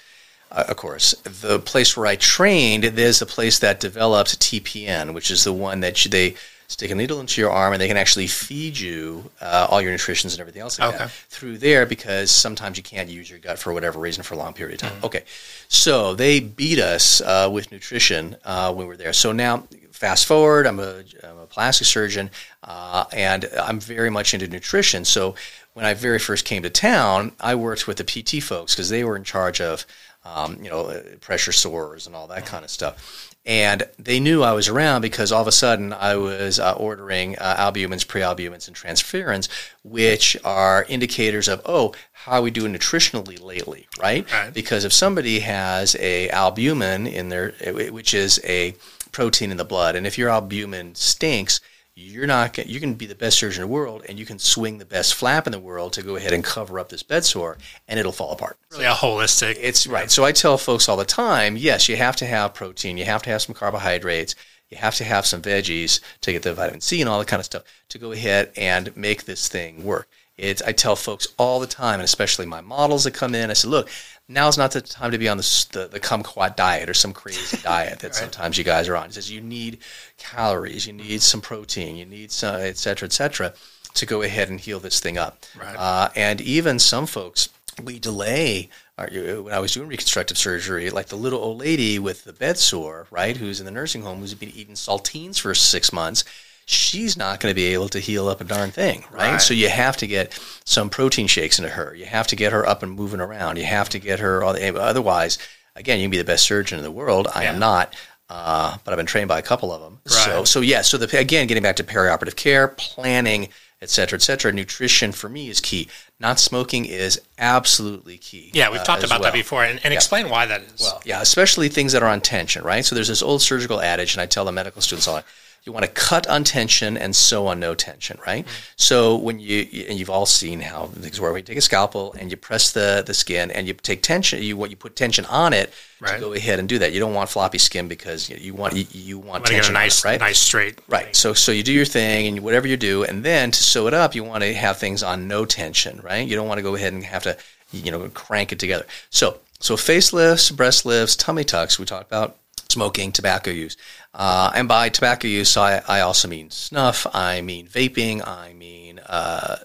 Uh, 0.50 0.64
of 0.68 0.76
course, 0.76 1.12
the 1.22 1.58
place 1.58 1.96
where 1.96 2.06
I 2.06 2.16
trained, 2.16 2.84
there's 2.84 3.22
a 3.22 3.26
place 3.26 3.58
that 3.60 3.80
developed 3.80 4.38
TPN, 4.38 5.14
which 5.14 5.30
is 5.30 5.44
the 5.44 5.52
one 5.52 5.80
that 5.80 5.96
they 6.10 6.34
stick 6.72 6.90
a 6.90 6.94
needle 6.94 7.20
into 7.20 7.40
your 7.40 7.50
arm, 7.50 7.72
and 7.72 7.80
they 7.82 7.88
can 7.88 7.96
actually 7.96 8.26
feed 8.26 8.78
you 8.78 9.30
uh, 9.40 9.66
all 9.70 9.80
your 9.80 9.92
nutritions 9.92 10.32
and 10.34 10.40
everything 10.40 10.62
else 10.62 10.78
like 10.78 10.88
Okay. 10.88 10.98
that 11.04 11.10
through 11.28 11.58
there 11.58 11.86
because 11.86 12.30
sometimes 12.30 12.76
you 12.76 12.82
can't 12.82 13.08
use 13.08 13.28
your 13.30 13.38
gut 13.38 13.58
for 13.58 13.72
whatever 13.72 13.98
reason 14.00 14.22
for 14.22 14.34
a 14.34 14.38
long 14.38 14.52
period 14.52 14.82
of 14.82 14.88
time. 14.90 14.98
Okay, 15.04 15.22
so 15.68 16.14
they 16.14 16.40
beat 16.40 16.78
us 16.78 17.20
uh, 17.20 17.48
with 17.52 17.70
nutrition 17.72 18.36
uh, 18.44 18.72
when 18.72 18.86
we 18.86 18.88
were 18.90 18.96
there. 18.96 19.12
So 19.12 19.32
now, 19.32 19.64
fast 19.90 20.26
forward, 20.26 20.66
I'm 20.66 20.80
a, 20.80 21.04
I'm 21.22 21.38
a 21.38 21.46
plastic 21.46 21.86
surgeon, 21.86 22.30
uh, 22.64 23.04
and 23.12 23.48
I'm 23.60 23.78
very 23.78 24.10
much 24.10 24.34
into 24.34 24.48
nutrition. 24.48 25.04
So 25.04 25.34
when 25.74 25.84
I 25.86 25.94
very 25.94 26.18
first 26.18 26.44
came 26.44 26.62
to 26.64 26.70
town, 26.70 27.32
I 27.40 27.54
worked 27.54 27.86
with 27.86 27.96
the 27.98 28.04
PT 28.04 28.42
folks 28.42 28.74
because 28.74 28.88
they 28.88 29.04
were 29.04 29.16
in 29.16 29.24
charge 29.24 29.60
of, 29.60 29.86
um, 30.24 30.58
you 30.62 30.70
know, 30.70 30.86
uh, 30.86 31.02
pressure 31.20 31.52
sores 31.52 32.06
and 32.06 32.14
all 32.16 32.26
that 32.28 32.46
kind 32.46 32.64
of 32.64 32.70
stuff. 32.70 33.31
And 33.44 33.82
they 33.98 34.20
knew 34.20 34.42
I 34.42 34.52
was 34.52 34.68
around 34.68 35.02
because 35.02 35.32
all 35.32 35.42
of 35.42 35.48
a 35.48 35.52
sudden 35.52 35.92
I 35.92 36.14
was 36.14 36.60
uh, 36.60 36.74
ordering 36.74 37.36
uh, 37.38 37.56
albumins, 37.58 38.06
prealbumins, 38.06 38.68
and 38.68 38.76
transferrins, 38.76 39.48
which 39.82 40.36
are 40.44 40.86
indicators 40.88 41.48
of, 41.48 41.60
oh, 41.66 41.92
how 42.12 42.32
are 42.34 42.42
we 42.42 42.52
doing 42.52 42.72
nutritionally 42.72 43.42
lately, 43.42 43.88
right? 44.00 44.30
Right. 44.32 44.54
Because 44.54 44.84
if 44.84 44.92
somebody 44.92 45.40
has 45.40 45.96
a 45.98 46.28
albumin 46.30 47.08
in 47.08 47.30
their, 47.30 47.54
eh, 47.60 47.90
which 47.90 48.14
is 48.14 48.40
a 48.44 48.76
protein 49.10 49.50
in 49.50 49.56
the 49.56 49.64
blood, 49.64 49.96
and 49.96 50.06
if 50.06 50.16
your 50.16 50.28
albumin 50.28 50.94
stinks, 50.94 51.60
you're 51.94 52.26
not 52.26 52.56
you 52.66 52.80
can 52.80 52.94
be 52.94 53.06
the 53.06 53.14
best 53.14 53.38
surgeon 53.38 53.62
in 53.62 53.68
the 53.68 53.72
world, 53.72 54.04
and 54.08 54.18
you 54.18 54.26
can 54.26 54.38
swing 54.38 54.78
the 54.78 54.84
best 54.84 55.14
flap 55.14 55.46
in 55.46 55.52
the 55.52 55.58
world 55.58 55.92
to 55.94 56.02
go 56.02 56.16
ahead 56.16 56.32
and 56.32 56.42
cover 56.42 56.78
up 56.78 56.88
this 56.88 57.02
bed 57.02 57.24
sore, 57.24 57.58
and 57.86 58.00
it'll 58.00 58.12
fall 58.12 58.32
apart. 58.32 58.58
Really 58.70 58.84
a 58.84 58.92
holistic. 58.92 59.56
It's 59.60 59.86
right. 59.86 60.10
So 60.10 60.24
I 60.24 60.32
tell 60.32 60.56
folks 60.58 60.88
all 60.88 60.96
the 60.96 61.04
time, 61.04 61.56
yes, 61.56 61.88
you 61.88 61.96
have 61.96 62.16
to 62.16 62.26
have 62.26 62.54
protein, 62.54 62.96
you 62.96 63.04
have 63.04 63.22
to 63.24 63.30
have 63.30 63.42
some 63.42 63.54
carbohydrates, 63.54 64.34
you 64.70 64.78
have 64.78 64.94
to 64.96 65.04
have 65.04 65.26
some 65.26 65.42
veggies 65.42 66.00
to 66.22 66.32
get 66.32 66.42
the 66.42 66.54
vitamin 66.54 66.80
C 66.80 67.00
and 67.00 67.08
all 67.10 67.18
that 67.18 67.28
kind 67.28 67.40
of 67.40 67.46
stuff 67.46 67.64
to 67.90 67.98
go 67.98 68.12
ahead 68.12 68.52
and 68.56 68.96
make 68.96 69.24
this 69.24 69.48
thing 69.48 69.84
work. 69.84 70.08
It's 70.42 70.60
I 70.60 70.72
tell 70.72 70.96
folks 70.96 71.28
all 71.38 71.60
the 71.60 71.68
time, 71.68 71.94
and 71.94 72.02
especially 72.02 72.46
my 72.46 72.60
models 72.60 73.04
that 73.04 73.14
come 73.14 73.34
in, 73.34 73.48
I 73.48 73.52
say, 73.52 73.68
look, 73.68 73.88
now's 74.28 74.58
not 74.58 74.72
the 74.72 74.80
time 74.80 75.12
to 75.12 75.18
be 75.18 75.28
on 75.28 75.36
the 75.36 75.66
the, 75.72 75.86
the 75.86 76.00
kumquat 76.00 76.56
diet 76.56 76.88
or 76.88 76.94
some 76.94 77.12
crazy 77.12 77.56
diet 77.62 78.00
that 78.00 78.16
sometimes 78.16 78.58
you 78.58 78.64
guys 78.64 78.88
are 78.88 78.96
on. 78.96 79.06
It 79.06 79.14
says 79.14 79.30
you 79.30 79.40
need 79.40 79.78
calories, 80.18 80.84
you 80.84 80.92
need 80.92 81.22
some 81.22 81.40
protein, 81.40 81.96
you 81.96 82.04
need 82.04 82.32
some, 82.32 82.56
et 82.56 82.76
cetera, 82.76 83.06
et 83.06 83.12
cetera, 83.12 83.54
to 83.94 84.04
go 84.04 84.22
ahead 84.22 84.48
and 84.48 84.58
heal 84.58 84.80
this 84.80 84.98
thing 84.98 85.16
up. 85.16 85.38
Right. 85.56 85.76
Uh, 85.76 86.08
and 86.16 86.40
even 86.40 86.80
some 86.80 87.06
folks, 87.06 87.48
we 87.82 88.00
delay. 88.00 88.68
Our, 88.98 89.08
when 89.42 89.54
I 89.54 89.60
was 89.60 89.72
doing 89.72 89.88
reconstructive 89.88 90.36
surgery, 90.36 90.90
like 90.90 91.06
the 91.06 91.16
little 91.16 91.40
old 91.40 91.58
lady 91.58 92.00
with 92.00 92.24
the 92.24 92.32
bed 92.32 92.58
sore, 92.58 93.06
right, 93.12 93.36
who's 93.36 93.60
in 93.60 93.64
the 93.64 93.72
nursing 93.72 94.02
home, 94.02 94.18
who's 94.18 94.34
been 94.34 94.50
eating 94.50 94.74
saltines 94.74 95.40
for 95.40 95.54
six 95.54 95.92
months, 95.92 96.24
she's 96.66 97.16
not 97.16 97.40
going 97.40 97.50
to 97.50 97.54
be 97.54 97.66
able 97.74 97.88
to 97.90 97.98
heal 97.98 98.28
up 98.28 98.40
a 98.40 98.44
darn 98.44 98.70
thing, 98.70 99.04
right? 99.10 99.32
Right. 99.32 99.40
So 99.42 99.54
you 99.54 99.68
have 99.68 99.96
to 99.98 100.06
get 100.06 100.38
some 100.64 100.90
protein 100.90 101.26
shakes 101.26 101.58
into 101.58 101.70
her. 101.70 101.94
You 101.94 102.06
have 102.06 102.26
to 102.28 102.36
get 102.36 102.52
her 102.52 102.66
up 102.66 102.82
and 102.82 102.92
moving 102.92 103.20
around. 103.20 103.56
You 103.58 103.64
have 103.64 103.88
to 103.90 103.98
get 103.98 104.20
her. 104.20 104.42
All 104.42 104.52
the, 104.52 104.80
otherwise, 104.80 105.38
again, 105.76 105.98
you 105.98 106.04
can 106.04 106.10
be 106.10 106.18
the 106.18 106.24
best 106.24 106.44
surgeon 106.44 106.78
in 106.78 106.84
the 106.84 106.90
world. 106.90 107.28
I 107.34 107.44
am 107.44 107.58
not. 107.58 107.94
Uh, 108.28 108.78
but 108.84 108.92
I've 108.92 108.96
been 108.96 109.04
trained 109.06 109.28
by 109.28 109.38
a 109.38 109.42
couple 109.42 109.72
of 109.72 109.82
them. 109.82 110.00
So, 110.06 110.38
Right. 110.38 110.48
so 110.48 110.60
yeah. 110.62 110.80
So 110.82 110.96
the 110.96 111.18
again, 111.18 111.46
getting 111.46 111.62
back 111.62 111.76
to 111.76 111.84
perioperative 111.84 112.34
care, 112.34 112.68
planning, 112.68 113.48
et 113.82 113.90
cetera, 113.90 114.16
et 114.16 114.22
cetera. 114.22 114.50
Nutrition 114.52 115.12
for 115.12 115.28
me 115.28 115.50
is 115.50 115.60
key. 115.60 115.88
Not 116.18 116.38
smoking 116.38 116.86
is 116.86 117.20
absolutely 117.36 118.16
key. 118.16 118.50
yeah, 118.54 118.70
we've 118.70 118.80
uh, 118.80 118.84
talked 118.84 119.04
about 119.04 119.20
that 119.22 119.34
before, 119.34 119.64
and, 119.64 119.80
and 119.84 119.92
explain 119.92 120.30
why 120.30 120.46
that 120.46 120.62
is. 120.62 120.80
Well, 120.80 121.02
yeah, 121.04 121.20
especially 121.20 121.68
things 121.68 121.92
that 121.92 122.02
are 122.02 122.08
on 122.08 122.20
tension, 122.22 122.64
right? 122.64 122.84
So 122.84 122.94
there's 122.94 123.08
this 123.08 123.22
old 123.22 123.42
surgical 123.42 123.80
adage, 123.82 124.14
and 124.14 124.22
I 124.22 124.26
tell 124.26 124.44
the 124.46 124.52
medical 124.52 124.80
students 124.80 125.06
all 125.08 125.20
you 125.64 125.72
want 125.72 125.84
to 125.84 125.90
cut 125.90 126.26
on 126.26 126.42
tension 126.42 126.96
and 126.96 127.14
sew 127.14 127.46
on 127.46 127.60
no 127.60 127.74
tension, 127.74 128.18
right? 128.26 128.44
Mm. 128.44 128.50
So 128.76 129.16
when 129.16 129.38
you 129.38 129.86
and 129.88 129.98
you've 129.98 130.10
all 130.10 130.26
seen 130.26 130.60
how 130.60 130.86
things 130.86 131.20
work, 131.20 131.36
you 131.36 131.42
take 131.42 131.56
a 131.56 131.60
scalpel 131.60 132.14
and 132.18 132.30
you 132.30 132.36
press 132.36 132.72
the 132.72 133.02
the 133.06 133.14
skin 133.14 133.50
and 133.50 133.68
you 133.68 133.74
take 133.74 134.02
tension, 134.02 134.42
you 134.42 134.56
what 134.56 134.70
you 134.70 134.76
put 134.76 134.96
tension 134.96 135.24
on 135.26 135.52
it 135.52 135.70
to 135.70 135.74
Right. 136.04 136.20
go 136.20 136.32
ahead 136.32 136.58
and 136.58 136.68
do 136.68 136.80
that. 136.80 136.92
You 136.92 136.98
don't 136.98 137.14
want 137.14 137.30
floppy 137.30 137.58
skin 137.58 137.86
because 137.86 138.28
you, 138.28 138.36
you 138.36 138.54
want 138.54 138.74
you, 138.74 138.86
you 138.90 139.18
want 139.20 139.44
to 139.46 139.52
get 139.52 139.58
tension 139.58 139.76
a 139.76 139.78
on 139.78 139.82
it, 139.82 139.84
nice, 139.84 140.04
right? 140.04 140.18
nice 140.18 140.38
straight. 140.40 140.80
Right. 140.88 141.14
So 141.14 141.32
so 141.32 141.52
you 141.52 141.62
do 141.62 141.72
your 141.72 141.84
thing 141.84 142.26
and 142.26 142.40
whatever 142.40 142.66
you 142.66 142.76
do, 142.76 143.04
and 143.04 143.22
then 143.22 143.52
to 143.52 143.62
sew 143.62 143.86
it 143.86 143.94
up, 143.94 144.16
you 144.16 144.24
want 144.24 144.42
to 144.42 144.52
have 144.54 144.78
things 144.78 145.04
on 145.04 145.28
no 145.28 145.44
tension, 145.44 146.00
right? 146.02 146.26
You 146.26 146.34
don't 146.34 146.48
want 146.48 146.58
to 146.58 146.62
go 146.62 146.74
ahead 146.74 146.92
and 146.92 147.04
have 147.04 147.22
to, 147.22 147.36
you 147.70 147.92
know, 147.92 148.08
crank 148.08 148.50
it 148.50 148.58
together. 148.58 148.84
So 149.10 149.38
so 149.60 149.76
facelifts, 149.76 150.54
breast 150.54 150.84
lifts, 150.84 151.14
tummy 151.14 151.44
tucks. 151.44 151.78
We 151.78 151.84
talked 151.84 152.08
about 152.08 152.36
smoking, 152.72 153.12
tobacco 153.12 153.50
use, 153.50 153.76
uh, 154.14 154.50
and 154.54 154.66
by 154.68 154.88
tobacco 154.88 155.28
use, 155.28 155.56
I, 155.56 155.82
I 155.96 156.00
also 156.00 156.28
mean 156.28 156.50
snuff. 156.50 157.06
I 157.12 157.40
mean 157.40 157.66
vaping. 157.66 158.26
I 158.26 158.52
mean. 158.54 159.00
Uh, 159.06 159.56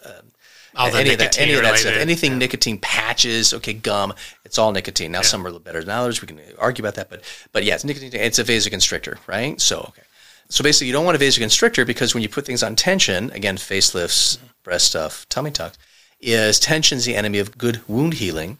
All 0.76 0.92
the 0.92 1.00
any 1.00 1.14
of 1.14 1.20
that, 1.20 1.40
any 1.40 1.54
of 1.54 1.64
that 1.64 1.80
stuff, 1.80 1.96
anything 2.08 2.38
nicotine 2.38 2.78
patches, 2.78 3.52
okay, 3.52 3.74
gum, 3.74 4.14
it's 4.46 4.60
all 4.60 4.72
nicotine. 4.72 5.12
Now 5.12 5.24
some 5.24 5.42
are 5.42 5.50
a 5.50 5.52
little 5.52 5.66
better 5.68 5.82
than 5.82 5.90
others. 5.90 6.22
We 6.22 6.28
can 6.28 6.40
argue 6.60 6.84
about 6.84 6.96
that, 6.96 7.10
but 7.10 7.24
but 7.52 7.64
yeah, 7.64 7.76
it's 7.76 7.84
nicotine. 7.84 8.12
It's 8.14 8.38
a 8.38 8.44
vasoconstrictor, 8.44 9.18
right? 9.26 9.60
So 9.60 9.78
okay, 9.90 10.04
so 10.50 10.64
basically, 10.64 10.88
you 10.88 10.94
don't 10.94 11.06
want 11.06 11.18
a 11.22 11.24
vasoconstrictor 11.26 11.86
because 11.86 12.14
when 12.14 12.22
you 12.24 12.30
put 12.30 12.46
things 12.46 12.64
on 12.64 12.76
tension, 12.76 13.32
again, 13.32 13.58
facelifts, 13.58 14.38
breast 14.64 14.86
stuff, 14.88 15.26
tummy 15.30 15.52
tucks, 15.52 15.78
is 16.22 16.60
tension's 16.60 17.06
the 17.06 17.16
enemy 17.16 17.40
of 17.40 17.58
good 17.58 17.82
wound 17.88 18.14
healing. 18.22 18.60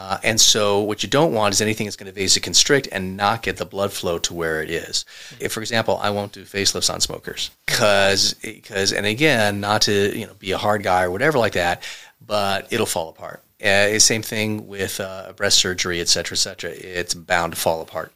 Uh, 0.00 0.18
and 0.24 0.40
so, 0.40 0.80
what 0.80 1.02
you 1.02 1.08
don't 1.10 1.34
want 1.34 1.52
is 1.52 1.60
anything 1.60 1.84
that's 1.86 1.94
going 1.94 2.10
to 2.10 2.18
vasoconstrict 2.18 2.88
and 2.90 3.18
not 3.18 3.42
get 3.42 3.58
the 3.58 3.66
blood 3.66 3.92
flow 3.92 4.18
to 4.18 4.32
where 4.32 4.62
it 4.62 4.70
is. 4.70 5.04
If, 5.38 5.52
for 5.52 5.60
example, 5.60 5.98
I 5.98 6.08
won't 6.08 6.32
do 6.32 6.44
facelifts 6.44 6.92
on 6.92 7.02
smokers 7.02 7.50
because, 7.66 8.32
because, 8.32 8.94
and 8.94 9.04
again, 9.04 9.60
not 9.60 9.82
to 9.82 10.18
you 10.18 10.26
know 10.26 10.32
be 10.38 10.52
a 10.52 10.58
hard 10.58 10.82
guy 10.82 11.02
or 11.02 11.10
whatever 11.10 11.38
like 11.38 11.52
that, 11.52 11.82
but 12.26 12.72
it'll 12.72 12.86
fall 12.86 13.10
apart. 13.10 13.42
Uh, 13.62 13.98
same 13.98 14.22
thing 14.22 14.66
with 14.66 15.00
uh, 15.00 15.32
breast 15.36 15.58
surgery, 15.58 16.00
et 16.00 16.08
cetera, 16.08 16.34
et 16.34 16.38
cetera. 16.38 16.70
It's 16.70 17.12
bound 17.12 17.52
to 17.52 17.60
fall 17.60 17.82
apart. 17.82 18.10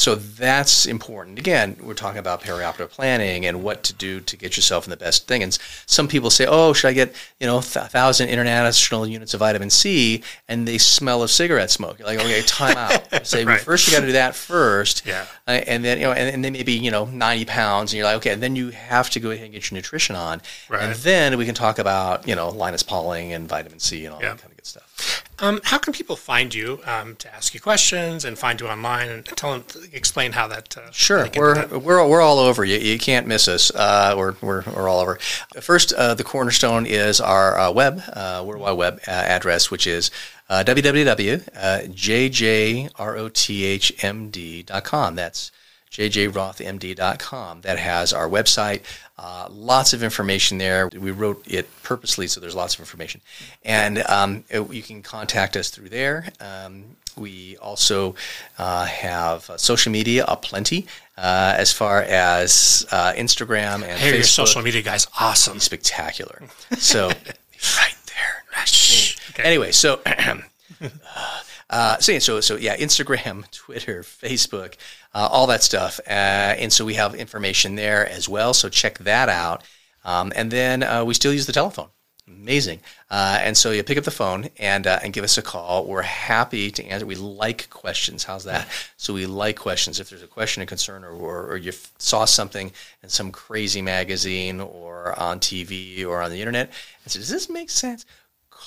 So 0.00 0.14
that's 0.14 0.86
important. 0.86 1.38
Again, 1.38 1.76
we're 1.82 1.92
talking 1.92 2.20
about 2.20 2.40
perioperative 2.40 2.88
planning 2.88 3.44
and 3.44 3.62
what 3.62 3.82
to 3.82 3.92
do 3.92 4.20
to 4.20 4.34
get 4.34 4.56
yourself 4.56 4.86
in 4.86 4.90
the 4.90 4.96
best 4.96 5.28
thing. 5.28 5.42
And 5.42 5.52
some 5.84 6.08
people 6.08 6.30
say, 6.30 6.46
"Oh, 6.48 6.72
should 6.72 6.88
I 6.88 6.94
get 6.94 7.14
you 7.38 7.46
know 7.46 7.58
a 7.58 7.62
thousand 7.62 8.30
international 8.30 9.06
units 9.06 9.34
of 9.34 9.40
vitamin 9.40 9.68
C?" 9.68 10.22
And 10.48 10.66
they 10.66 10.78
smell 10.78 11.22
of 11.22 11.30
cigarette 11.30 11.70
smoke. 11.70 11.98
You're 11.98 12.08
like, 12.08 12.18
"Okay, 12.18 12.40
time 12.46 12.78
out." 12.78 13.26
Say, 13.26 13.44
well, 13.44 13.58
first 13.58 13.86
you 13.88 13.92
got 13.92 14.00
to 14.00 14.06
do 14.06 14.12
that 14.14 14.34
first, 14.34 15.04
Yeah. 15.04 15.26
uh, 15.46 15.50
and 15.50 15.84
then 15.84 15.98
you 15.98 16.04
know, 16.04 16.12
and, 16.12 16.34
and 16.34 16.42
then 16.42 16.54
maybe 16.54 16.72
you 16.72 16.90
know 16.90 17.04
ninety 17.04 17.44
pounds, 17.44 17.92
and 17.92 17.98
you're 17.98 18.06
like, 18.06 18.16
okay, 18.16 18.32
and 18.32 18.42
then 18.42 18.56
you 18.56 18.70
have 18.70 19.10
to 19.10 19.20
go 19.20 19.32
ahead 19.32 19.44
and 19.44 19.52
get 19.52 19.70
your 19.70 19.76
nutrition 19.76 20.16
on, 20.16 20.40
Right. 20.70 20.82
and 20.82 20.94
then 20.94 21.36
we 21.36 21.44
can 21.44 21.54
talk 21.54 21.78
about 21.78 22.26
you 22.26 22.34
know 22.34 22.48
Linus 22.48 22.82
Pauling 22.82 23.34
and 23.34 23.46
vitamin 23.46 23.78
C 23.80 24.06
and 24.06 24.14
all 24.14 24.22
Yeah. 24.22 24.30
that 24.30 24.38
kind 24.38 24.50
of 24.52 24.56
good 24.56 24.66
stuff. 24.66 24.89
Um, 25.40 25.60
how 25.64 25.78
can 25.78 25.92
people 25.92 26.16
find 26.16 26.54
you 26.54 26.80
um, 26.84 27.16
to 27.16 27.34
ask 27.34 27.54
you 27.54 27.60
questions 27.60 28.24
and 28.24 28.38
find 28.38 28.60
you 28.60 28.68
online 28.68 29.08
and 29.08 29.24
tell 29.24 29.52
them, 29.52 29.64
explain 29.92 30.32
how 30.32 30.46
that? 30.48 30.76
Uh, 30.76 30.90
Sure, 30.92 31.28
we're, 31.36 31.54
that? 31.54 31.82
we're 31.82 32.06
we're 32.06 32.20
all 32.20 32.38
over. 32.38 32.64
You, 32.64 32.78
you 32.78 32.98
can't 32.98 33.26
miss 33.26 33.48
us. 33.48 33.70
Uh, 33.74 34.14
we're, 34.16 34.34
we're 34.42 34.62
we're 34.66 34.88
all 34.88 35.00
over. 35.00 35.18
First, 35.60 35.92
uh, 35.94 36.14
the 36.14 36.24
cornerstone 36.24 36.84
is 36.86 37.20
our 37.20 37.58
uh, 37.58 37.70
web, 37.72 38.02
uh, 38.12 38.42
World 38.46 38.60
Wide 38.62 38.72
Web 38.72 39.00
uh, 39.08 39.10
address, 39.10 39.70
which 39.70 39.86
is 39.86 40.10
uh, 40.48 40.62
www.jjrothmd.com. 43.90 45.14
That's 45.14 45.52
jjrothmd.com. 45.90 47.60
That 47.62 47.78
has 47.78 48.12
our 48.12 48.28
website. 48.28 48.82
Uh, 49.22 49.46
lots 49.50 49.92
of 49.92 50.02
information 50.02 50.56
there. 50.56 50.88
We 50.88 51.10
wrote 51.10 51.44
it 51.46 51.68
purposely, 51.82 52.26
so 52.26 52.40
there's 52.40 52.54
lots 52.54 52.72
of 52.74 52.80
information. 52.80 53.20
And 53.64 53.98
um, 54.08 54.44
it- 54.48 54.72
you 54.72 54.82
can 54.82 55.02
contact 55.02 55.56
us 55.58 55.68
through 55.68 55.90
there. 55.90 56.28
Um, 56.40 56.96
we 57.18 57.58
also 57.58 58.14
uh, 58.56 58.86
have 58.86 59.50
uh, 59.50 59.58
social 59.58 59.92
media 59.92 60.24
aplenty 60.26 60.86
uh, 61.18 61.54
as 61.58 61.70
far 61.70 62.00
as 62.02 62.86
uh, 62.90 63.12
Instagram 63.12 63.82
and 63.82 63.98
Hey, 63.98 64.10
your 64.14 64.20
Facebook. 64.20 64.46
social 64.46 64.62
media 64.62 64.80
guy's 64.80 65.06
awesome. 65.20 65.60
spectacular. 65.60 66.40
So 66.78 67.08
right 67.76 67.94
there. 68.06 68.44
Okay. 69.30 69.42
Anyway, 69.42 69.72
so 69.72 70.00
uh, 71.70 71.98
so, 71.98 72.18
so 72.18 72.40
so 72.40 72.56
yeah, 72.56 72.76
Instagram, 72.76 73.48
Twitter, 73.52 74.02
Facebook, 74.02 74.74
uh, 75.14 75.28
all 75.30 75.46
that 75.46 75.62
stuff, 75.62 76.00
uh, 76.06 76.10
and 76.10 76.72
so 76.72 76.84
we 76.84 76.94
have 76.94 77.14
information 77.14 77.76
there 77.76 78.06
as 78.08 78.28
well. 78.28 78.52
So 78.52 78.68
check 78.68 78.98
that 78.98 79.28
out, 79.28 79.62
um, 80.04 80.32
and 80.34 80.50
then 80.50 80.82
uh, 80.82 81.04
we 81.04 81.14
still 81.14 81.32
use 81.32 81.46
the 81.46 81.52
telephone. 81.52 81.88
Amazing, 82.26 82.80
uh, 83.10 83.38
and 83.42 83.56
so 83.56 83.70
you 83.70 83.82
pick 83.82 83.98
up 83.98 84.04
the 84.04 84.10
phone 84.10 84.50
and 84.58 84.86
uh, 84.86 84.98
and 85.02 85.12
give 85.12 85.24
us 85.24 85.38
a 85.38 85.42
call. 85.42 85.86
We're 85.86 86.02
happy 86.02 86.72
to 86.72 86.84
answer. 86.84 87.06
We 87.06 87.14
like 87.14 87.70
questions. 87.70 88.24
How's 88.24 88.44
that? 88.44 88.68
So 88.96 89.14
we 89.14 89.26
like 89.26 89.56
questions. 89.56 90.00
If 90.00 90.10
there's 90.10 90.22
a 90.22 90.28
question, 90.28 90.62
a 90.62 90.66
concern, 90.66 91.04
or 91.04 91.12
or, 91.12 91.52
or 91.52 91.56
you 91.56 91.72
saw 91.98 92.24
something 92.24 92.72
in 93.02 93.08
some 93.08 93.30
crazy 93.30 93.82
magazine 93.82 94.60
or 94.60 95.18
on 95.18 95.38
TV 95.38 96.04
or 96.04 96.20
on 96.20 96.30
the 96.30 96.40
internet, 96.40 96.70
and 97.04 97.12
say, 97.12 97.20
does 97.20 97.28
this 97.28 97.48
make 97.48 97.70
sense? 97.70 98.06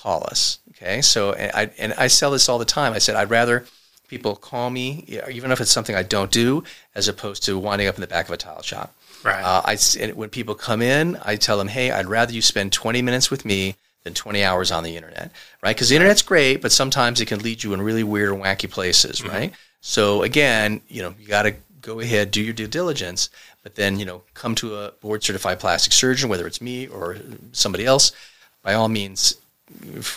Call 0.02 0.24
us. 0.30 0.60
Okay. 0.72 1.02
So, 1.02 1.34
and 1.34 1.52
I, 1.54 1.72
and 1.78 1.94
I 1.94 2.08
sell 2.08 2.32
this 2.32 2.50
all 2.50 2.60
the 2.60 2.66
time. 2.66 2.94
I 2.94 3.00
said, 3.00 3.16
I'd 3.16 3.30
rather 3.30 3.66
people 4.08 4.36
call 4.36 4.70
me, 4.70 5.06
even 5.32 5.52
if 5.52 5.62
it's 5.62 5.72
something 5.72 5.96
I 5.96 6.04
don't 6.04 6.32
do, 6.32 6.64
as 6.96 7.08
opposed 7.08 7.44
to 7.46 7.58
winding 7.58 7.88
up 7.88 7.96
in 7.96 8.02
the 8.02 8.08
back 8.08 8.26
of 8.28 8.32
a 8.32 8.38
tile 8.38 8.62
shop. 8.62 8.94
Right. 9.24 9.42
Uh, 9.42 9.62
I 9.66 9.78
when 10.14 10.30
people 10.30 10.54
come 10.56 10.82
in, 10.82 11.18
I 11.24 11.38
tell 11.38 11.58
them, 11.58 11.70
"Hey, 11.70 11.92
I'd 11.92 12.08
rather 12.08 12.34
you 12.34 12.42
spend 12.42 12.74
20 12.74 13.02
minutes 13.02 13.32
with 13.32 13.46
me 13.46 13.76
than 14.04 14.14
20 14.14 14.44
hours 14.44 14.70
on 14.72 14.84
the 14.84 14.98
internet, 14.98 15.32
right? 15.64 15.74
Because 15.74 15.88
the 15.88 15.96
internet's 15.96 16.22
great, 16.22 16.62
but 16.62 16.74
sometimes 16.74 17.22
it 17.22 17.28
can 17.28 17.40
lead 17.40 17.64
you 17.64 17.74
in 17.74 17.82
really 17.82 18.04
weird 18.04 18.34
and 18.34 18.44
wacky 18.44 18.70
places, 18.70 19.22
Mm-hmm. 19.22 19.30
right? 19.30 19.54
So 19.80 20.24
again, 20.24 20.82
you 20.90 21.02
know, 21.02 21.16
you 21.20 21.28
got 21.28 21.44
to 21.44 21.56
go 21.82 22.02
ahead, 22.02 22.32
do 22.32 22.42
your 22.42 22.54
due 22.54 22.68
diligence, 22.68 23.30
but 23.64 23.76
then 23.76 23.98
you 23.98 24.06
know, 24.06 24.24
come 24.34 24.56
to 24.56 24.76
a 24.76 24.92
board 24.92 25.24
certified 25.24 25.60
plastic 25.62 25.94
surgeon, 25.94 26.30
whether 26.30 26.46
it's 26.46 26.62
me 26.62 26.88
or 26.88 27.18
somebody 27.54 27.86
else. 27.86 28.12
By 28.62 28.74
all 28.74 28.90
means, 28.90 29.36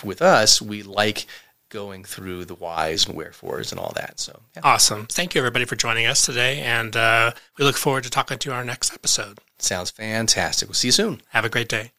with 0.04 0.20
us, 0.22 0.60
we 0.60 0.82
like 0.82 1.26
going 1.68 2.04
through 2.04 2.44
the 2.44 2.54
whys 2.54 3.06
and 3.06 3.16
wherefores 3.16 3.72
and 3.72 3.80
all 3.80 3.92
that. 3.96 4.20
So 4.20 4.40
yeah, 4.54 4.62
Awesome. 4.64 5.06
Thank 5.06 5.34
you, 5.34 5.40
everybody, 5.40 5.64
for 5.64 5.76
joining 5.76 6.06
us 6.06 6.24
today. 6.24 6.60
And 6.60 6.96
uh, 6.96 7.32
we 7.58 7.64
look 7.64 7.76
forward 7.76 8.04
to 8.04 8.10
talking 8.10 8.38
to 8.38 8.48
you 8.48 8.52
on 8.52 8.58
our 8.58 8.64
next 8.64 8.92
episode. 8.92 9.38
sounds 9.58 9.90
fantastic. 9.90 10.68
We'll 10.68 10.74
see 10.74 10.88
you 10.88 10.92
soon. 10.92 11.22
Have 11.30 11.44
a 11.44 11.48
great 11.48 11.68
day. 11.68 11.92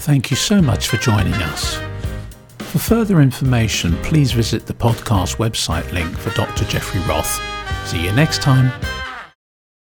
Thank 0.00 0.30
you 0.30 0.36
so 0.36 0.62
much 0.62 0.88
for 0.88 0.96
joining 0.96 1.34
us. 1.34 1.78
For 2.58 2.78
further 2.78 3.20
information, 3.20 3.96
please 4.02 4.32
visit 4.32 4.66
the 4.66 4.74
podcast 4.74 5.36
website 5.36 5.90
link 5.92 6.16
for 6.16 6.30
Dr. 6.30 6.64
Jeffrey 6.66 7.00
Roth. 7.08 7.40
See 7.86 8.04
you 8.04 8.12
next 8.12 8.42
time. 8.42 8.70